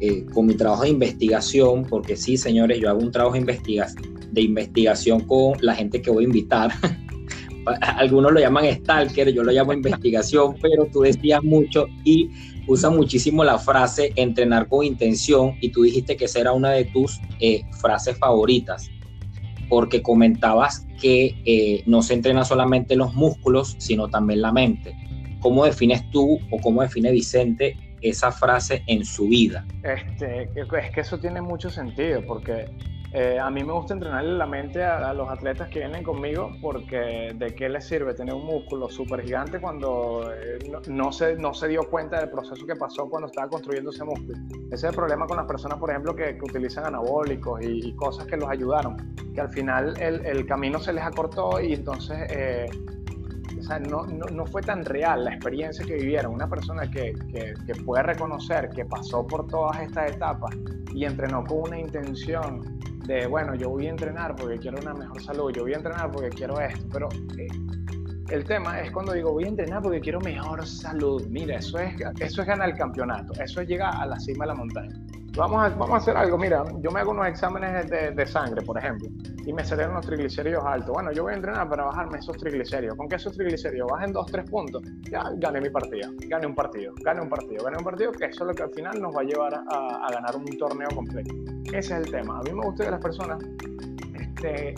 eh, 0.00 0.26
con 0.32 0.46
mi 0.46 0.54
trabajo 0.54 0.82
de 0.82 0.90
investigación, 0.90 1.84
porque 1.84 2.16
sí, 2.16 2.36
señores, 2.36 2.80
yo 2.80 2.88
hago 2.88 3.00
un 3.00 3.12
trabajo 3.12 3.34
de, 3.34 3.86
de 4.32 4.40
investigación 4.40 5.20
con 5.20 5.54
la 5.60 5.74
gente 5.74 6.02
que 6.02 6.10
voy 6.10 6.24
a 6.24 6.26
invitar. 6.26 6.72
Algunos 7.82 8.32
lo 8.32 8.40
llaman 8.40 8.64
stalker, 8.64 9.32
yo 9.32 9.44
lo 9.44 9.52
llamo 9.52 9.72
investigación, 9.72 10.56
pero 10.62 10.86
tú 10.92 11.02
decías 11.02 11.42
mucho 11.42 11.86
y 12.04 12.30
usa 12.66 12.90
muchísimo 12.90 13.44
la 13.44 13.58
frase 13.58 14.12
entrenar 14.16 14.68
con 14.68 14.84
intención 14.84 15.54
y 15.60 15.70
tú 15.70 15.82
dijiste 15.82 16.16
que 16.16 16.24
esa 16.24 16.40
era 16.40 16.52
una 16.52 16.70
de 16.70 16.86
tus 16.86 17.20
eh, 17.40 17.62
frases 17.80 18.16
favoritas 18.18 18.90
porque 19.70 20.02
comentabas 20.02 20.86
que 21.00 21.40
eh, 21.46 21.82
no 21.86 22.02
se 22.02 22.14
entrena 22.14 22.44
solamente 22.44 22.96
los 22.96 23.14
músculos, 23.14 23.76
sino 23.78 24.08
también 24.08 24.42
la 24.42 24.52
mente. 24.52 24.94
¿Cómo 25.40 25.64
defines 25.64 26.10
tú 26.10 26.38
o 26.50 26.58
cómo 26.58 26.82
define 26.82 27.12
Vicente 27.12 27.76
esa 28.02 28.32
frase 28.32 28.82
en 28.88 29.04
su 29.04 29.28
vida? 29.28 29.64
Este, 29.82 30.50
es 30.54 30.90
que 30.92 31.00
eso 31.00 31.18
tiene 31.18 31.40
mucho 31.40 31.70
sentido, 31.70 32.20
porque 32.26 32.66
eh, 33.12 33.40
a 33.40 33.50
mí 33.50 33.64
me 33.64 33.72
gusta 33.72 33.94
entrenarle 33.94 34.38
la 34.38 34.46
mente 34.46 34.84
a, 34.84 35.12
los 35.14 35.28
atletas 35.28 35.68
que 35.68 35.80
vienen 35.80 36.04
conmigo, 36.04 36.52
porque 36.62 37.32
de 37.34 37.54
qué 37.56 37.68
les 37.68 37.84
sirve 37.84 38.14
tener 38.14 38.34
un 38.34 38.46
músculo 38.46 38.88
súper 38.88 39.22
gigante 39.22 39.60
cuando 39.60 40.30
eh, 40.32 40.58
no, 40.88 41.10
se, 41.10 41.34
no 41.34 41.52
se 41.52 41.66
dio 41.66 41.82
cuenta 41.90 42.20
del 42.20 42.30
proceso 42.30 42.64
que 42.64 42.76
pasó 42.76 43.08
cuando 43.08 43.26
estaba 43.26 43.48
construyendo 43.48 43.90
ese 43.90 44.04
músculo. 44.04 44.38
Ese 44.66 44.74
es 44.74 44.84
el 44.84 44.94
problema 44.94 45.26
con 45.26 45.38
las 45.38 45.46
personas, 45.46 45.78
por 45.78 45.90
ejemplo, 45.90 46.14
que, 46.14 46.38
utilizan 46.40 46.86
anabólicos 46.86 47.60
y, 47.62 47.92
cosas 47.94 48.26
que 48.26 48.36
los 48.36 48.48
ayudaron, 48.48 48.96
que 49.34 49.40
al 49.40 49.50
final 49.50 49.94
el, 50.00 50.24
el 50.24 50.46
camino 50.46 50.78
se 50.78 50.92
les 50.92 51.04
acortó 51.04 51.60
y 51.60 51.74
entonces... 51.74 52.16
Eh, 52.30 52.66
sea, 53.70 53.78
no, 53.78 54.06
no, 54.06 54.26
no, 54.26 54.46
fue 54.46 54.62
tan 54.62 54.84
real 54.84 55.24
la 55.24 55.34
experiencia 55.34 55.84
que 55.84 55.94
vivieron. 55.94 56.34
Una 56.34 56.48
persona 56.48 56.90
que, 56.90 57.14
que, 57.32 57.74
puede 57.84 58.02
reconocer 58.02 58.70
que 58.70 58.84
pasó 58.84 59.26
por 59.26 59.46
todas 59.46 59.80
estas 59.80 60.12
etapas 60.12 60.54
y 60.94 61.04
entrenó 61.04 61.44
con 61.44 61.68
una 61.68 61.78
intención 61.78 62.78
de, 63.06 63.26
bueno, 63.26 63.54
yo 63.54 63.70
voy 63.70 63.86
a 63.86 63.90
entrenar 63.90 64.36
porque 64.36 64.58
quiero 64.58 64.78
una 64.80 64.94
mejor 64.94 65.22
salud, 65.22 65.52
yo 65.52 65.62
voy 65.62 65.74
a 65.74 65.76
entrenar 65.76 66.10
porque 66.10 66.28
quiero 66.30 66.60
esto, 66.60 66.86
pero 66.92 67.08
eh, 67.38 67.48
el 68.30 68.44
tema 68.44 68.80
es 68.80 68.90
cuando 68.92 69.12
digo 69.12 69.32
voy 69.32 69.44
a 69.44 69.48
entrenar 69.48 69.82
porque 69.82 70.00
quiero 70.00 70.20
mejor 70.20 70.66
salud. 70.66 71.26
Mira, 71.28 71.56
eso 71.56 71.78
es, 71.78 71.94
eso 72.20 72.42
es 72.42 72.46
ganar 72.46 72.70
el 72.70 72.76
campeonato, 72.76 73.32
eso 73.42 73.60
es 73.60 73.68
llegar 73.68 73.94
a 73.96 74.06
la 74.06 74.18
cima 74.20 74.44
de 74.44 74.48
la 74.48 74.54
montaña. 74.54 74.94
Vamos 75.36 75.62
a, 75.62 75.68
vamos 75.70 75.90
a 75.90 75.96
hacer 75.96 76.16
algo, 76.16 76.36
mira, 76.36 76.64
yo 76.80 76.90
me 76.90 77.00
hago 77.00 77.12
unos 77.12 77.28
exámenes 77.28 77.88
de, 77.88 78.10
de 78.10 78.26
sangre, 78.26 78.62
por 78.62 78.76
ejemplo, 78.76 79.08
y 79.46 79.52
me 79.52 79.64
salen 79.64 79.90
unos 79.90 80.04
triglicéridos 80.04 80.64
altos. 80.66 80.90
Bueno, 80.92 81.12
yo 81.12 81.22
voy 81.22 81.32
a 81.32 81.36
entrenar 81.36 81.68
para 81.68 81.84
bajarme 81.84 82.18
esos 82.18 82.36
triglicéridos. 82.36 82.96
¿Con 82.96 83.08
qué 83.08 83.16
esos 83.16 83.32
triglicéridos 83.36 83.88
bajen 83.90 84.12
2, 84.12 84.26
3 84.26 84.50
puntos? 84.50 84.82
Ya 85.10 85.22
gané 85.36 85.60
mi 85.60 85.70
partida, 85.70 86.10
gane 86.26 86.46
un 86.46 86.54
partido, 86.54 86.92
gane 87.02 87.20
un 87.20 87.28
partido, 87.28 87.64
gane 87.64 87.76
un 87.78 87.84
partido, 87.84 88.12
que 88.12 88.24
eso 88.26 88.42
es 88.42 88.48
lo 88.48 88.54
que 88.54 88.62
al 88.64 88.70
final 88.70 89.00
nos 89.00 89.14
va 89.16 89.20
a 89.20 89.24
llevar 89.24 89.54
a, 89.54 90.06
a 90.06 90.10
ganar 90.10 90.34
un 90.34 90.44
torneo 90.58 90.88
completo. 90.94 91.34
Ese 91.66 91.78
es 91.78 91.90
el 91.90 92.10
tema. 92.10 92.38
A 92.40 92.42
mí 92.42 92.52
me 92.52 92.64
gusta 92.66 92.84
que 92.84 92.90
las 92.90 93.00
personas, 93.00 93.38
este, 94.14 94.74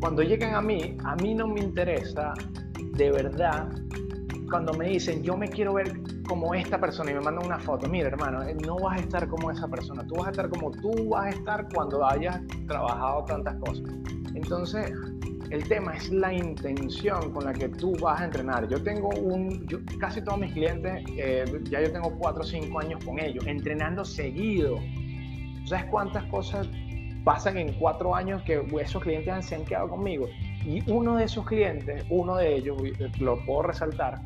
cuando 0.00 0.22
lleguen 0.22 0.54
a 0.54 0.60
mí, 0.60 0.96
a 1.04 1.14
mí 1.16 1.34
no 1.34 1.46
me 1.46 1.60
interesa 1.60 2.32
de 2.94 3.10
verdad 3.10 3.68
cuando 4.50 4.72
me 4.72 4.88
dicen, 4.88 5.22
yo 5.22 5.36
me 5.36 5.48
quiero 5.48 5.74
ver 5.74 6.00
como 6.26 6.54
esta 6.54 6.80
persona 6.80 7.10
y 7.10 7.14
me 7.14 7.20
mandan 7.20 7.46
una 7.46 7.58
foto, 7.58 7.88
mira 7.88 8.08
hermano, 8.08 8.42
eh, 8.42 8.54
no 8.54 8.76
vas 8.76 8.98
a 8.98 9.02
estar 9.02 9.28
como 9.28 9.50
esa 9.50 9.68
persona, 9.68 10.06
tú 10.06 10.16
vas 10.16 10.28
a 10.28 10.30
estar 10.30 10.48
como 10.48 10.70
tú 10.70 11.08
vas 11.08 11.26
a 11.26 11.30
estar 11.30 11.68
cuando 11.74 12.04
hayas 12.06 12.40
trabajado 12.66 13.24
tantas 13.24 13.56
cosas. 13.56 13.84
Entonces, 14.34 14.92
el 15.50 15.66
tema 15.66 15.94
es 15.94 16.10
la 16.10 16.32
intención 16.32 17.32
con 17.32 17.44
la 17.44 17.52
que 17.52 17.68
tú 17.68 17.96
vas 18.00 18.20
a 18.20 18.26
entrenar. 18.26 18.68
Yo 18.68 18.82
tengo 18.82 19.08
un, 19.08 19.66
casi 19.98 20.22
todos 20.22 20.38
mis 20.38 20.52
clientes, 20.52 21.04
eh, 21.16 21.44
ya 21.70 21.80
yo 21.80 21.90
tengo 21.90 22.10
4 22.18 22.42
o 22.42 22.44
5 22.44 22.80
años 22.80 23.04
con 23.04 23.18
ellos, 23.18 23.46
entrenando 23.46 24.04
seguido. 24.04 24.78
¿Sabes 25.64 25.86
cuántas 25.90 26.24
cosas 26.24 26.68
pasan 27.24 27.56
en 27.56 27.72
4 27.74 28.14
años 28.14 28.42
que 28.42 28.62
esos 28.80 29.02
clientes 29.02 29.46
se 29.46 29.54
han 29.54 29.64
quedado 29.64 29.88
conmigo? 29.88 30.26
Y 30.64 30.82
uno 30.90 31.16
de 31.16 31.24
esos 31.24 31.46
clientes, 31.46 32.04
uno 32.10 32.36
de 32.36 32.56
ellos, 32.56 32.76
lo 33.18 33.42
puedo 33.46 33.62
resaltar, 33.62 34.20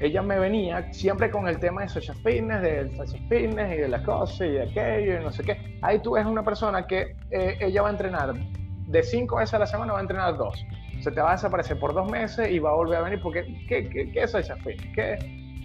ella 0.00 0.22
me 0.22 0.38
venía 0.38 0.92
siempre 0.92 1.30
con 1.30 1.48
el 1.48 1.58
tema 1.58 1.82
de 1.82 1.88
social 1.88 2.16
fitness, 2.18 2.62
del 2.62 2.96
social 2.96 3.22
fitness 3.28 3.72
y 3.72 3.80
de 3.80 3.88
las 3.88 4.02
cosas 4.02 4.46
y 4.46 4.50
de 4.52 4.62
aquello 4.62 5.20
y 5.20 5.24
no 5.24 5.32
sé 5.32 5.42
qué. 5.42 5.78
Ahí 5.82 6.00
tú 6.00 6.12
ves 6.12 6.26
una 6.26 6.42
persona 6.42 6.86
que 6.86 7.16
eh, 7.30 7.56
ella 7.60 7.82
va 7.82 7.88
a 7.88 7.92
entrenar 7.92 8.34
de 8.34 9.02
cinco 9.02 9.36
veces 9.36 9.54
a 9.54 9.58
la 9.58 9.66
semana, 9.66 9.92
va 9.92 9.98
a 9.98 10.02
entrenar 10.02 10.36
dos. 10.36 10.64
Se 11.00 11.10
te 11.10 11.20
va 11.20 11.30
a 11.30 11.32
desaparecer 11.32 11.78
por 11.78 11.94
dos 11.94 12.10
meses 12.10 12.50
y 12.50 12.58
va 12.58 12.70
a 12.70 12.74
volver 12.74 12.98
a 12.98 13.02
venir 13.02 13.20
porque, 13.22 13.44
¿qué, 13.68 13.88
qué, 13.88 14.10
qué 14.10 14.22
es 14.22 14.30
social 14.30 14.58
fitness? 14.62 14.94
¿Qué, 14.94 15.18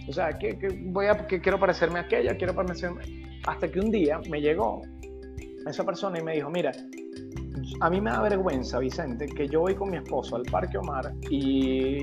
o 0.08 0.12
sea, 0.12 0.30
¿qué, 0.38 0.56
voy 0.86 1.06
a, 1.06 1.14
que 1.26 1.40
quiero 1.40 1.58
parecerme 1.58 1.98
a 1.98 2.02
aquella, 2.02 2.36
quiero 2.36 2.54
parecerme... 2.54 3.02
Hasta 3.46 3.68
que 3.68 3.80
un 3.80 3.90
día 3.90 4.20
me 4.30 4.40
llegó 4.40 4.82
esa 5.66 5.84
persona 5.84 6.18
y 6.20 6.22
me 6.22 6.34
dijo, 6.34 6.48
mira, 6.48 6.70
a 7.80 7.90
mí 7.90 8.00
me 8.00 8.10
da 8.10 8.22
vergüenza, 8.22 8.78
Vicente, 8.78 9.26
que 9.26 9.48
yo 9.48 9.60
voy 9.60 9.74
con 9.74 9.90
mi 9.90 9.96
esposo 9.96 10.36
al 10.36 10.42
Parque 10.42 10.78
Omar 10.78 11.12
y, 11.30 11.98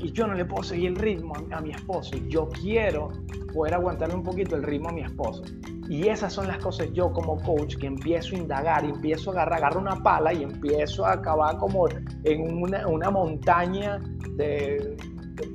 y 0.00 0.12
yo 0.12 0.26
no 0.26 0.34
le 0.34 0.44
puedo 0.44 0.62
seguir 0.62 0.90
el 0.90 0.96
ritmo 0.96 1.34
a, 1.50 1.60
mi 1.60 1.70
esposo. 1.70 2.16
Yo 2.28 2.48
quiero 2.48 3.10
poder 3.52 3.74
aguantarle 3.74 4.14
un 4.14 4.22
poquito 4.22 4.56
el 4.56 4.62
ritmo 4.62 4.88
a 4.88 4.92
mi 4.92 5.02
esposo. 5.02 5.44
Y 5.88 6.08
esas 6.08 6.32
son 6.32 6.46
las 6.46 6.58
cosas 6.58 6.88
yo 6.92 7.12
como 7.12 7.36
coach 7.42 7.76
que 7.76 7.86
empiezo 7.86 8.34
a 8.34 8.38
indagar, 8.38 8.84
empiezo 8.84 9.30
a 9.30 9.34
agarrar, 9.34 9.58
agarro 9.58 9.80
una 9.80 10.02
pala 10.02 10.32
y 10.32 10.42
empiezo 10.42 11.04
a 11.04 11.12
acabar 11.12 11.58
como 11.58 11.88
en 12.24 12.62
una, 12.62 12.86
una 12.86 13.10
montaña 13.10 13.98
de, 14.36 14.96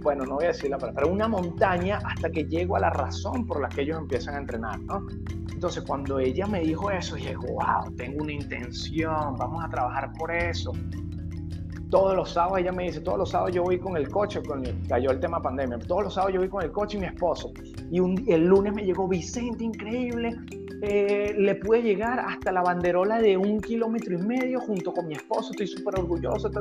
bueno, 0.01 0.25
no 0.25 0.35
voy 0.35 0.45
a 0.45 0.47
decir 0.47 0.69
la 0.69 0.77
palabra, 0.77 1.01
pero 1.01 1.13
una 1.13 1.27
montaña 1.27 1.99
hasta 2.03 2.29
que 2.29 2.45
llego 2.45 2.75
a 2.75 2.79
la 2.79 2.89
razón 2.89 3.45
por 3.45 3.61
la 3.61 3.69
que 3.69 3.81
ellos 3.81 3.97
empiezan 3.97 4.35
a 4.35 4.39
entrenar, 4.39 4.79
¿no? 4.81 5.05
Entonces, 5.51 5.83
cuando 5.83 6.19
ella 6.19 6.45
me 6.45 6.61
dijo 6.61 6.91
eso, 6.91 7.15
dije, 7.15 7.35
wow, 7.35 7.91
tengo 7.95 8.23
una 8.23 8.33
intención, 8.33 9.35
vamos 9.37 9.63
a 9.63 9.69
trabajar 9.69 10.13
por 10.13 10.31
eso. 10.31 10.71
Todos 11.89 12.15
los 12.15 12.31
sábados, 12.31 12.59
ella 12.59 12.71
me 12.71 12.83
dice, 12.83 12.99
todos 12.99 13.17
los 13.17 13.29
sábados 13.29 13.55
yo 13.55 13.63
voy 13.63 13.79
con 13.79 13.95
el 13.97 14.09
coche, 14.09 14.41
con 14.43 14.63
cayó 14.87 15.09
el 15.09 15.19
tema 15.19 15.41
pandemia, 15.41 15.79
todos 15.79 16.03
los 16.03 16.13
sábados 16.13 16.33
yo 16.33 16.41
voy 16.41 16.49
con 16.49 16.63
el 16.63 16.71
coche 16.71 16.97
y 16.97 17.01
mi 17.01 17.07
esposo. 17.07 17.51
Y 17.89 17.99
el 18.31 18.45
lunes 18.45 18.73
me 18.73 18.83
llegó 18.83 19.07
Vicente, 19.07 19.63
increíble, 19.63 20.35
eh, 20.81 21.33
le 21.37 21.55
pude 21.55 21.81
llegar 21.81 22.19
hasta 22.19 22.51
la 22.51 22.61
banderola 22.61 23.19
de 23.19 23.35
un 23.35 23.59
kilómetro 23.59 24.13
y 24.13 24.17
medio 24.17 24.59
junto 24.59 24.93
con 24.93 25.07
mi 25.07 25.15
esposo, 25.15 25.51
estoy 25.51 25.67
súper 25.67 25.99
orgulloso. 25.99 26.51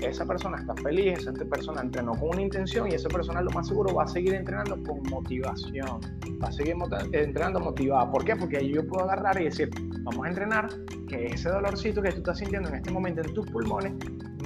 Esa 0.00 0.24
persona 0.24 0.58
está 0.58 0.74
feliz, 0.76 1.18
esa 1.18 1.32
persona 1.32 1.80
entrenó 1.80 2.12
con 2.12 2.30
una 2.30 2.42
intención 2.42 2.90
y 2.90 2.94
esa 2.94 3.08
persona 3.08 3.40
lo 3.40 3.50
más 3.50 3.68
seguro 3.68 3.94
va 3.94 4.04
a 4.04 4.08
seguir 4.08 4.34
entrenando 4.34 4.76
con 4.84 5.02
motivación, 5.10 6.00
va 6.42 6.48
a 6.48 6.52
seguir 6.52 6.76
entrenando 7.12 7.60
motivada. 7.60 8.10
¿Por 8.10 8.24
qué? 8.24 8.36
Porque 8.36 8.58
ahí 8.58 8.72
yo 8.72 8.86
puedo 8.86 9.04
agarrar 9.04 9.40
y 9.40 9.44
decir, 9.44 9.70
vamos 10.02 10.24
a 10.24 10.28
entrenar, 10.28 10.68
que 11.08 11.26
ese 11.26 11.48
dolorcito 11.48 12.02
que 12.02 12.10
tú 12.10 12.18
estás 12.18 12.38
sintiendo 12.38 12.68
en 12.68 12.76
este 12.76 12.90
momento 12.90 13.22
en 13.22 13.34
tus 13.34 13.46
pulmones, 13.46 13.92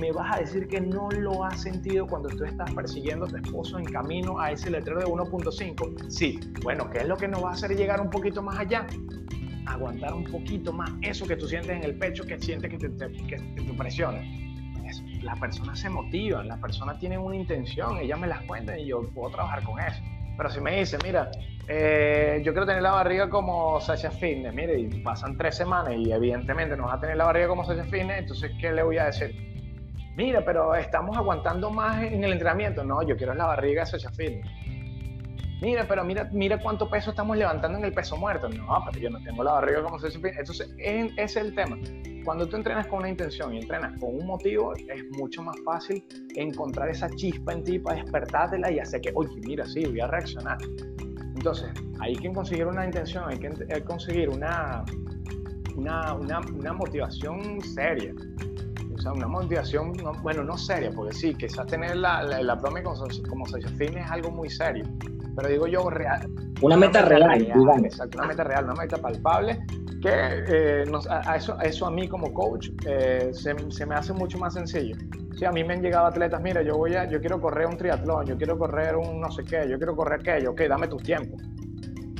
me 0.00 0.10
vas 0.12 0.36
a 0.36 0.40
decir 0.40 0.66
que 0.66 0.80
no 0.80 1.10
lo 1.10 1.44
has 1.44 1.62
sentido 1.62 2.06
cuando 2.06 2.28
tú 2.30 2.44
estás 2.44 2.72
persiguiendo 2.72 3.26
a 3.26 3.28
tu 3.28 3.36
esposo 3.36 3.78
en 3.78 3.84
camino 3.84 4.40
a 4.40 4.50
ese 4.50 4.70
letrero 4.70 5.00
de 5.00 5.06
1.5. 5.06 6.10
Sí, 6.10 6.40
bueno, 6.62 6.88
¿qué 6.90 6.98
es 6.98 7.08
lo 7.08 7.16
que 7.16 7.28
nos 7.28 7.44
va 7.44 7.50
a 7.50 7.52
hacer 7.52 7.76
llegar 7.76 8.00
un 8.00 8.10
poquito 8.10 8.42
más 8.42 8.58
allá? 8.58 8.86
aguantar 9.66 10.12
un 10.12 10.24
poquito 10.24 10.72
más 10.72 10.90
eso 11.02 11.26
que 11.26 11.36
tú 11.36 11.46
sientes 11.46 11.70
en 11.70 11.84
el 11.84 11.96
pecho, 11.96 12.24
que 12.24 12.38
sientes 12.38 12.70
que 12.70 12.78
te, 12.78 12.88
que 13.26 13.36
te 13.36 13.74
presiona. 13.74 14.20
Las 15.22 15.38
personas 15.38 15.78
se 15.78 15.88
motivan, 15.88 16.48
las 16.48 16.58
personas 16.58 16.98
tienen 16.98 17.20
una 17.20 17.36
intención, 17.36 17.98
ellas 17.98 18.18
me 18.18 18.26
las 18.26 18.42
cuentan 18.42 18.80
y 18.80 18.86
yo 18.86 19.08
puedo 19.10 19.30
trabajar 19.30 19.62
con 19.62 19.78
eso. 19.78 20.02
Pero 20.36 20.50
si 20.50 20.60
me 20.60 20.78
dice, 20.78 20.96
mira, 21.04 21.30
eh, 21.68 22.40
yo 22.44 22.52
quiero 22.52 22.66
tener 22.66 22.82
la 22.82 22.92
barriga 22.92 23.28
como 23.28 23.80
Sasha 23.80 24.10
Fitness, 24.10 24.54
mire, 24.54 24.80
y 24.80 24.88
pasan 25.02 25.36
tres 25.36 25.56
semanas 25.56 25.94
y 25.96 26.10
evidentemente 26.10 26.76
no 26.76 26.86
vas 26.86 26.96
a 26.96 27.00
tener 27.00 27.16
la 27.16 27.26
barriga 27.26 27.48
como 27.48 27.64
Sasha 27.64 27.84
Fitness, 27.84 28.20
entonces, 28.20 28.50
¿qué 28.60 28.72
le 28.72 28.82
voy 28.82 28.98
a 28.98 29.06
decir? 29.06 29.50
Mira, 30.16 30.44
pero 30.44 30.74
estamos 30.74 31.16
aguantando 31.16 31.70
más 31.70 32.02
en 32.02 32.22
el 32.24 32.32
entrenamiento. 32.32 32.84
No, 32.84 33.02
yo 33.02 33.16
quiero 33.16 33.34
la 33.34 33.46
barriga 33.46 33.84
de 33.84 33.98
Fitness 33.98 34.60
mira, 35.60 35.86
pero 35.86 36.04
mira, 36.04 36.28
mira 36.32 36.58
cuánto 36.58 36.88
peso 36.88 37.10
estamos 37.10 37.36
levantando 37.36 37.78
en 37.78 37.84
el 37.84 37.92
peso 37.92 38.16
muerto. 38.16 38.48
No, 38.48 38.82
pero 38.86 38.98
yo 38.98 39.10
no 39.10 39.22
tengo 39.22 39.44
la 39.44 39.52
barriga 39.52 39.82
como 39.82 39.98
se 39.98 40.08
Entonces, 40.08 40.74
ese 40.78 41.12
es 41.16 41.36
el 41.36 41.54
tema. 41.54 41.78
Cuando 42.24 42.46
tú 42.48 42.56
entrenas 42.56 42.86
con 42.86 43.00
una 43.00 43.08
intención 43.08 43.54
y 43.54 43.58
entrenas 43.58 43.98
con 43.98 44.14
un 44.14 44.26
motivo, 44.26 44.74
es 44.74 45.04
mucho 45.16 45.42
más 45.42 45.56
fácil 45.64 46.04
encontrar 46.34 46.88
esa 46.90 47.08
chispa 47.10 47.52
en 47.52 47.64
ti 47.64 47.78
para 47.78 48.02
despertártela 48.02 48.70
y 48.70 48.78
hacer 48.78 49.00
que, 49.00 49.12
oye, 49.14 49.40
mira, 49.46 49.64
sí, 49.66 49.84
voy 49.84 50.00
a 50.00 50.06
reaccionar. 50.06 50.58
Entonces, 51.18 51.70
hay 52.00 52.14
que 52.16 52.30
conseguir 52.32 52.66
una 52.66 52.84
intención, 52.84 53.24
hay 53.28 53.38
que 53.38 53.84
conseguir 53.84 54.28
una, 54.28 54.84
una 55.76 56.72
motivación 56.72 57.60
seria. 57.62 58.12
O 59.00 59.02
sea, 59.02 59.12
una 59.14 59.28
motivación, 59.28 59.94
bueno, 60.22 60.44
no 60.44 60.58
seria, 60.58 60.90
porque 60.90 61.14
sí, 61.14 61.34
quizás 61.34 61.66
tener 61.66 61.96
la, 61.96 62.20
el 62.20 62.50
abdomen 62.50 62.84
como, 62.84 63.06
como 63.30 63.46
fin 63.46 63.96
es 63.96 64.10
algo 64.10 64.30
muy 64.30 64.50
serio. 64.50 64.84
Pero 65.34 65.48
digo 65.48 65.66
yo, 65.66 65.88
real. 65.88 66.30
Una, 66.60 66.76
meta, 66.76 67.00
real, 67.00 67.40
Exacto, 67.82 68.18
una 68.18 68.26
meta 68.26 68.44
real, 68.44 68.64
una 68.64 68.74
meta 68.74 68.98
palpable 68.98 69.58
que 70.02 70.10
eh, 70.12 70.84
a, 71.08 71.36
eso, 71.36 71.58
eso 71.60 71.86
a 71.86 71.90
mí 71.90 72.08
como 72.08 72.30
coach 72.34 72.68
eh, 72.86 73.30
se, 73.32 73.54
se, 73.70 73.86
me 73.86 73.94
hace 73.94 74.12
mucho 74.12 74.36
más 74.36 74.52
sencillo. 74.52 74.96
Sí, 75.34 75.46
a 75.46 75.50
mí 75.50 75.64
me 75.64 75.72
han 75.72 75.80
llegado 75.80 76.04
atletas, 76.04 76.42
mira, 76.42 76.60
yo 76.60 76.76
voy 76.76 76.94
a, 76.94 77.08
yo 77.08 77.20
quiero 77.20 77.40
correr 77.40 77.68
un 77.68 77.78
triatlón, 77.78 78.26
yo 78.26 78.36
quiero 78.36 78.58
correr 78.58 78.96
un 78.96 79.18
no 79.18 79.30
sé 79.30 79.44
qué, 79.44 79.66
yo 79.66 79.78
quiero 79.78 79.96
correr 79.96 80.20
aquello, 80.20 80.50
ok, 80.50 80.60
dame 80.68 80.88
tus 80.88 81.02
tiempos, 81.02 81.40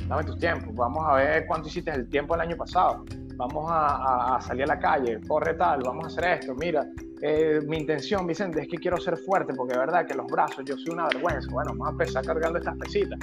dame 0.07 0.23
tus 0.23 0.39
tiempos, 0.39 0.73
vamos 0.73 1.03
a 1.07 1.13
ver 1.13 1.45
cuánto 1.45 1.67
hiciste 1.67 1.91
el 1.91 2.09
tiempo 2.09 2.33
el 2.33 2.41
año 2.41 2.57
pasado, 2.57 3.05
vamos 3.47 3.71
a, 3.71 4.35
a, 4.35 4.41
salir 4.41 4.63
a 4.63 4.67
la 4.67 4.79
calle, 4.79 5.19
corre 5.27 5.55
tal, 5.55 5.81
vamos 5.83 6.05
a 6.05 6.07
hacer 6.07 6.39
esto, 6.39 6.53
mira, 6.55 6.87
eh, 7.21 7.59
mi 7.65 7.77
intención, 7.77 8.27
Vicente, 8.27 8.61
es 8.61 8.67
que 8.67 8.77
quiero 8.77 8.97
ser 8.97 9.17
fuerte, 9.17 9.53
porque 9.55 9.73
de 9.73 9.79
verdad 9.79 10.05
que 10.05 10.13
los 10.13 10.27
brazos, 10.27 10.63
yo 10.65 10.77
soy 10.77 10.93
una 10.93 11.07
vergüenza, 11.07 11.47
bueno, 11.51 11.71
vamos 11.71 11.87
a 11.87 11.91
empezar 11.91 12.23
cargando 12.23 12.59
estas 12.59 12.77
pesitas 12.77 13.19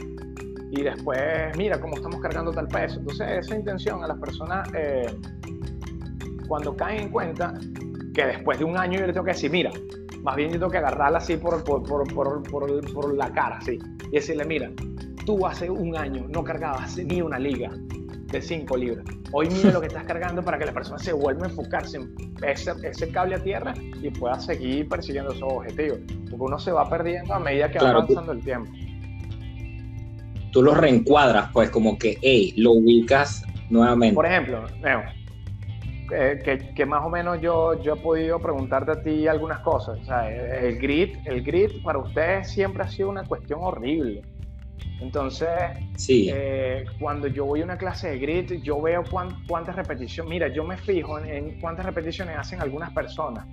y 0.70 0.82
después 0.82 1.20
mira 1.56 1.80
cómo 1.80 1.94
estamos 1.94 2.20
cargando 2.20 2.52
tal 2.52 2.68
peso. 2.68 2.98
Entonces 2.98 3.26
esa 3.38 3.56
intención 3.56 4.04
a 4.04 4.08
las 4.08 4.18
personas 4.18 4.68
eh, 4.74 5.06
cuando 6.46 6.76
caen 6.76 7.04
en 7.04 7.08
cuenta 7.10 7.54
que 8.12 8.26
después 8.26 8.58
de 8.58 8.64
un 8.64 8.76
año 8.76 8.98
yo 8.98 9.06
le 9.06 9.12
tengo 9.12 9.24
que 9.24 9.32
decir, 9.32 9.50
mira, 9.50 9.70
más 10.22 10.36
bien 10.36 10.50
yo 10.50 10.58
tengo 10.58 10.70
que 10.70 10.78
agarrarla 10.78 11.18
así 11.18 11.36
por, 11.36 11.62
por, 11.64 11.82
por, 11.84 12.52
por 12.52 13.14
la 13.14 13.32
cara, 13.32 13.58
así, 13.58 13.78
y 14.10 14.16
decirle, 14.16 14.44
mira, 14.44 14.70
tú 15.24 15.46
hace 15.46 15.70
un 15.70 15.96
año 15.96 16.26
no 16.28 16.42
cargabas 16.42 16.98
ni 16.98 17.22
una 17.22 17.38
liga 17.38 17.70
de 18.30 18.42
5 18.42 18.76
libras. 18.76 19.04
Hoy 19.32 19.48
mira 19.50 19.72
lo 19.72 19.80
que 19.80 19.86
estás 19.86 20.04
cargando 20.04 20.42
para 20.42 20.58
que 20.58 20.66
la 20.66 20.72
persona 20.72 20.98
se 20.98 21.12
vuelva 21.12 21.46
a 21.46 21.48
enfocarse 21.48 21.96
en 21.96 22.14
ese, 22.42 22.72
ese, 22.82 23.10
cable 23.10 23.36
a 23.36 23.42
tierra 23.42 23.74
y 24.02 24.10
pueda 24.10 24.38
seguir 24.38 24.88
persiguiendo 24.88 25.32
esos 25.32 25.50
objetivos. 25.50 25.98
Porque 26.30 26.44
uno 26.44 26.58
se 26.58 26.72
va 26.72 26.88
perdiendo 26.88 27.34
a 27.34 27.38
medida 27.38 27.70
que 27.70 27.78
va 27.78 27.90
avanzando 27.90 28.32
el 28.32 28.42
tiempo 28.42 28.70
tú 30.50 30.62
lo 30.62 30.74
reencuadras, 30.74 31.50
pues 31.52 31.70
como 31.70 31.98
que, 31.98 32.18
hey, 32.22 32.54
lo 32.56 32.72
ubicas 32.72 33.44
nuevamente. 33.70 34.14
Por 34.14 34.26
ejemplo, 34.26 34.64
que, 36.08 36.72
que, 36.74 36.86
más 36.86 37.04
o 37.04 37.10
menos 37.10 37.40
yo, 37.40 37.80
yo 37.82 37.94
he 37.94 38.00
podido 38.00 38.38
preguntarte 38.38 38.92
a 38.92 39.02
ti 39.02 39.26
algunas 39.26 39.60
cosas. 39.60 39.98
O 40.00 40.04
sea, 40.04 40.30
el 40.30 40.78
grit, 40.78 41.16
el 41.26 41.42
grit 41.42 41.82
para 41.82 41.98
ustedes 41.98 42.50
siempre 42.50 42.82
ha 42.82 42.88
sido 42.88 43.10
una 43.10 43.24
cuestión 43.24 43.60
horrible. 43.62 44.22
Entonces, 45.00 45.48
sí. 45.96 46.30
Eh, 46.32 46.84
cuando 46.98 47.26
yo 47.28 47.44
voy 47.44 47.60
a 47.60 47.64
una 47.64 47.78
clase 47.78 48.10
de 48.10 48.18
grit, 48.18 48.62
yo 48.62 48.80
veo 48.80 49.04
cuántas 49.46 49.76
repeticiones, 49.76 50.30
mira, 50.30 50.48
yo 50.48 50.64
me 50.64 50.76
fijo 50.76 51.18
en 51.18 51.60
cuántas 51.60 51.86
repeticiones 51.86 52.36
hacen 52.36 52.60
algunas 52.60 52.92
personas 52.92 53.46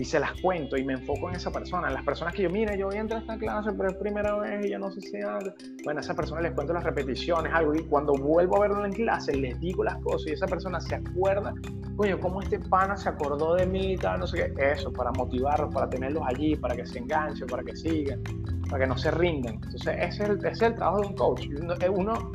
y 0.00 0.04
se 0.06 0.18
las 0.18 0.32
cuento 0.40 0.78
y 0.78 0.84
me 0.84 0.94
enfoco 0.94 1.28
en 1.28 1.36
esa 1.36 1.50
persona, 1.50 1.90
las 1.90 2.02
personas 2.02 2.32
que 2.32 2.42
yo, 2.42 2.48
mira, 2.48 2.74
yo 2.74 2.86
voy 2.86 2.96
a 2.96 3.00
entrar 3.00 3.18
a 3.18 3.20
esta 3.20 3.36
clase, 3.36 3.70
pero 3.76 3.90
es 3.90 3.96
primera 3.96 4.34
vez 4.38 4.64
y 4.64 4.70
ya 4.70 4.78
no 4.78 4.90
sé 4.90 5.02
si 5.02 5.20
algo. 5.20 5.52
Bueno, 5.84 6.00
a 6.00 6.02
esa 6.02 6.14
persona 6.14 6.40
les 6.40 6.52
cuento 6.52 6.72
las 6.72 6.84
repeticiones, 6.84 7.52
algo, 7.52 7.74
y 7.74 7.84
cuando 7.84 8.14
vuelvo 8.14 8.56
a 8.56 8.60
verlo 8.60 8.86
en 8.86 8.92
clase, 8.92 9.36
les 9.36 9.60
digo 9.60 9.84
las 9.84 9.96
cosas 9.96 10.30
y 10.30 10.32
esa 10.32 10.46
persona 10.46 10.80
se 10.80 10.94
acuerda, 10.94 11.52
coño, 11.96 12.18
cómo 12.18 12.40
este 12.40 12.58
pana 12.58 12.96
se 12.96 13.10
acordó 13.10 13.56
de 13.56 13.66
mí 13.66 13.92
y 13.92 13.96
tal, 13.98 14.20
no 14.20 14.26
sé 14.26 14.54
qué, 14.56 14.72
eso, 14.72 14.90
para 14.90 15.10
motivarlos, 15.12 15.72
para 15.74 15.90
tenerlos 15.90 16.22
allí, 16.26 16.56
para 16.56 16.74
que 16.74 16.86
se 16.86 16.98
enganchen, 16.98 17.46
para 17.46 17.62
que 17.62 17.76
sigan, 17.76 18.22
para 18.70 18.84
que 18.84 18.86
no 18.86 18.96
se 18.96 19.10
rindan. 19.10 19.56
Entonces, 19.56 19.96
ese 19.98 20.22
es 20.22 20.30
el, 20.30 20.38
ese 20.38 20.48
es 20.48 20.62
el 20.62 20.74
trabajo 20.76 21.02
de 21.02 21.08
un 21.08 21.14
coach. 21.14 21.46
Uno, 21.90 22.32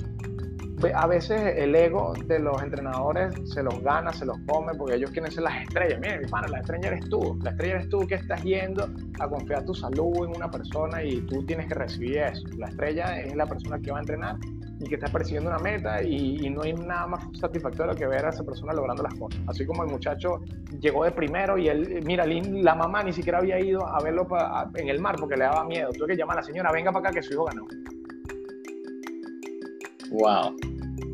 a 0.93 1.07
veces 1.07 1.53
el 1.57 1.76
ego 1.76 2.13
de 2.26 2.39
los 2.39 2.61
entrenadores 2.61 3.34
se 3.45 3.63
los 3.63 3.82
gana, 3.82 4.11
se 4.13 4.26
los 4.26 4.38
come, 4.47 4.73
porque 4.76 4.95
ellos 4.95 5.11
quieren 5.11 5.32
ser 5.32 5.43
las 5.43 5.61
estrellas. 5.63 5.99
Miren, 5.99 6.21
mi 6.21 6.28
pana, 6.28 6.47
la 6.47 6.59
estrella 6.59 6.88
eres 6.89 7.09
tú. 7.09 7.38
La 7.41 7.51
estrella 7.51 7.76
eres 7.76 7.89
tú 7.89 7.99
que 8.07 8.15
estás 8.15 8.43
yendo 8.43 8.89
a 9.19 9.28
confiar 9.28 9.63
tu 9.65 9.73
salud 9.73 10.26
en 10.26 10.36
una 10.36 10.51
persona 10.51 11.03
y 11.03 11.21
tú 11.21 11.45
tienes 11.45 11.67
que 11.67 11.76
recibir 11.76 12.17
eso. 12.17 12.43
La 12.57 12.67
estrella 12.67 13.19
es 13.19 13.36
la 13.36 13.45
persona 13.45 13.80
que 13.80 13.91
va 13.91 13.97
a 13.97 14.01
entrenar 14.01 14.38
y 14.80 14.86
que 14.89 14.95
está 14.95 15.07
persiguiendo 15.07 15.49
una 15.49 15.59
meta 15.59 16.03
y, 16.03 16.49
no 16.49 16.61
hay 16.63 16.73
nada 16.73 17.07
más 17.07 17.23
satisfactorio 17.39 17.95
que 17.95 18.05
ver 18.07 18.26
a 18.26 18.30
esa 18.30 18.43
persona 18.43 18.73
logrando 18.73 19.03
las 19.03 19.13
cosas. 19.15 19.39
Así 19.47 19.65
como 19.65 19.84
el 19.84 19.89
muchacho 19.89 20.41
llegó 20.80 21.05
de 21.05 21.11
primero 21.11 21.57
y 21.57 21.69
él, 21.69 22.01
mira, 22.05 22.26
la 22.26 22.76
mamá 22.76 23.03
ni 23.03 23.13
siquiera 23.13 23.39
había 23.39 23.59
ido 23.59 23.86
a 23.86 24.01
verlo 24.01 24.28
en 24.76 24.89
el 24.89 24.99
mar 24.99 25.15
porque 25.17 25.38
le 25.38 25.45
daba 25.45 25.63
miedo. 25.63 25.91
Tuve 25.91 26.07
que 26.07 26.17
llamar 26.17 26.38
a 26.38 26.41
la 26.41 26.45
señora, 26.45 26.71
venga 26.71 26.91
para 26.91 27.09
acá 27.09 27.15
que 27.15 27.23
su 27.23 27.34
hijo 27.34 27.45
ganó. 27.45 27.65
Wow. 30.12 30.56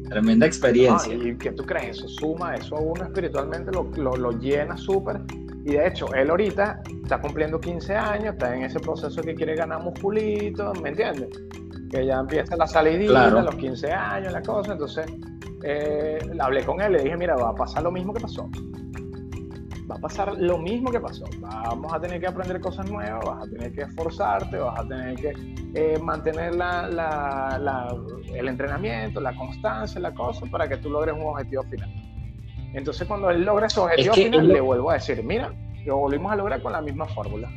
Tremenda 0.09 0.45
experiencia. 0.45 1.13
¿Y 1.13 1.37
qué 1.37 1.51
tú 1.51 1.63
crees? 1.63 1.97
Eso 1.97 2.07
suma, 2.07 2.55
eso 2.55 2.75
a 2.75 2.81
uno 2.81 3.03
espiritualmente 3.03 3.71
lo, 3.71 3.83
lo, 3.93 4.31
llena 4.31 4.75
súper. 4.77 5.21
Y 5.63 5.73
de 5.73 5.87
hecho, 5.87 6.13
él 6.13 6.29
ahorita 6.29 6.81
está 7.03 7.21
cumpliendo 7.21 7.59
15 7.59 7.95
años, 7.95 8.33
está 8.33 8.55
en 8.55 8.63
ese 8.63 8.79
proceso 8.79 9.21
que 9.21 9.35
quiere 9.35 9.55
ganar 9.55 9.81
musculito, 9.81 10.73
¿me 10.81 10.89
entiendes? 10.89 11.29
Que 11.89 12.05
ya 12.05 12.19
empieza 12.19 12.55
la 12.55 12.67
salidita, 12.67 13.27
a 13.27 13.29
los 13.29 13.55
15 13.55 13.91
años, 13.91 14.33
la 14.33 14.41
cosa. 14.41 14.73
Entonces, 14.73 15.05
eh, 15.63 16.19
hablé 16.39 16.65
con 16.65 16.81
él, 16.81 16.93
le 16.93 17.03
dije, 17.03 17.15
mira, 17.15 17.35
va 17.35 17.49
a 17.49 17.55
pasar 17.55 17.83
lo 17.83 17.91
mismo 17.91 18.13
que 18.13 18.21
pasó 18.21 18.49
va 19.91 19.97
a 19.97 19.99
pasar 19.99 20.37
lo 20.37 20.57
mismo 20.57 20.91
que 20.91 20.99
pasó. 20.99 21.25
Vamos 21.39 21.93
a 21.93 21.99
tener 21.99 22.19
que 22.19 22.27
aprender 22.27 22.59
cosas 22.59 22.89
nuevas, 22.89 23.23
vas 23.25 23.47
a 23.47 23.49
tener 23.51 23.73
que 23.73 23.81
esforzarte, 23.81 24.57
vas 24.57 24.79
a 24.79 24.87
tener 24.87 25.15
que 25.15 25.33
eh, 25.75 25.99
mantener 26.01 26.53
el 28.33 28.47
entrenamiento, 28.47 29.19
la 29.19 29.35
constancia, 29.35 29.99
la 29.99 30.13
cosa, 30.13 30.45
para 30.47 30.67
que 30.67 30.77
tú 30.77 30.89
logres 30.89 31.15
un 31.15 31.23
objetivo 31.23 31.63
final. 31.63 31.89
Entonces, 32.73 33.07
cuando 33.07 33.29
él 33.29 33.43
logra 33.43 33.67
ese 33.67 33.79
objetivo 33.79 34.13
final, 34.13 34.47
le 34.47 34.61
vuelvo 34.61 34.91
a 34.91 34.93
decir, 34.95 35.21
mira, 35.23 35.53
lo 35.85 35.97
volvimos 35.97 36.31
a 36.31 36.35
lograr 36.37 36.61
con 36.61 36.71
la 36.71 36.81
misma 36.81 37.05
fórmula 37.07 37.49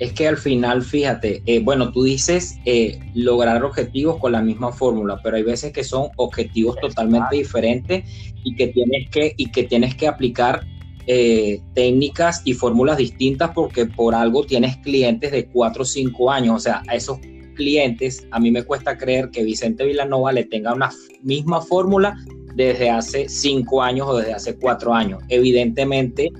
es 0.00 0.14
que 0.14 0.26
al 0.26 0.38
final, 0.38 0.82
fíjate, 0.82 1.42
eh, 1.44 1.60
bueno, 1.60 1.92
tú 1.92 2.04
dices 2.04 2.58
eh, 2.64 2.98
lograr 3.14 3.62
objetivos 3.62 4.16
con 4.16 4.32
la 4.32 4.40
misma 4.40 4.72
fórmula, 4.72 5.20
pero 5.22 5.36
hay 5.36 5.42
veces 5.42 5.72
que 5.72 5.84
son 5.84 6.08
objetivos 6.16 6.76
totalmente 6.80 7.36
diferentes 7.36 8.04
y 8.42 8.56
que 8.56 8.68
tienes 8.68 9.10
que, 9.10 9.34
y 9.36 9.50
que, 9.52 9.64
tienes 9.64 9.94
que 9.94 10.08
aplicar 10.08 10.66
eh, 11.06 11.60
técnicas 11.74 12.40
y 12.46 12.54
fórmulas 12.54 12.96
distintas 12.96 13.50
porque 13.54 13.84
por 13.84 14.14
algo 14.14 14.44
tienes 14.44 14.78
clientes 14.78 15.32
de 15.32 15.46
4 15.48 15.82
o 15.82 15.84
5 15.84 16.30
años. 16.30 16.56
O 16.56 16.60
sea, 16.60 16.82
a 16.88 16.94
esos 16.94 17.18
clientes, 17.54 18.26
a 18.30 18.40
mí 18.40 18.50
me 18.50 18.62
cuesta 18.62 18.96
creer 18.96 19.28
que 19.30 19.44
Vicente 19.44 19.84
Villanova 19.84 20.32
le 20.32 20.44
tenga 20.44 20.72
una 20.72 20.90
misma 21.22 21.60
fórmula 21.60 22.16
desde 22.54 22.88
hace 22.88 23.28
5 23.28 23.82
años 23.82 24.08
o 24.08 24.16
desde 24.16 24.32
hace 24.32 24.56
4 24.56 24.94
años. 24.94 25.22
Evidentemente 25.28 26.30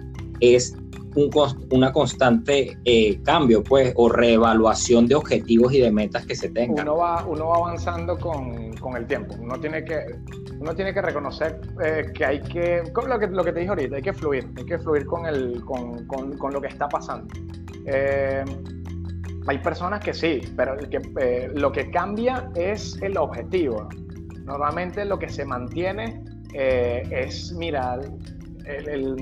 es 0.41 0.75
un, 1.15 1.31
una 1.71 1.93
constante 1.93 2.79
eh, 2.85 3.21
cambio, 3.23 3.63
pues, 3.63 3.93
o 3.97 4.09
reevaluación 4.09 5.07
de 5.07 5.15
objetivos 5.15 5.73
y 5.73 5.81
de 5.81 5.91
metas 5.91 6.27
que 6.27 6.35
se 6.35 6.51
tengan. 6.51 6.87
Uno 6.89 6.99
va, 6.99 7.25
uno 7.27 7.49
va 7.49 7.57
avanzando 7.57 8.19
con, 8.19 8.73
con 8.75 8.97
el 8.97 9.07
tiempo. 9.07 9.35
Uno 9.41 9.59
tiene 9.59 9.85
que, 9.85 9.99
uno 10.59 10.75
tiene 10.75 10.95
que 10.95 11.03
reconocer 11.03 11.61
eh, 11.85 12.13
que 12.15 12.25
hay 12.25 12.41
que, 12.41 12.83
lo 13.07 13.19
que, 13.19 13.27
lo 13.27 13.45
que 13.45 13.53
te 13.53 13.61
dije 13.61 13.71
ahorita, 13.71 13.97
hay 13.97 14.03
que 14.03 14.13
fluir, 14.13 14.49
hay 14.57 14.65
que 14.65 14.79
fluir 14.79 15.07
con, 15.07 15.27
el, 15.27 15.65
con, 15.65 16.07
con, 16.07 16.37
con 16.39 16.53
lo 16.53 16.61
que 16.61 16.69
está 16.69 16.89
pasando. 16.89 17.33
Eh, 17.87 18.45
hay 19.47 19.59
personas 19.59 20.01
que 20.01 20.13
sí, 20.13 20.41
pero 20.57 20.77
lo 21.55 21.73
que 21.73 21.91
cambia 21.91 22.51
es 22.55 23.01
el 23.03 23.17
objetivo. 23.17 23.89
Normalmente 24.45 25.05
lo 25.05 25.19
que 25.19 25.29
se 25.29 25.45
mantiene 25.45 26.23
es, 26.53 27.53
mira, 27.53 27.99
el 28.67 29.17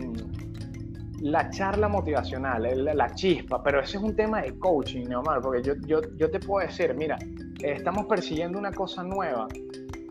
la 1.21 1.51
charla 1.51 1.89
motivacional, 1.89 2.63
la, 2.85 3.15
chispa, 3.15 3.63
pero 3.63 3.81
ese 3.81 3.97
es 3.97 4.03
un 4.03 4.15
tema 4.15 4.43
de 4.43 4.59
coaching, 4.59 5.07
Neomar, 5.09 5.41
porque 5.41 5.63
yo, 5.63 5.75
yo, 5.87 6.01
yo 6.17 6.31
te 6.31 6.39
puedo 6.39 6.67
decir, 6.67 6.95
mira, 6.95 7.19
estamos 7.63 8.07
persiguiendo 8.07 8.59
una 8.59 8.73
cosa 8.73 9.03
nueva 9.03 9.49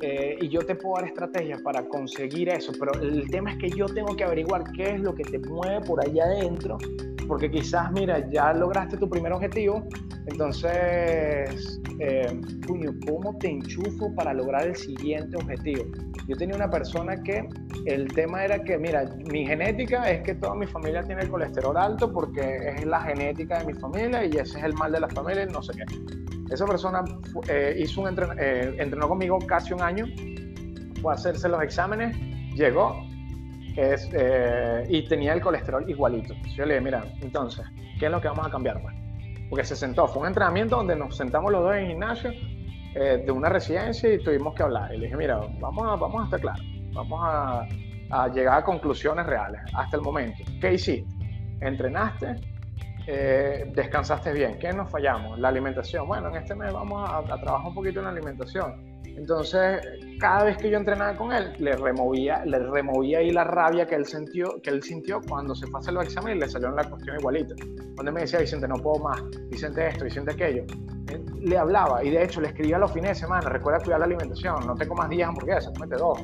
eh, 0.01 0.37
y 0.41 0.49
yo 0.49 0.61
te 0.65 0.75
puedo 0.75 0.95
dar 0.95 1.05
estrategias 1.05 1.61
para 1.61 1.87
conseguir 1.87 2.49
eso, 2.49 2.71
pero 2.79 2.91
el 3.01 3.29
tema 3.29 3.53
es 3.53 3.57
que 3.57 3.69
yo 3.69 3.85
tengo 3.85 4.15
que 4.15 4.23
averiguar 4.23 4.63
qué 4.75 4.95
es 4.95 5.01
lo 5.01 5.15
que 5.15 5.23
te 5.23 5.39
mueve 5.39 5.81
por 5.85 6.05
allá 6.05 6.25
adentro, 6.25 6.77
porque 7.27 7.51
quizás, 7.51 7.91
mira, 7.91 8.29
ya 8.29 8.53
lograste 8.53 8.97
tu 8.97 9.09
primer 9.09 9.33
objetivo, 9.33 9.83
entonces, 10.27 11.79
eh, 11.99 12.41
¿cómo 13.05 13.37
te 13.37 13.49
enchufo 13.49 14.13
para 14.15 14.33
lograr 14.33 14.67
el 14.67 14.75
siguiente 14.75 15.37
objetivo? 15.37 15.85
Yo 16.27 16.35
tenía 16.35 16.55
una 16.55 16.69
persona 16.69 17.15
que 17.23 17.47
el 17.85 18.07
tema 18.13 18.43
era 18.43 18.61
que, 18.63 18.77
mira, 18.77 19.05
mi 19.31 19.45
genética 19.45 20.09
es 20.09 20.21
que 20.23 20.35
toda 20.35 20.55
mi 20.55 20.67
familia 20.67 21.03
tiene 21.03 21.21
el 21.21 21.29
colesterol 21.29 21.77
alto 21.77 22.11
porque 22.11 22.73
es 22.75 22.85
la 22.85 23.01
genética 23.01 23.59
de 23.59 23.73
mi 23.73 23.73
familia 23.79 24.25
y 24.25 24.31
ese 24.31 24.59
es 24.59 24.63
el 24.65 24.73
mal 24.73 24.91
de 24.91 24.99
la 24.99 25.09
familia 25.09 25.45
no 25.45 25.61
sé 25.61 25.73
qué. 25.73 25.85
Esa 26.53 26.65
persona 26.65 27.03
eh, 27.47 27.77
hizo 27.79 28.01
un 28.01 28.09
eh, 28.39 28.75
entrenó 28.77 29.07
conmigo 29.07 29.37
casi 29.39 29.73
un 29.73 29.81
año, 29.81 30.05
fue 31.01 31.13
a 31.13 31.15
hacerse 31.15 31.47
los 31.47 31.61
exámenes, 31.61 32.17
llegó 32.55 33.07
es, 33.77 34.09
eh, 34.13 34.85
y 34.89 35.07
tenía 35.07 35.33
el 35.33 35.41
colesterol 35.41 35.89
igualito. 35.89 36.33
Yo 36.55 36.65
le 36.65 36.73
dije, 36.75 36.83
mira, 36.83 37.05
entonces, 37.21 37.65
¿qué 37.99 38.07
es 38.07 38.11
lo 38.11 38.19
que 38.19 38.27
vamos 38.27 38.47
a 38.47 38.49
cambiar? 38.49 38.81
Pues? 38.81 38.95
Porque 39.49 39.63
se 39.63 39.75
sentó, 39.75 40.07
fue 40.07 40.23
un 40.23 40.27
entrenamiento 40.27 40.75
donde 40.75 40.95
nos 40.95 41.15
sentamos 41.15 41.51
los 41.51 41.63
dos 41.63 41.75
en 41.75 41.87
gimnasio 41.87 42.31
de 42.93 43.31
una 43.31 43.47
residencia 43.47 44.11
y 44.11 44.17
tuvimos 44.23 44.55
que 44.55 44.63
hablar. 44.63 44.91
Y 44.93 44.97
le 44.97 45.05
dije, 45.05 45.17
mira, 45.17 45.39
vamos 45.59 45.85
a, 45.85 45.95
vamos 45.95 46.21
a 46.21 46.25
estar 46.25 46.39
claros 46.39 46.65
vamos 46.97 47.19
a, 47.23 47.67
a 48.09 48.27
llegar 48.29 48.59
a 48.59 48.63
conclusiones 48.63 49.25
reales 49.25 49.61
hasta 49.73 49.97
el 49.97 50.03
momento. 50.03 50.43
¿Qué 50.59 50.73
hiciste? 50.73 51.07
¿Entrenaste? 51.61 52.35
Eh, 53.07 53.71
¿Descansaste 53.73 54.33
bien? 54.33 54.59
¿Qué 54.59 54.73
nos 54.73 54.89
fallamos? 54.89 55.39
La 55.39 55.47
alimentación. 55.47 56.07
Bueno, 56.07 56.29
en 56.29 56.35
este 56.35 56.55
mes 56.55 56.73
vamos 56.73 57.09
a, 57.09 57.23
trabajar 57.23 57.67
un 57.67 57.73
poquito 57.73 57.99
en 57.99 58.05
la 58.05 58.11
alimentación. 58.11 59.01
Entonces, 59.05 59.81
cada 60.19 60.45
vez 60.45 60.57
que 60.57 60.69
yo 60.69 60.77
entrenaba 60.77 61.15
con 61.15 61.31
él, 61.31 61.53
le 61.59 61.75
removía, 61.75 62.43
le 62.45 62.59
removía 62.59 63.19
ahí 63.19 63.31
la 63.31 63.43
rabia 63.43 63.85
que 63.85 63.95
él 63.95 64.05
sintió, 64.05 64.61
que 64.61 64.69
él 64.69 64.83
sintió 64.83 65.19
cuando 65.27 65.55
se 65.55 65.67
fue 65.67 65.79
a 65.79 65.81
hacer 65.81 65.93
los 65.93 66.05
exámenes 66.05 66.37
y 66.37 66.39
le 66.39 66.49
salió 66.49 66.69
la 66.71 66.83
cuestión 66.83 67.17
igualita. 67.19 67.55
Cuando 67.95 68.11
me 68.11 68.21
decía, 68.21 68.39
Vicente, 68.39 68.67
no 68.67 68.75
puedo 68.75 69.03
más, 69.03 69.23
Vicente 69.49 69.87
esto, 69.87 70.05
Vicente 70.05 70.33
aquello, 70.33 70.63
le 71.39 71.57
hablaba 71.57 72.03
y 72.03 72.09
de 72.09 72.23
hecho 72.23 72.41
le 72.41 72.47
escribía 72.47 72.77
los 72.77 72.91
fines 72.91 73.11
de 73.11 73.15
semana, 73.15 73.47
recuerda 73.49 73.79
cuidar 73.79 73.99
la 73.99 74.05
alimentación, 74.05 74.65
no 74.65 74.75
te 74.75 74.87
comas 74.87 75.09
10 75.09 75.27
hamburguesas, 75.27 75.73
comete 75.73 75.95
dos 75.95 76.19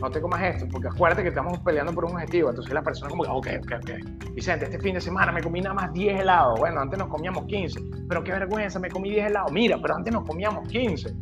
no 0.00 0.10
te 0.10 0.20
comas 0.20 0.42
esto, 0.42 0.66
porque 0.70 0.88
acuérdate 0.88 1.22
que 1.22 1.28
estamos 1.28 1.58
peleando 1.60 1.92
por 1.92 2.04
un 2.04 2.12
objetivo. 2.12 2.50
Entonces 2.50 2.72
la 2.72 2.82
persona 2.82 3.10
como, 3.10 3.24
ok, 3.24 3.48
ok, 3.62 3.72
ok. 3.82 4.32
Vicente, 4.34 4.66
este 4.66 4.78
fin 4.78 4.94
de 4.94 5.00
semana 5.00 5.32
me 5.32 5.42
comí 5.42 5.60
nada 5.60 5.74
más 5.74 5.92
10 5.92 6.20
helados. 6.20 6.58
Bueno, 6.58 6.80
antes 6.80 6.98
nos 6.98 7.08
comíamos 7.08 7.44
15. 7.46 7.80
Pero 8.08 8.22
qué 8.22 8.32
vergüenza, 8.32 8.78
me 8.78 8.88
comí 8.90 9.10
10 9.10 9.26
helados. 9.26 9.52
Mira, 9.52 9.78
pero 9.80 9.96
antes 9.96 10.12
nos 10.12 10.24
comíamos 10.24 10.68
15. 10.68 11.14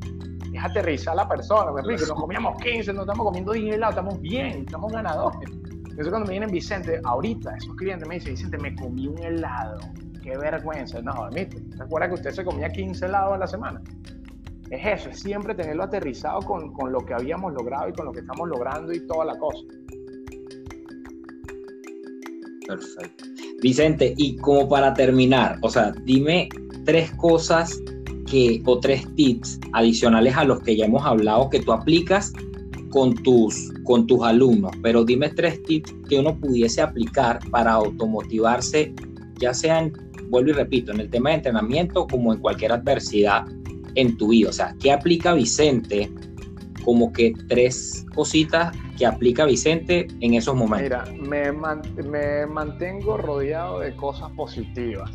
Aterrizar 0.67 1.13
a 1.13 1.17
la 1.17 1.29
persona, 1.29 1.71
me 1.73 1.81
explico. 1.81 2.07
Nos 2.13 2.21
comíamos 2.21 2.61
15, 2.63 2.93
no 2.93 3.03
estamos 3.03 3.27
comiendo 3.27 3.53
10 3.53 3.75
helados, 3.75 3.95
estamos 3.97 4.21
bien, 4.21 4.65
estamos 4.67 4.93
ganadores. 4.93 5.51
Entonces 5.51 6.09
cuando 6.09 6.27
me 6.27 6.33
vienen 6.33 6.51
Vicente, 6.51 7.01
ahorita 7.05 7.57
esos 7.57 7.75
clientes 7.77 8.09
me 8.09 8.17
dicen, 8.17 8.35
Vicente, 8.35 8.59
me 8.59 8.75
comí 8.75 9.07
un 9.07 9.19
helado. 9.23 9.79
Qué 10.23 10.37
vergüenza. 10.37 11.01
No, 11.01 11.13
admite. 11.13 11.63
¿Recuerda 11.79 12.09
que 12.09 12.15
usted 12.15 12.31
se 12.33 12.45
comía 12.45 12.69
15 12.69 13.07
helados 13.07 13.35
a 13.35 13.39
la 13.39 13.47
semana? 13.47 13.81
es 14.71 15.01
eso, 15.01 15.11
es 15.11 15.21
siempre 15.21 15.55
tenerlo 15.55 15.85
aterrizado 15.85 16.41
con, 16.41 16.73
con, 16.73 16.91
lo 16.91 16.99
que 16.99 17.15
habíamos 17.15 17.53
logrado 17.53 17.89
y 17.89 17.93
con 17.93 18.07
lo 18.07 18.13
que 18.13 18.21
estamos 18.21 18.49
logrando 18.49 18.93
y 18.93 19.07
toda 19.07 19.25
la 19.25 19.39
cosa. 19.39 19.63
Perfecto. 22.67 23.25
Vicente, 23.63 24.13
y 24.17 24.37
como 24.37 24.69
para 24.69 24.93
terminar, 24.93 25.57
o 25.63 25.71
sea, 25.71 25.93
dime 26.03 26.49
tres 26.85 27.13
cosas 27.13 27.81
que, 28.27 28.63
o 28.65 28.79
tres 28.79 29.07
tips 29.15 29.61
adicionales 29.73 30.37
a 30.37 30.45
los 30.45 30.61
que 30.61 30.77
ya 30.77 30.87
hemos 30.87 31.05
hablado 31.05 31.49
que 31.51 31.61
tú 31.61 31.73
aplicas 31.73 32.33
con 32.91 33.15
tus, 33.15 33.73
con 33.85 34.07
tus 34.07 34.23
alumnos, 34.23 34.73
pero 34.83 35.05
dime 35.05 35.29
tres 35.31 35.63
tips 35.65 35.95
que 36.09 36.19
uno 36.19 36.39
pudiese 36.39 36.83
aplicar 36.83 37.39
para 37.51 37.73
automotivarse, 37.73 38.95
ya 39.39 39.53
sean, 39.53 39.93
vuelvo 40.29 40.51
y 40.51 40.53
repito, 40.55 40.93
en 40.93 41.01
el 41.01 41.11
tema 41.11 41.31
de 41.31 41.37
entrenamiento 41.37 42.07
como 42.07 42.33
en 42.33 42.41
cualquier 42.41 42.73
adversidad 42.73 43.45
en 43.97 44.17
tu 44.17 44.29
vida? 44.29 44.51
O 44.51 44.53
sea, 44.53 44.75
¿qué 44.81 44.93
aplica 44.93 45.35
Vicente? 45.35 46.11
Como 46.85 47.13
que 47.13 47.35
tres 47.49 48.07
cositas 48.15 48.77
que 48.97 49.05
aplica 49.05 49.45
Vicente 49.45 50.07
en 50.21 50.35
esos 50.35 50.55
momentos. 50.55 51.11
Mira, 51.13 51.53
me, 51.53 52.47
mantengo 52.47 53.17
rodeado 53.17 53.81
de 53.81 53.95
cosas 53.97 54.31
positivas. 54.33 55.11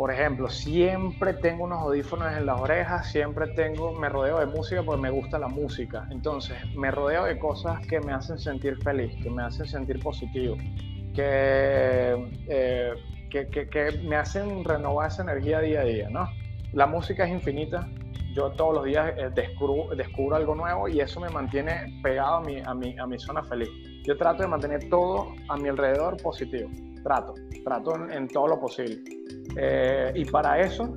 Por 0.00 0.10
ejemplo, 0.10 0.48
siempre 0.48 1.34
tengo 1.34 1.64
unos 1.64 1.80
audífonos 1.80 2.32
en 2.32 2.46
las 2.46 2.58
orejas, 2.58 3.12
siempre 3.12 3.48
tengo, 3.48 3.92
me 3.92 4.08
rodeo 4.08 4.38
de 4.38 4.46
música 4.46 4.82
porque 4.82 5.02
me 5.02 5.10
gusta 5.10 5.38
la 5.38 5.48
música. 5.48 6.08
Entonces, 6.10 6.56
me 6.74 6.90
rodeo 6.90 7.24
de 7.24 7.38
cosas 7.38 7.86
que 7.86 8.00
me 8.00 8.14
hacen 8.14 8.38
sentir 8.38 8.82
feliz, 8.82 9.14
que 9.22 9.28
me 9.28 9.42
hacen 9.42 9.66
sentir 9.66 10.00
positivo, 10.00 10.56
que, 11.14 12.30
eh, 12.48 12.94
que, 13.28 13.48
que, 13.48 13.68
que 13.68 13.98
me 14.08 14.16
hacen 14.16 14.64
renovar 14.64 15.08
esa 15.08 15.20
energía 15.20 15.60
día 15.60 15.80
a 15.82 15.84
día, 15.84 16.08
¿no? 16.08 16.26
la 16.72 16.86
música 16.86 17.26
es 17.26 17.30
infinita. 17.30 17.86
Yo 18.34 18.52
todos 18.52 18.76
los 18.76 18.84
días 18.86 19.12
eh, 19.18 19.28
descubro, 19.34 19.94
descubro 19.94 20.36
algo 20.36 20.54
nuevo 20.54 20.88
y 20.88 21.00
eso 21.00 21.20
me 21.20 21.28
mantiene 21.28 22.00
pegado 22.02 22.36
a 22.36 22.40
mi, 22.40 22.60
a, 22.60 22.72
mi, 22.72 22.98
a 22.98 23.06
mi 23.06 23.18
zona 23.18 23.42
feliz. 23.42 23.68
Yo 24.06 24.16
trato 24.16 24.44
de 24.44 24.48
mantener 24.48 24.88
todo 24.88 25.34
a 25.48 25.58
mi 25.58 25.68
alrededor 25.68 26.16
positivo. 26.22 26.70
Trato, 27.02 27.34
trato 27.64 27.96
en, 28.08 28.28
todo 28.28 28.48
lo 28.48 28.60
posible. 28.60 29.02
Eh, 29.56 30.12
y 30.14 30.24
para 30.24 30.60
eso 30.60 30.96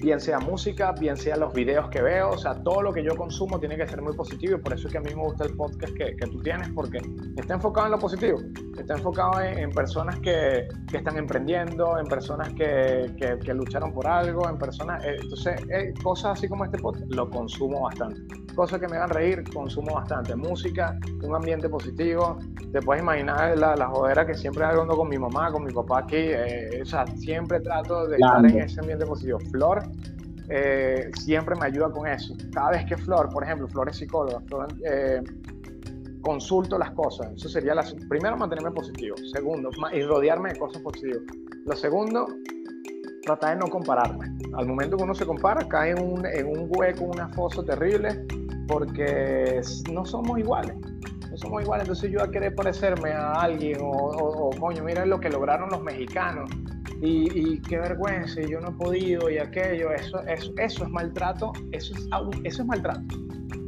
bien 0.00 0.20
sea 0.20 0.38
música, 0.38 0.92
bien 0.92 1.16
sea 1.16 1.36
los 1.36 1.52
videos 1.52 1.88
que 1.90 2.00
veo, 2.02 2.30
o 2.30 2.38
sea, 2.38 2.54
todo 2.62 2.82
lo 2.82 2.92
que 2.92 3.02
yo 3.02 3.16
consumo 3.16 3.58
tiene 3.58 3.76
que 3.76 3.86
ser 3.86 4.02
muy 4.02 4.14
positivo 4.14 4.56
y 4.56 4.60
por 4.60 4.72
eso 4.72 4.88
es 4.88 4.92
que 4.92 4.98
a 4.98 5.00
mí 5.00 5.10
me 5.14 5.22
gusta 5.22 5.44
el 5.44 5.54
podcast 5.56 5.92
que, 5.94 6.16
que 6.16 6.26
tú 6.26 6.40
tienes, 6.42 6.68
porque 6.70 6.98
está 7.36 7.54
enfocado 7.54 7.86
en 7.86 7.92
lo 7.92 7.98
positivo, 7.98 8.38
está 8.78 8.94
enfocado 8.94 9.40
en, 9.40 9.70
personas 9.70 10.18
que, 10.20 10.68
que, 10.90 10.96
están 10.96 11.16
emprendiendo, 11.16 11.98
en 11.98 12.06
personas 12.06 12.52
que, 12.54 13.14
que, 13.16 13.54
lucharon 13.54 13.92
por 13.92 14.06
algo, 14.06 14.48
en 14.48 14.58
personas, 14.58 15.04
eh, 15.04 15.16
entonces, 15.20 15.60
eh, 15.70 15.92
cosas 16.02 16.38
así 16.38 16.48
como 16.48 16.64
este 16.64 16.78
podcast, 16.78 17.12
lo 17.12 17.28
consumo 17.28 17.82
bastante. 17.82 18.20
Cosas 18.54 18.80
que 18.80 18.88
me 18.88 18.96
hagan 18.96 19.10
reír, 19.10 19.44
consumo 19.52 19.94
bastante. 19.94 20.34
Música, 20.34 20.98
un 21.22 21.34
ambiente 21.34 21.68
positivo, 21.68 22.38
te 22.72 22.80
puedes 22.80 23.02
imaginar 23.02 23.56
la, 23.56 23.76
la 23.76 23.88
jodera 23.88 24.26
que 24.26 24.34
siempre 24.34 24.64
hago 24.64 24.86
con 24.86 25.08
mi 25.08 25.18
mamá, 25.18 25.52
con 25.52 25.64
mi 25.64 25.72
papá 25.72 26.00
aquí, 26.00 26.16
eh, 26.16 26.80
o 26.82 26.84
sea, 26.84 27.06
siempre 27.06 27.60
trato 27.60 28.06
de 28.06 28.16
estar 28.16 28.44
en 28.44 28.58
ese 28.58 28.80
ambiente 28.80 29.06
positivo. 29.06 29.38
Flor 29.50 29.82
eh, 30.50 31.10
siempre 31.18 31.54
me 31.54 31.66
ayuda 31.66 31.90
con 31.90 32.06
eso. 32.08 32.34
Cada 32.52 32.70
vez 32.70 32.84
que 32.86 32.96
Flor, 32.96 33.28
por 33.30 33.44
ejemplo, 33.44 33.68
Flor 33.68 33.88
es 33.88 33.96
psicóloga, 33.96 34.42
eh, 34.84 35.22
consulto 36.22 36.76
las 36.76 36.90
cosas. 36.90 37.32
Eso 37.34 37.48
sería 37.48 37.74
la 37.74 37.84
primero 38.08 38.36
mantenerme 38.36 38.72
positivo, 38.72 39.16
segundo 39.32 39.70
y 39.92 40.02
rodearme 40.02 40.52
de 40.52 40.58
cosas 40.58 40.82
positivas. 40.82 41.22
Lo 41.66 41.76
segundo, 41.76 42.26
tratar 43.22 43.54
de 43.54 43.64
no 43.64 43.70
compararme. 43.70 44.26
Al 44.54 44.66
momento 44.66 44.96
que 44.96 45.04
uno 45.04 45.14
se 45.14 45.24
compara, 45.24 45.66
cae 45.68 45.92
en 45.92 46.02
un, 46.02 46.26
en 46.26 46.46
un 46.46 46.68
hueco, 46.68 47.04
una 47.04 47.28
fosa 47.28 47.62
terrible, 47.64 48.26
porque 48.66 49.60
no 49.92 50.04
somos 50.04 50.38
iguales. 50.38 50.74
No 51.30 51.36
somos 51.36 51.62
iguales, 51.62 51.84
entonces 51.84 52.10
yo 52.10 52.24
a 52.24 52.28
querer 52.28 52.56
parecerme 52.56 53.12
a 53.12 53.34
alguien 53.34 53.78
o, 53.80 53.88
o 53.88 54.50
coño, 54.58 54.82
mira 54.82 55.06
lo 55.06 55.20
que 55.20 55.28
lograron 55.28 55.70
los 55.70 55.80
mexicanos 55.80 56.50
y, 57.02 57.60
qué 57.62 57.78
vergüenza, 57.78 58.42
y 58.42 58.50
yo 58.50 58.60
no 58.60 58.68
he 58.68 58.72
podido, 58.72 59.30
y 59.30 59.38
aquello, 59.38 59.90
eso, 59.92 60.20
eso, 60.26 60.52
eso 60.58 60.84
es 60.84 60.90
maltrato, 60.90 61.52
eso 61.72 61.94
es, 61.94 62.08
eso 62.44 62.62
es 62.62 62.68
maltrato. 62.68 63.00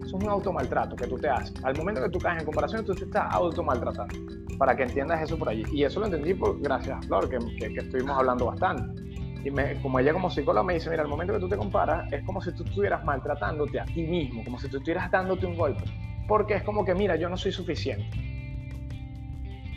Eso 0.05 0.19
es 0.19 0.25
un 0.25 0.29
automaltrato 0.29 0.95
que 0.97 1.07
tú 1.07 1.17
te 1.17 1.31
haces. 1.31 1.55
Al 1.65 1.75
momento 1.77 2.03
que 2.03 2.11
tú 2.11 2.19
caes 2.19 2.41
en 2.41 2.45
comparación, 2.45 2.85
tú 2.85 2.95
te 2.95 3.05
estás 3.05 3.33
automaltratando. 3.33 4.15
Para 4.59 4.77
que 4.77 4.83
entiendas 4.83 5.23
eso 5.23 5.39
por 5.39 5.49
allí. 5.49 5.65
Y 5.73 5.85
eso 5.85 6.01
lo 6.01 6.07
entendí 6.07 6.35
por, 6.35 6.61
gracias 6.61 6.99
a 6.99 7.03
Flor, 7.03 7.29
que, 7.31 7.39
que, 7.57 7.81
estuvimos 7.81 8.19
hablando 8.19 8.47
bastante. 8.47 9.03
Y 9.43 9.51
me, 9.51 9.81
como 9.81 9.99
ella 9.99 10.13
como 10.13 10.29
psicóloga 10.29 10.63
me 10.63 10.75
dice, 10.75 10.91
mira, 10.91 11.03
al 11.03 11.09
momento 11.09 11.33
que 11.33 11.41
tú 11.41 11.49
te 11.49 11.57
comparas, 11.57 12.13
es 12.13 12.23
como 12.25 12.43
si 12.43 12.53
tú 12.53 12.65
estuvieras 12.65 13.03
maltratándote 13.05 13.81
a 13.81 13.85
ti 13.87 14.03
mismo, 14.03 14.45
como 14.45 14.59
si 14.59 14.69
tú 14.69 14.77
estuvieras 14.77 15.11
dándote 15.11 15.47
un 15.47 15.57
golpe. 15.57 15.85
Porque 16.29 16.55
es 16.55 16.63
como 16.63 16.85
que, 16.85 16.95
mira, 16.95 17.17
yo 17.17 17.31
no 17.31 17.37
soy 17.39 17.51
suficiente. 17.51 18.07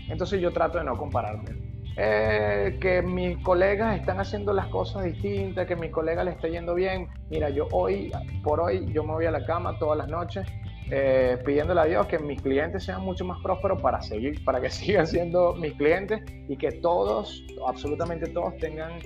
Entonces 0.09 0.41
yo 0.41 0.51
trato 0.51 0.77
de 0.77 0.83
no 0.83 0.97
compararme 0.97 1.64
eh, 1.97 2.77
que 2.81 3.01
mis 3.01 3.37
colegas 3.43 3.99
están 3.99 4.19
haciendo 4.19 4.53
las 4.53 4.67
cosas 4.67 5.03
distintas, 5.03 5.65
que 5.67 5.75
mi 5.75 5.89
colega 5.89 6.23
le 6.23 6.31
está 6.31 6.47
yendo 6.47 6.75
bien. 6.75 7.07
Mira, 7.29 7.49
yo 7.49 7.67
hoy, 7.71 8.11
por 8.43 8.59
hoy, 8.59 8.91
yo 8.91 9.03
me 9.03 9.13
voy 9.13 9.25
a 9.25 9.31
la 9.31 9.45
cama 9.45 9.77
todas 9.79 9.97
las 9.97 10.07
noches 10.07 10.45
eh, 10.91 11.37
pidiéndole 11.43 11.81
a 11.81 11.85
Dios 11.85 12.05
que 12.07 12.19
mis 12.19 12.39
clientes 12.41 12.83
sean 12.83 13.01
mucho 13.01 13.25
más 13.25 13.41
prósperos 13.41 13.81
para 13.81 14.01
seguir, 14.01 14.43
para 14.43 14.61
que 14.61 14.69
sigan 14.71 15.07
siendo 15.07 15.53
mis 15.55 15.73
clientes 15.73 16.21
y 16.47 16.57
que 16.57 16.71
todos, 16.73 17.43
absolutamente 17.67 18.27
todos, 18.27 18.55
tengan 18.57 18.99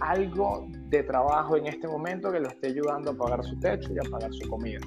algo 0.00 0.68
de 0.70 1.02
trabajo 1.02 1.56
en 1.56 1.66
este 1.66 1.88
momento 1.88 2.30
que 2.30 2.38
lo 2.38 2.48
esté 2.48 2.68
ayudando 2.68 3.10
a 3.10 3.14
pagar 3.14 3.42
su 3.42 3.58
techo 3.58 3.92
y 3.92 3.98
a 3.98 4.08
pagar 4.08 4.32
su 4.32 4.48
comida. 4.48 4.80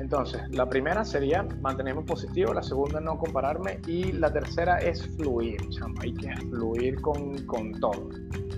Entonces, 0.00 0.42
la 0.50 0.68
primera 0.68 1.04
sería 1.04 1.42
mantenerme 1.60 2.02
positivo, 2.02 2.54
la 2.54 2.62
segunda 2.62 3.00
no 3.00 3.18
compararme 3.18 3.80
y 3.86 4.12
la 4.12 4.32
tercera 4.32 4.78
es 4.78 5.04
fluir, 5.16 5.60
chamo, 5.70 5.94
hay 6.00 6.14
que 6.14 6.30
fluir 6.48 7.00
con, 7.00 7.36
con 7.46 7.72
todo. 7.72 8.08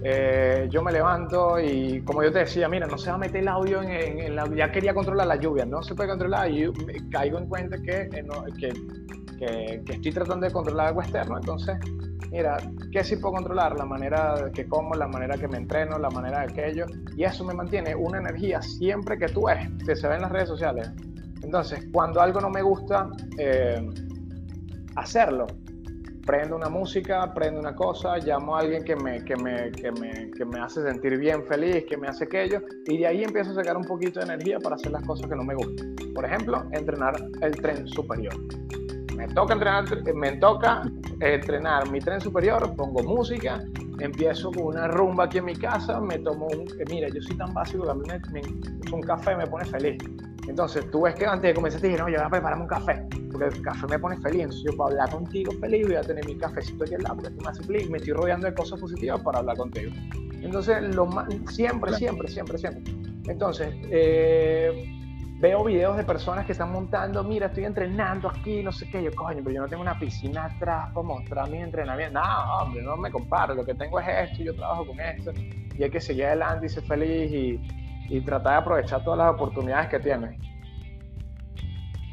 Eh, 0.03 0.69
yo 0.71 0.83
me 0.83 0.93
levanto 0.93 1.59
y 1.61 2.03
como 2.03 2.23
yo 2.23 2.33
te 2.33 2.41
decía, 2.41 2.69
mira, 2.69 2.87
no 2.87 2.97
se 2.97 3.11
va 3.11 3.17
a 3.17 3.19
meter 3.19 3.43
el 3.43 3.49
audio 3.49 3.83
en, 3.83 4.35
la... 4.35 4.47
Ya 4.55 4.71
quería 4.71 4.95
controlar 4.95 5.27
la 5.27 5.37
lluvia, 5.37 5.67
no 5.67 5.83
se 5.83 5.95
puede 5.95 6.09
controlar 6.09 6.51
y 6.51 6.71
caigo 7.11 7.39
en 7.39 7.47
cuenta 7.47 7.77
que, 7.79 8.09
eh, 8.13 8.25
que, 8.59 9.83
que, 9.85 9.93
estoy 9.93 10.13
tratando 10.13 10.47
de 10.47 10.53
controlar 10.53 10.89
algo 10.89 11.03
externo, 11.03 11.39
entonces, 11.39 11.77
mira, 12.31 12.57
¿qué 12.93 13.05
sí 13.05 13.17
puedo 13.17 13.35
controlar? 13.35 13.77
La 13.77 13.85
manera 13.85 14.51
que 14.55 14.67
como, 14.67 14.95
la 14.95 15.07
manera 15.07 15.37
que 15.37 15.49
me 15.49 15.59
entreno, 15.59 15.99
la 15.99 16.11
manera 16.11 16.41
de 16.41 16.53
aquello, 16.53 16.87
y 17.17 17.25
eso 17.25 17.45
me 17.45 17.55
mantiene 17.55 17.95
una 17.95 18.19
energía 18.19 18.63
siempre 18.63 19.19
que 19.19 19.27
tú 19.27 19.47
ves, 19.47 19.69
que 19.87 19.97
se 19.97 20.09
ve 20.09 20.17
en 20.17 20.23
las 20.23 20.33
redes 20.33 20.49
sociales, 20.49 20.91
entonces, 21.43 21.87
cuando 21.93 22.21
algo 22.21 22.41
no 22.41 22.51
me 22.51 22.63
gusta, 22.63 23.09
eh, 23.39 23.87
hacerlo. 24.97 25.47
Prendo 26.27 26.55
una 26.55 26.69
música, 26.69 27.33
prendo 27.35 27.59
una 27.59 27.75
cosa, 27.75 28.19
llamo 28.19 28.55
a 28.55 28.61
alguien 28.61 28.85
que 28.85 28.95
me, 28.95 29.25
que, 29.25 29.35
me, 29.37 29.73
que, 29.73 29.91
me, 29.91 30.31
que 30.31 30.45
me 30.45 30.61
hace 30.61 30.83
sentir 30.83 31.19
bien, 31.19 31.45
feliz, 31.47 31.85
que 31.89 31.97
me 31.97 32.09
hace 32.09 32.25
aquello, 32.25 32.61
y 32.87 32.99
de 32.99 33.07
ahí 33.07 33.25
empiezo 33.25 33.53
a 33.53 33.55
sacar 33.55 33.77
un 33.77 33.85
poquito 33.85 34.21
de 34.21 34.27
energía 34.27 34.59
para 34.61 34.77
hacer 34.77 34.93
las 34.93 35.03
cosas 35.05 35.29
que 35.29 35.35
no 35.35 35.43
me 35.43 35.55
gustan. 35.55 35.97
Por 36.15 36.25
ejemplo, 36.25 36.63
entrenar 36.73 37.17
el 37.41 37.53
tren 37.57 37.89
superior. 37.89 38.35
Me 39.17 39.27
toca 39.29 39.55
entrenar, 39.55 39.85
me 40.15 40.37
toca 40.37 40.83
entrenar 41.21 41.91
mi 41.91 42.01
tren 42.01 42.21
superior, 42.21 42.75
pongo 42.77 43.03
música, 43.03 43.65
empiezo 43.99 44.53
con 44.53 44.67
una 44.67 44.89
rumba 44.89 45.25
aquí 45.25 45.39
en 45.39 45.47
mi 45.47 45.57
casa, 45.57 46.01
me 46.01 46.19
tomo 46.19 46.47
un... 46.47 46.65
Mira, 46.89 47.09
yo 47.09 47.21
soy 47.23 47.37
tan 47.37 47.53
básico 47.53 47.91
a 47.91 47.95
mí 47.95 48.03
me, 48.33 48.41
un 48.93 49.01
café 49.01 49.37
me 49.37 49.47
pone 49.47 49.65
feliz 49.65 49.99
Entonces, 50.49 50.91
tú 50.91 51.03
ves 51.03 51.15
que 51.15 51.27
antes 51.27 51.51
de 51.51 51.55
comenzar 51.55 51.81
te 51.81 51.89
dije, 51.89 51.99
no, 51.99 52.09
yo 52.09 52.17
voy 52.17 52.27
a 52.27 52.31
prepararme 52.31 52.63
un 52.63 52.69
café, 52.69 53.07
porque 53.31 53.47
el 53.47 53.63
café 53.63 53.87
me 53.87 53.99
pone 53.99 54.17
feliz. 54.19 54.43
Entonces, 54.43 54.65
yo 54.65 54.77
para 54.77 54.91
hablar 54.91 55.11
contigo 55.11 55.53
feliz 55.61 55.87
voy 55.87 55.97
a 55.97 56.01
tener 56.03 56.27
mi 56.27 56.37
cafecito 56.37 56.85
aquí 56.85 56.95
al 56.95 57.03
lado, 57.03 57.17
porque 57.17 57.31
esto 57.31 57.43
me 57.43 57.51
hace 57.51 57.63
feliz, 57.65 57.91
me 57.91 57.99
estoy 57.99 58.13
rodeando 58.13 58.47
de 58.47 58.55
cosas 58.55 58.81
positivas 58.81 59.21
para 59.23 59.39
hablar 59.39 59.57
contigo. 59.57 59.93
Entonces, 60.43 60.83
lo 60.95 61.07
más, 61.07 61.29
siempre, 61.51 61.93
siempre, 61.95 62.29
siempre, 62.29 62.59
siempre. 62.59 62.95
Entonces, 63.29 63.75
eh, 63.91 64.85
veo 65.41 65.65
videos 65.65 65.97
de 65.97 66.05
personas 66.05 66.45
que 66.45 66.53
están 66.53 66.71
montando, 66.73 67.25
mira, 67.25 67.47
estoy 67.47 67.65
entrenando 67.65 68.29
aquí, 68.29 68.63
no 68.63 68.73
sé 68.73 68.89
qué, 68.91 69.03
yo, 69.03 69.11
coño, 69.15 69.39
pero 69.43 69.53
yo 69.53 69.63
no 69.63 69.69
tengo 69.69 69.83
una 69.83 69.99
piscina 69.99 70.45
atrás 70.45 70.91
para 70.93 71.07
mostrar 71.07 71.49
mi 71.49 71.59
entrenamiento. 71.59 72.21
No, 72.21 72.59
hombre, 72.59 72.83
no 72.83 72.97
me 72.97 73.11
comparo, 73.11 73.55
lo 73.55 73.65
que 73.65 73.75
tengo 73.75 73.99
es 74.01 74.31
esto, 74.31 74.45
yo 74.45 74.55
trabajo 74.55 74.87
con 74.87 75.01
esto, 75.01 75.33
y 75.79 75.83
hay 75.83 75.91
que 75.91 76.01
seguir 76.01 76.27
adelante 76.27 76.67
y 76.67 76.69
ser 76.69 76.83
feliz 76.85 77.33
y, 77.33 77.61
y 78.11 78.21
tratar 78.21 78.53
de 78.53 78.59
aprovechar 78.59 79.05
todas 79.05 79.19
las 79.19 79.35
oportunidades 79.35 79.89
que 79.89 80.01
tienes. 80.01 80.39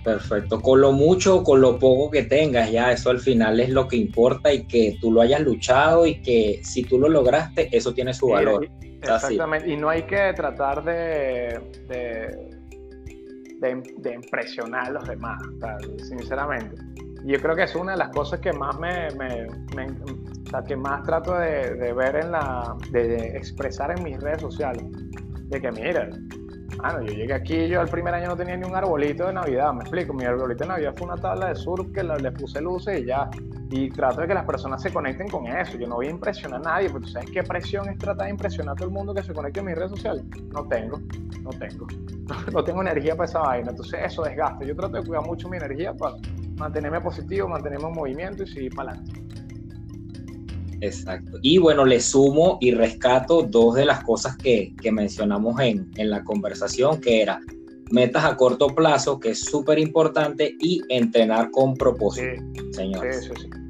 Perfecto, 0.03 0.61
con 0.61 0.79
lo 0.79 0.93
mucho 0.93 1.37
o 1.37 1.43
con 1.43 1.59
lo 1.59 1.77
poco 1.77 2.09
que 2.09 2.23
tengas, 2.23 2.71
ya 2.71 2.93
eso 2.93 3.09
al 3.09 3.19
final 3.19 3.59
es 3.59 3.69
lo 3.69 3.89
que 3.89 3.97
importa 3.97 4.53
y 4.53 4.65
que 4.65 4.95
tú 5.01 5.11
lo 5.11 5.21
hayas 5.21 5.41
luchado 5.41 6.05
y 6.05 6.21
que 6.21 6.61
si 6.63 6.83
tú 6.83 6.97
lo 6.97 7.09
lograste, 7.09 7.67
eso 7.75 7.93
tiene 7.93 8.13
su 8.13 8.27
valor. 8.27 8.69
exactamente, 9.01 9.69
y 9.69 9.75
no 9.75 9.89
hay 9.89 10.03
que 10.03 10.31
tratar 10.33 10.81
de, 10.85 11.59
de, 11.89 13.81
de, 13.97 14.13
impresionar 14.13 14.87
a 14.87 14.91
los 14.91 15.07
demás, 15.09 15.41
sinceramente. 16.07 16.77
Y 17.25 17.33
yo 17.33 17.41
creo 17.41 17.55
que 17.55 17.63
es 17.63 17.75
una 17.75 17.91
de 17.93 17.97
las 17.97 18.09
cosas 18.11 18.39
que 18.39 18.53
más 18.53 18.79
me, 18.79 19.09
me, 19.17 19.47
que 20.65 20.75
más 20.77 21.03
trato 21.03 21.33
de, 21.33 21.73
de 21.75 21.91
ver 21.91 22.15
en 22.15 22.31
la, 22.31 22.77
de 22.91 23.35
expresar 23.35 23.91
en 23.97 24.03
mis 24.05 24.17
redes 24.21 24.41
sociales 24.41 24.85
de 25.47 25.61
que 25.61 25.71
mira, 25.71 26.09
bueno, 26.77 27.01
yo 27.01 27.13
llegué 27.13 27.33
aquí, 27.33 27.67
yo 27.67 27.81
el 27.81 27.89
primer 27.89 28.13
año 28.13 28.27
no 28.27 28.35
tenía 28.35 28.55
ni 28.57 28.65
un 28.65 28.75
arbolito 28.75 29.27
de 29.27 29.33
Navidad, 29.33 29.73
me 29.73 29.81
explico, 29.81 30.13
mi 30.13 30.25
arbolito 30.25 30.63
de 30.63 30.69
Navidad 30.69 30.93
fue 30.95 31.07
una 31.07 31.15
tabla 31.15 31.49
de 31.49 31.55
surf 31.55 31.91
que 31.93 32.03
le 32.03 32.31
puse 32.31 32.61
luces 32.61 33.01
y 33.01 33.05
ya, 33.05 33.29
y 33.71 33.89
trato 33.89 34.21
de 34.21 34.27
que 34.27 34.33
las 34.33 34.45
personas 34.45 34.81
se 34.81 34.91
conecten 34.91 35.27
con 35.27 35.47
eso, 35.47 35.77
yo 35.77 35.87
no 35.87 35.95
voy 35.95 36.07
a 36.07 36.11
impresionar 36.11 36.59
a 36.61 36.63
nadie, 36.63 36.89
porque 36.89 37.07
tú 37.07 37.11
sabes 37.13 37.31
qué 37.31 37.43
presión 37.43 37.89
es 37.89 37.97
tratar 37.97 38.25
de 38.25 38.31
impresionar 38.31 38.73
a 38.73 38.75
todo 38.75 38.87
el 38.87 38.93
mundo 38.93 39.13
que 39.13 39.23
se 39.23 39.33
conecte 39.33 39.59
a 39.59 39.63
mis 39.63 39.75
redes 39.75 39.91
sociales, 39.91 40.23
no 40.53 40.67
tengo, 40.67 40.99
no 41.41 41.49
tengo, 41.51 41.87
no, 42.53 42.63
tengo 42.63 42.81
energía 42.81 43.15
para 43.15 43.29
esa 43.29 43.39
vaina, 43.39 43.71
entonces 43.71 43.99
eso 44.03 44.23
desgaste, 44.23 44.65
yo 44.67 44.75
trato 44.75 44.97
de 44.97 45.03
cuidar 45.03 45.25
mucho 45.25 45.49
mi 45.49 45.57
energía 45.57 45.93
para 45.93 46.15
mantenerme 46.57 47.01
positivo, 47.01 47.47
mantenerme 47.47 47.87
en 47.87 47.93
movimiento 47.93 48.43
y 48.43 48.47
seguir 48.47 48.75
para 48.75 48.91
adelante. 48.91 49.21
Exacto. 50.81 51.39
Y 51.41 51.57
bueno, 51.57 51.85
le 51.85 51.99
sumo 51.99 52.57
y 52.61 52.71
rescato 52.71 53.43
dos 53.43 53.75
de 53.75 53.85
las 53.85 54.03
cosas 54.03 54.37
que, 54.37 54.73
que 54.81 54.91
mencionamos 54.91 55.59
en, 55.59 55.89
en, 55.95 56.09
la 56.09 56.23
conversación, 56.23 57.01
que 57.01 57.21
era 57.21 57.39
metas 57.91 58.25
a 58.25 58.35
corto 58.35 58.67
plazo, 58.67 59.19
que 59.19 59.29
es 59.31 59.43
súper 59.45 59.79
importante, 59.79 60.55
y 60.59 60.81
entrenar 60.89 61.51
con 61.51 61.75
propósito, 61.75 62.43
señores. 62.71 63.25
Sí, 63.25 63.31
sí, 63.35 63.41
sí. 63.43 63.67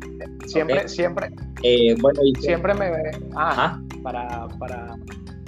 Siempre, 0.48 0.88
siempre. 0.88 1.30
Eh, 1.64 1.96
bueno, 2.00 2.22
y 2.24 2.34
siempre 2.42 2.74
me 2.74 2.92
ah, 3.36 3.80
para, 4.02 4.48
para. 4.60 4.96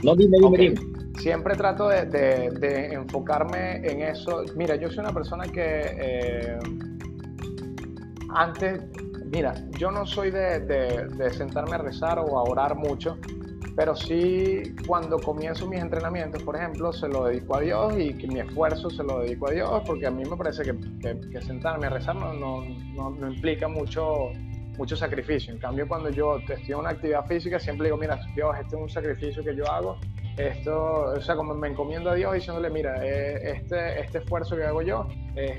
No, 0.03 0.15
dime, 0.15 0.37
dime, 0.41 0.57
dime. 0.57 0.81
Siempre 1.19 1.55
trato 1.55 1.89
de, 1.89 2.05
de, 2.05 2.49
de, 2.59 2.93
enfocarme 2.93 3.77
en 3.77 4.01
eso. 4.01 4.43
Mira, 4.55 4.75
yo 4.75 4.89
soy 4.89 4.99
una 4.99 5.13
persona 5.13 5.43
que 5.45 5.81
eh, 5.99 6.59
antes 8.29 8.81
mira, 9.31 9.53
yo 9.77 9.91
no 9.91 10.05
soy 10.05 10.31
de, 10.31 11.29
sentarme 11.31 11.75
a 11.75 11.79
rezar 11.79 12.19
o 12.19 12.37
a 12.37 12.43
orar 12.43 12.75
mucho, 12.75 13.17
pero 13.75 13.95
sí 13.95 14.75
cuando 14.87 15.19
comienzo 15.19 15.67
mis 15.67 15.81
entrenamientos, 15.81 16.43
por 16.43 16.55
ejemplo, 16.55 16.91
se 16.91 17.07
lo 17.07 17.25
dedico 17.25 17.57
a 17.57 17.61
Dios 17.61 17.93
y 17.97 18.13
que 18.13 18.27
mi 18.27 18.39
esfuerzo 18.39 18.89
se 18.89 19.03
lo 19.03 19.19
dedico 19.19 19.49
a 19.49 19.51
Dios, 19.51 19.81
porque 19.85 20.07
a 20.07 20.11
mí 20.11 20.23
me 20.25 20.35
parece 20.35 20.63
que, 20.63 21.41
sentarme 21.41 21.87
a 21.87 21.89
rezar 21.89 22.15
no, 22.15 22.33
no, 22.33 23.31
implica 23.31 23.67
mucho, 23.67 24.31
mucho 24.77 24.95
sacrificio. 24.95 25.53
En 25.53 25.59
cambio, 25.59 25.87
cuando 25.87 26.09
yo 26.09 26.37
estoy 26.37 26.57
en 26.67 26.75
una 26.75 26.89
actividad 26.89 27.25
física, 27.25 27.59
siempre 27.59 27.87
digo, 27.87 27.97
mira, 27.97 28.19
Dios, 28.35 28.55
este 28.59 28.75
es 28.75 28.81
un 28.81 28.89
sacrificio 28.89 29.43
que 29.43 29.55
yo 29.55 29.69
hago, 29.69 29.97
esto, 30.37 31.13
o 31.15 31.21
sea, 31.21 31.35
como 31.35 31.53
me 31.53 31.67
encomiendo 31.67 32.09
a 32.09 32.15
Dios 32.15 32.33
diciéndole, 32.33 32.69
mira, 32.69 33.05
eh, 33.05 33.57
este, 33.57 34.01
este 34.01 34.19
esfuerzo 34.19 34.55
que 34.55 34.63
hago 34.63 34.81
yo 34.81 35.07
es 35.35 35.57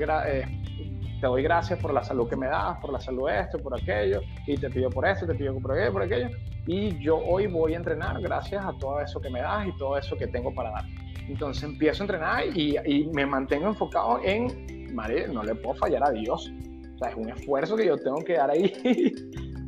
te 1.20 1.26
doy 1.26 1.42
gracias 1.42 1.78
por 1.78 1.92
la 1.92 2.02
salud 2.02 2.28
que 2.28 2.36
me 2.36 2.46
das, 2.46 2.78
por 2.78 2.92
la 2.92 3.00
salud 3.00 3.28
esto, 3.28 3.58
por 3.58 3.78
aquello, 3.78 4.20
y 4.46 4.56
te 4.56 4.70
pido 4.70 4.90
por 4.90 5.06
esto, 5.06 5.26
te 5.26 5.34
pido 5.34 5.58
por 5.58 5.72
aquello, 5.72 5.92
por 5.92 6.02
aquello, 6.02 6.30
y 6.66 6.98
yo 7.02 7.18
hoy 7.18 7.46
voy 7.46 7.74
a 7.74 7.76
entrenar 7.76 8.20
gracias 8.20 8.64
a 8.64 8.72
todo 8.78 9.00
eso 9.00 9.20
que 9.20 9.30
me 9.30 9.40
das 9.40 9.66
y 9.66 9.76
todo 9.76 9.98
eso 9.98 10.16
que 10.16 10.26
tengo 10.26 10.54
para 10.54 10.70
dar. 10.70 10.84
Entonces 11.28 11.62
empiezo 11.62 12.02
a 12.02 12.04
entrenar 12.04 12.46
y, 12.46 12.76
y 12.84 13.06
me 13.08 13.26
mantengo 13.26 13.68
enfocado 13.68 14.20
en, 14.24 14.94
madre, 14.94 15.28
no 15.28 15.42
le 15.42 15.54
puedo 15.54 15.74
fallar 15.76 16.02
a 16.04 16.10
Dios. 16.10 16.50
O 16.94 16.98
sea, 16.98 17.10
es 17.10 17.16
un 17.16 17.30
esfuerzo 17.30 17.76
que 17.76 17.86
yo 17.86 17.96
tengo 17.96 18.18
que 18.24 18.34
dar 18.34 18.50
ahí 18.50 18.72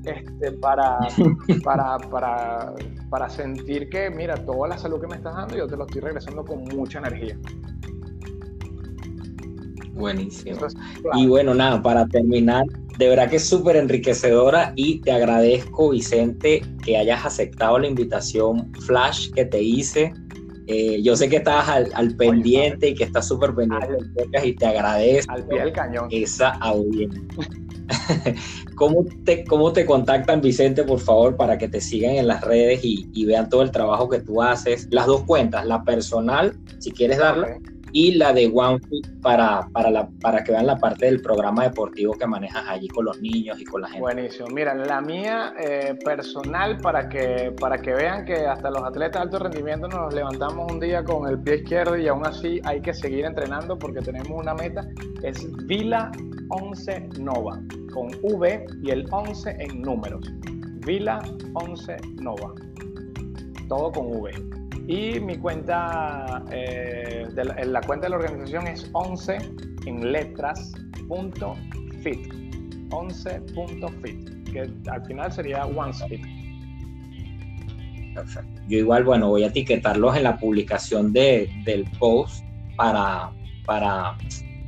este, 0.04 0.52
para, 0.52 0.98
para, 1.64 1.98
para, 2.10 2.74
para 3.10 3.28
sentir 3.28 3.88
que, 3.88 4.10
mira, 4.10 4.34
toda 4.34 4.68
la 4.68 4.78
salud 4.78 5.00
que 5.00 5.06
me 5.06 5.16
estás 5.16 5.34
dando, 5.34 5.56
yo 5.56 5.66
te 5.66 5.76
lo 5.76 5.86
estoy 5.86 6.00
regresando 6.00 6.44
con 6.44 6.64
mucha 6.64 6.98
energía. 6.98 7.38
Buenísimo. 10.02 10.58
Y 11.14 11.28
bueno, 11.28 11.54
nada, 11.54 11.80
para 11.80 12.08
terminar, 12.08 12.64
de 12.98 13.08
verdad 13.08 13.30
que 13.30 13.36
es 13.36 13.48
súper 13.48 13.76
enriquecedora 13.76 14.72
y 14.74 15.00
te 15.00 15.12
agradezco, 15.12 15.90
Vicente, 15.90 16.60
que 16.84 16.96
hayas 16.96 17.24
aceptado 17.24 17.78
la 17.78 17.86
invitación 17.86 18.72
flash 18.80 19.30
que 19.30 19.44
te 19.44 19.62
hice. 19.62 20.12
Eh, 20.66 21.00
yo 21.04 21.14
sé 21.14 21.28
que 21.28 21.36
estás 21.36 21.68
al, 21.68 22.16
pendiente 22.16 22.88
y 22.88 22.94
que 22.94 23.04
estás 23.04 23.28
súper 23.28 23.54
pendiente 23.54 23.86
al, 24.36 24.44
y 24.44 24.56
te 24.56 24.66
agradezco 24.66 25.34
al 25.34 25.46
pie 25.46 25.60
del 25.60 25.72
cañón. 25.72 26.08
esa 26.10 26.50
audiencia. 26.50 27.22
¿Cómo 28.74 29.06
te, 29.24 29.44
¿Cómo 29.44 29.72
te 29.72 29.86
contactan, 29.86 30.40
Vicente, 30.40 30.82
por 30.82 30.98
favor, 30.98 31.36
para 31.36 31.58
que 31.58 31.68
te 31.68 31.80
sigan 31.80 32.16
en 32.16 32.26
las 32.26 32.40
redes 32.40 32.80
y, 32.82 33.24
vean 33.24 33.48
todo 33.48 33.62
el 33.62 33.70
trabajo 33.70 34.08
que 34.08 34.18
tú 34.18 34.42
haces? 34.42 34.88
Las 34.90 35.06
dos 35.06 35.22
cuentas, 35.22 35.64
la 35.64 35.84
personal, 35.84 36.56
si 36.80 36.90
quieres 36.90 37.18
darla, 37.18 37.58
y 37.92 38.14
la 38.14 38.32
de 38.32 38.50
OneFit 38.52 39.20
para, 39.20 39.68
para, 39.72 39.90
la, 39.90 40.08
para 40.20 40.42
que 40.42 40.52
vean 40.52 40.66
la 40.66 40.78
parte 40.78 41.06
del 41.06 41.20
programa 41.20 41.64
deportivo 41.64 42.14
que 42.14 42.26
manejas 42.26 42.64
allí 42.68 42.88
con 42.88 43.04
los 43.04 43.20
niños 43.20 43.60
y 43.60 43.64
con 43.64 43.82
la 43.82 43.88
gente. 43.88 44.00
Buenísimo. 44.00 44.48
Mira, 44.48 44.74
la 44.74 45.00
mía 45.00 45.54
eh, 45.58 45.96
personal 46.02 46.78
para 46.78 47.08
que, 47.08 47.54
para 47.60 47.78
que 47.78 47.92
vean 47.92 48.24
que 48.24 48.46
hasta 48.46 48.70
los 48.70 48.82
atletas 48.82 49.12
de 49.12 49.18
alto 49.20 49.38
rendimiento 49.38 49.88
nos 49.88 50.14
levantamos 50.14 50.72
un 50.72 50.80
día 50.80 51.04
con 51.04 51.28
el 51.28 51.38
pie 51.40 51.56
izquierdo 51.56 51.96
y 51.96 52.08
aún 52.08 52.26
así 52.26 52.60
hay 52.64 52.80
que 52.80 52.94
seguir 52.94 53.26
entrenando 53.26 53.78
porque 53.78 54.00
tenemos 54.00 54.30
una 54.30 54.54
meta. 54.54 54.86
Es 55.22 55.46
Vila 55.66 56.10
11 56.48 57.08
Nova 57.20 57.60
con 57.92 58.08
V 58.22 58.66
y 58.82 58.90
el 58.90 59.06
11 59.10 59.56
en 59.58 59.82
números. 59.82 60.26
Vila 60.86 61.22
11 61.54 61.96
Nova. 62.20 62.54
Todo 63.68 63.92
con 63.92 64.06
V. 64.16 64.61
Y 64.88 65.20
mi 65.20 65.36
cuenta, 65.36 66.44
eh, 66.50 67.26
de 67.34 67.44
la, 67.44 67.80
cuenta 67.82 68.06
de 68.06 68.10
la 68.10 68.16
organización 68.16 68.66
es 68.66 68.90
11 68.92 69.38
en 69.86 70.12
letras 70.12 70.72
punto 71.08 71.56
fit. 72.02 72.42
11.fit, 72.92 74.50
que 74.52 74.70
al 74.90 75.04
final 75.06 75.32
sería 75.32 75.64
OneSfit. 75.64 76.22
Perfecto. 78.14 78.60
Yo 78.68 78.78
igual, 78.78 79.04
bueno, 79.04 79.30
voy 79.30 79.44
a 79.44 79.46
etiquetarlos 79.46 80.16
en 80.16 80.24
la 80.24 80.38
publicación 80.38 81.12
de, 81.12 81.50
del 81.64 81.84
post 81.98 82.44
para, 82.76 83.30
para 83.64 84.18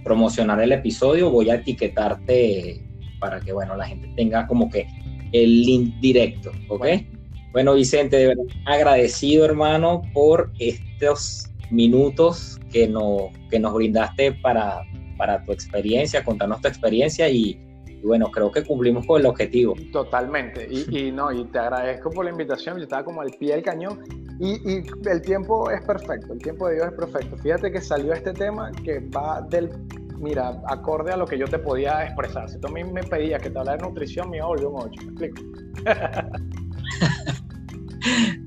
promocionar 0.02 0.60
el 0.60 0.72
episodio. 0.72 1.30
Voy 1.30 1.50
a 1.50 1.56
etiquetarte 1.56 2.82
para 3.20 3.40
que, 3.40 3.52
bueno, 3.52 3.76
la 3.76 3.86
gente 3.86 4.08
tenga 4.16 4.46
como 4.46 4.70
que 4.70 4.86
el 5.32 5.62
link 5.62 5.94
directo, 6.00 6.52
¿ok? 6.68 6.80
Bueno, 6.80 7.13
Vicente, 7.54 8.16
de 8.16 8.26
verdad 8.28 8.44
agradecido, 8.66 9.44
hermano, 9.44 10.02
por 10.12 10.50
estos 10.58 11.50
minutos 11.70 12.60
que, 12.72 12.88
no, 12.88 13.30
que 13.50 13.58
nos 13.58 13.74
brindaste 13.74 14.32
para, 14.32 14.82
para 15.16 15.44
tu 15.44 15.52
experiencia, 15.52 16.24
contarnos 16.24 16.60
tu 16.60 16.68
experiencia 16.68 17.28
y, 17.28 17.60
bueno, 18.02 18.30
creo 18.30 18.50
que 18.50 18.62
cumplimos 18.62 19.06
con 19.06 19.20
el 19.20 19.26
objetivo. 19.26 19.74
Totalmente, 19.92 20.68
y, 20.70 21.10
no, 21.10 21.32
y 21.32 21.44
te 21.46 21.58
agradezco 21.58 22.10
por 22.10 22.24
la 22.24 22.32
invitación, 22.32 22.76
yo 22.76 22.82
estaba 22.82 23.04
como 23.04 23.20
al 23.20 23.30
pie 23.30 23.52
del 23.52 23.62
cañón 23.62 24.00
y, 24.40 24.54
y, 24.70 24.82
el 25.06 25.22
tiempo 25.22 25.70
es 25.70 25.80
perfecto, 25.82 26.32
el 26.32 26.40
tiempo 26.40 26.68
de 26.68 26.74
Dios 26.74 26.88
es 26.88 26.94
perfecto. 26.94 27.36
Fíjate 27.38 27.70
que 27.70 27.80
salió 27.80 28.12
este 28.12 28.32
tema 28.32 28.70
que 28.84 29.00
va 29.16 29.40
del, 29.48 29.70
mira, 30.18 30.60
acorde 30.66 31.12
a 31.12 31.16
lo 31.16 31.26
que 31.26 31.38
yo 31.38 31.46
te 31.46 31.58
podía 31.58 32.04
expresar. 32.04 32.50
Si 32.50 32.58
tú 32.58 32.68
a 32.68 32.70
mí 32.70 32.84
me 32.84 33.02
pedías 33.02 33.40
que 33.40 33.50
te 33.50 33.58
hablara 33.58 33.78
de 33.78 33.88
nutrición, 33.88 34.28
me 34.28 34.38
iba 34.38 34.48
un 34.48 34.58
8, 34.58 34.90
¿me 35.02 35.26
explico? 35.26 35.42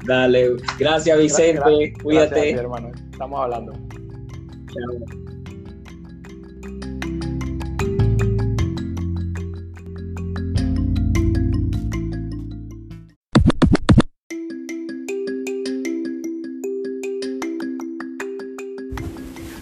Dale, 0.05 0.55
gracias 0.77 1.17
Vicente, 1.17 1.93
cuídate. 2.01 2.51
hermano, 2.51 2.91
estamos 3.11 3.39
hablando. 3.39 3.73
Chao. 4.73 5.27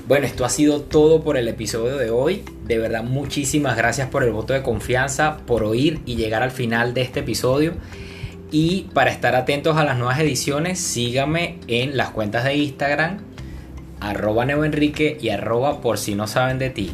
Bueno, 0.07 0.27
esto 0.27 0.45
ha 0.45 0.49
sido 0.49 0.81
todo 0.81 1.23
por 1.23 1.35
el 1.35 1.47
episodio 1.47 1.97
de 1.97 2.11
hoy. 2.11 2.43
De 2.67 2.77
verdad, 2.77 3.03
muchísimas 3.03 3.75
gracias 3.75 4.07
por 4.07 4.23
el 4.23 4.31
voto 4.31 4.53
de 4.53 4.61
confianza, 4.61 5.37
por 5.47 5.63
oír 5.63 5.99
y 6.05 6.15
llegar 6.15 6.43
al 6.43 6.51
final 6.51 6.93
de 6.93 7.01
este 7.01 7.21
episodio. 7.21 7.73
Y 8.51 8.83
para 8.93 9.11
estar 9.11 9.35
atentos 9.35 9.77
a 9.77 9.83
las 9.83 9.97
nuevas 9.97 10.19
ediciones, 10.19 10.79
síganme 10.79 11.59
en 11.67 11.97
las 11.97 12.11
cuentas 12.11 12.43
de 12.43 12.55
Instagram, 12.55 13.19
arroba 13.99 14.45
neoenrique 14.45 15.17
y 15.19 15.29
arroba 15.29 15.81
por 15.81 15.97
si 15.97 16.15
no 16.15 16.27
saben 16.27 16.59
de 16.59 16.69
ti. 16.69 16.91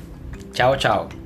Chao, 0.53 0.75
chao. 0.77 1.20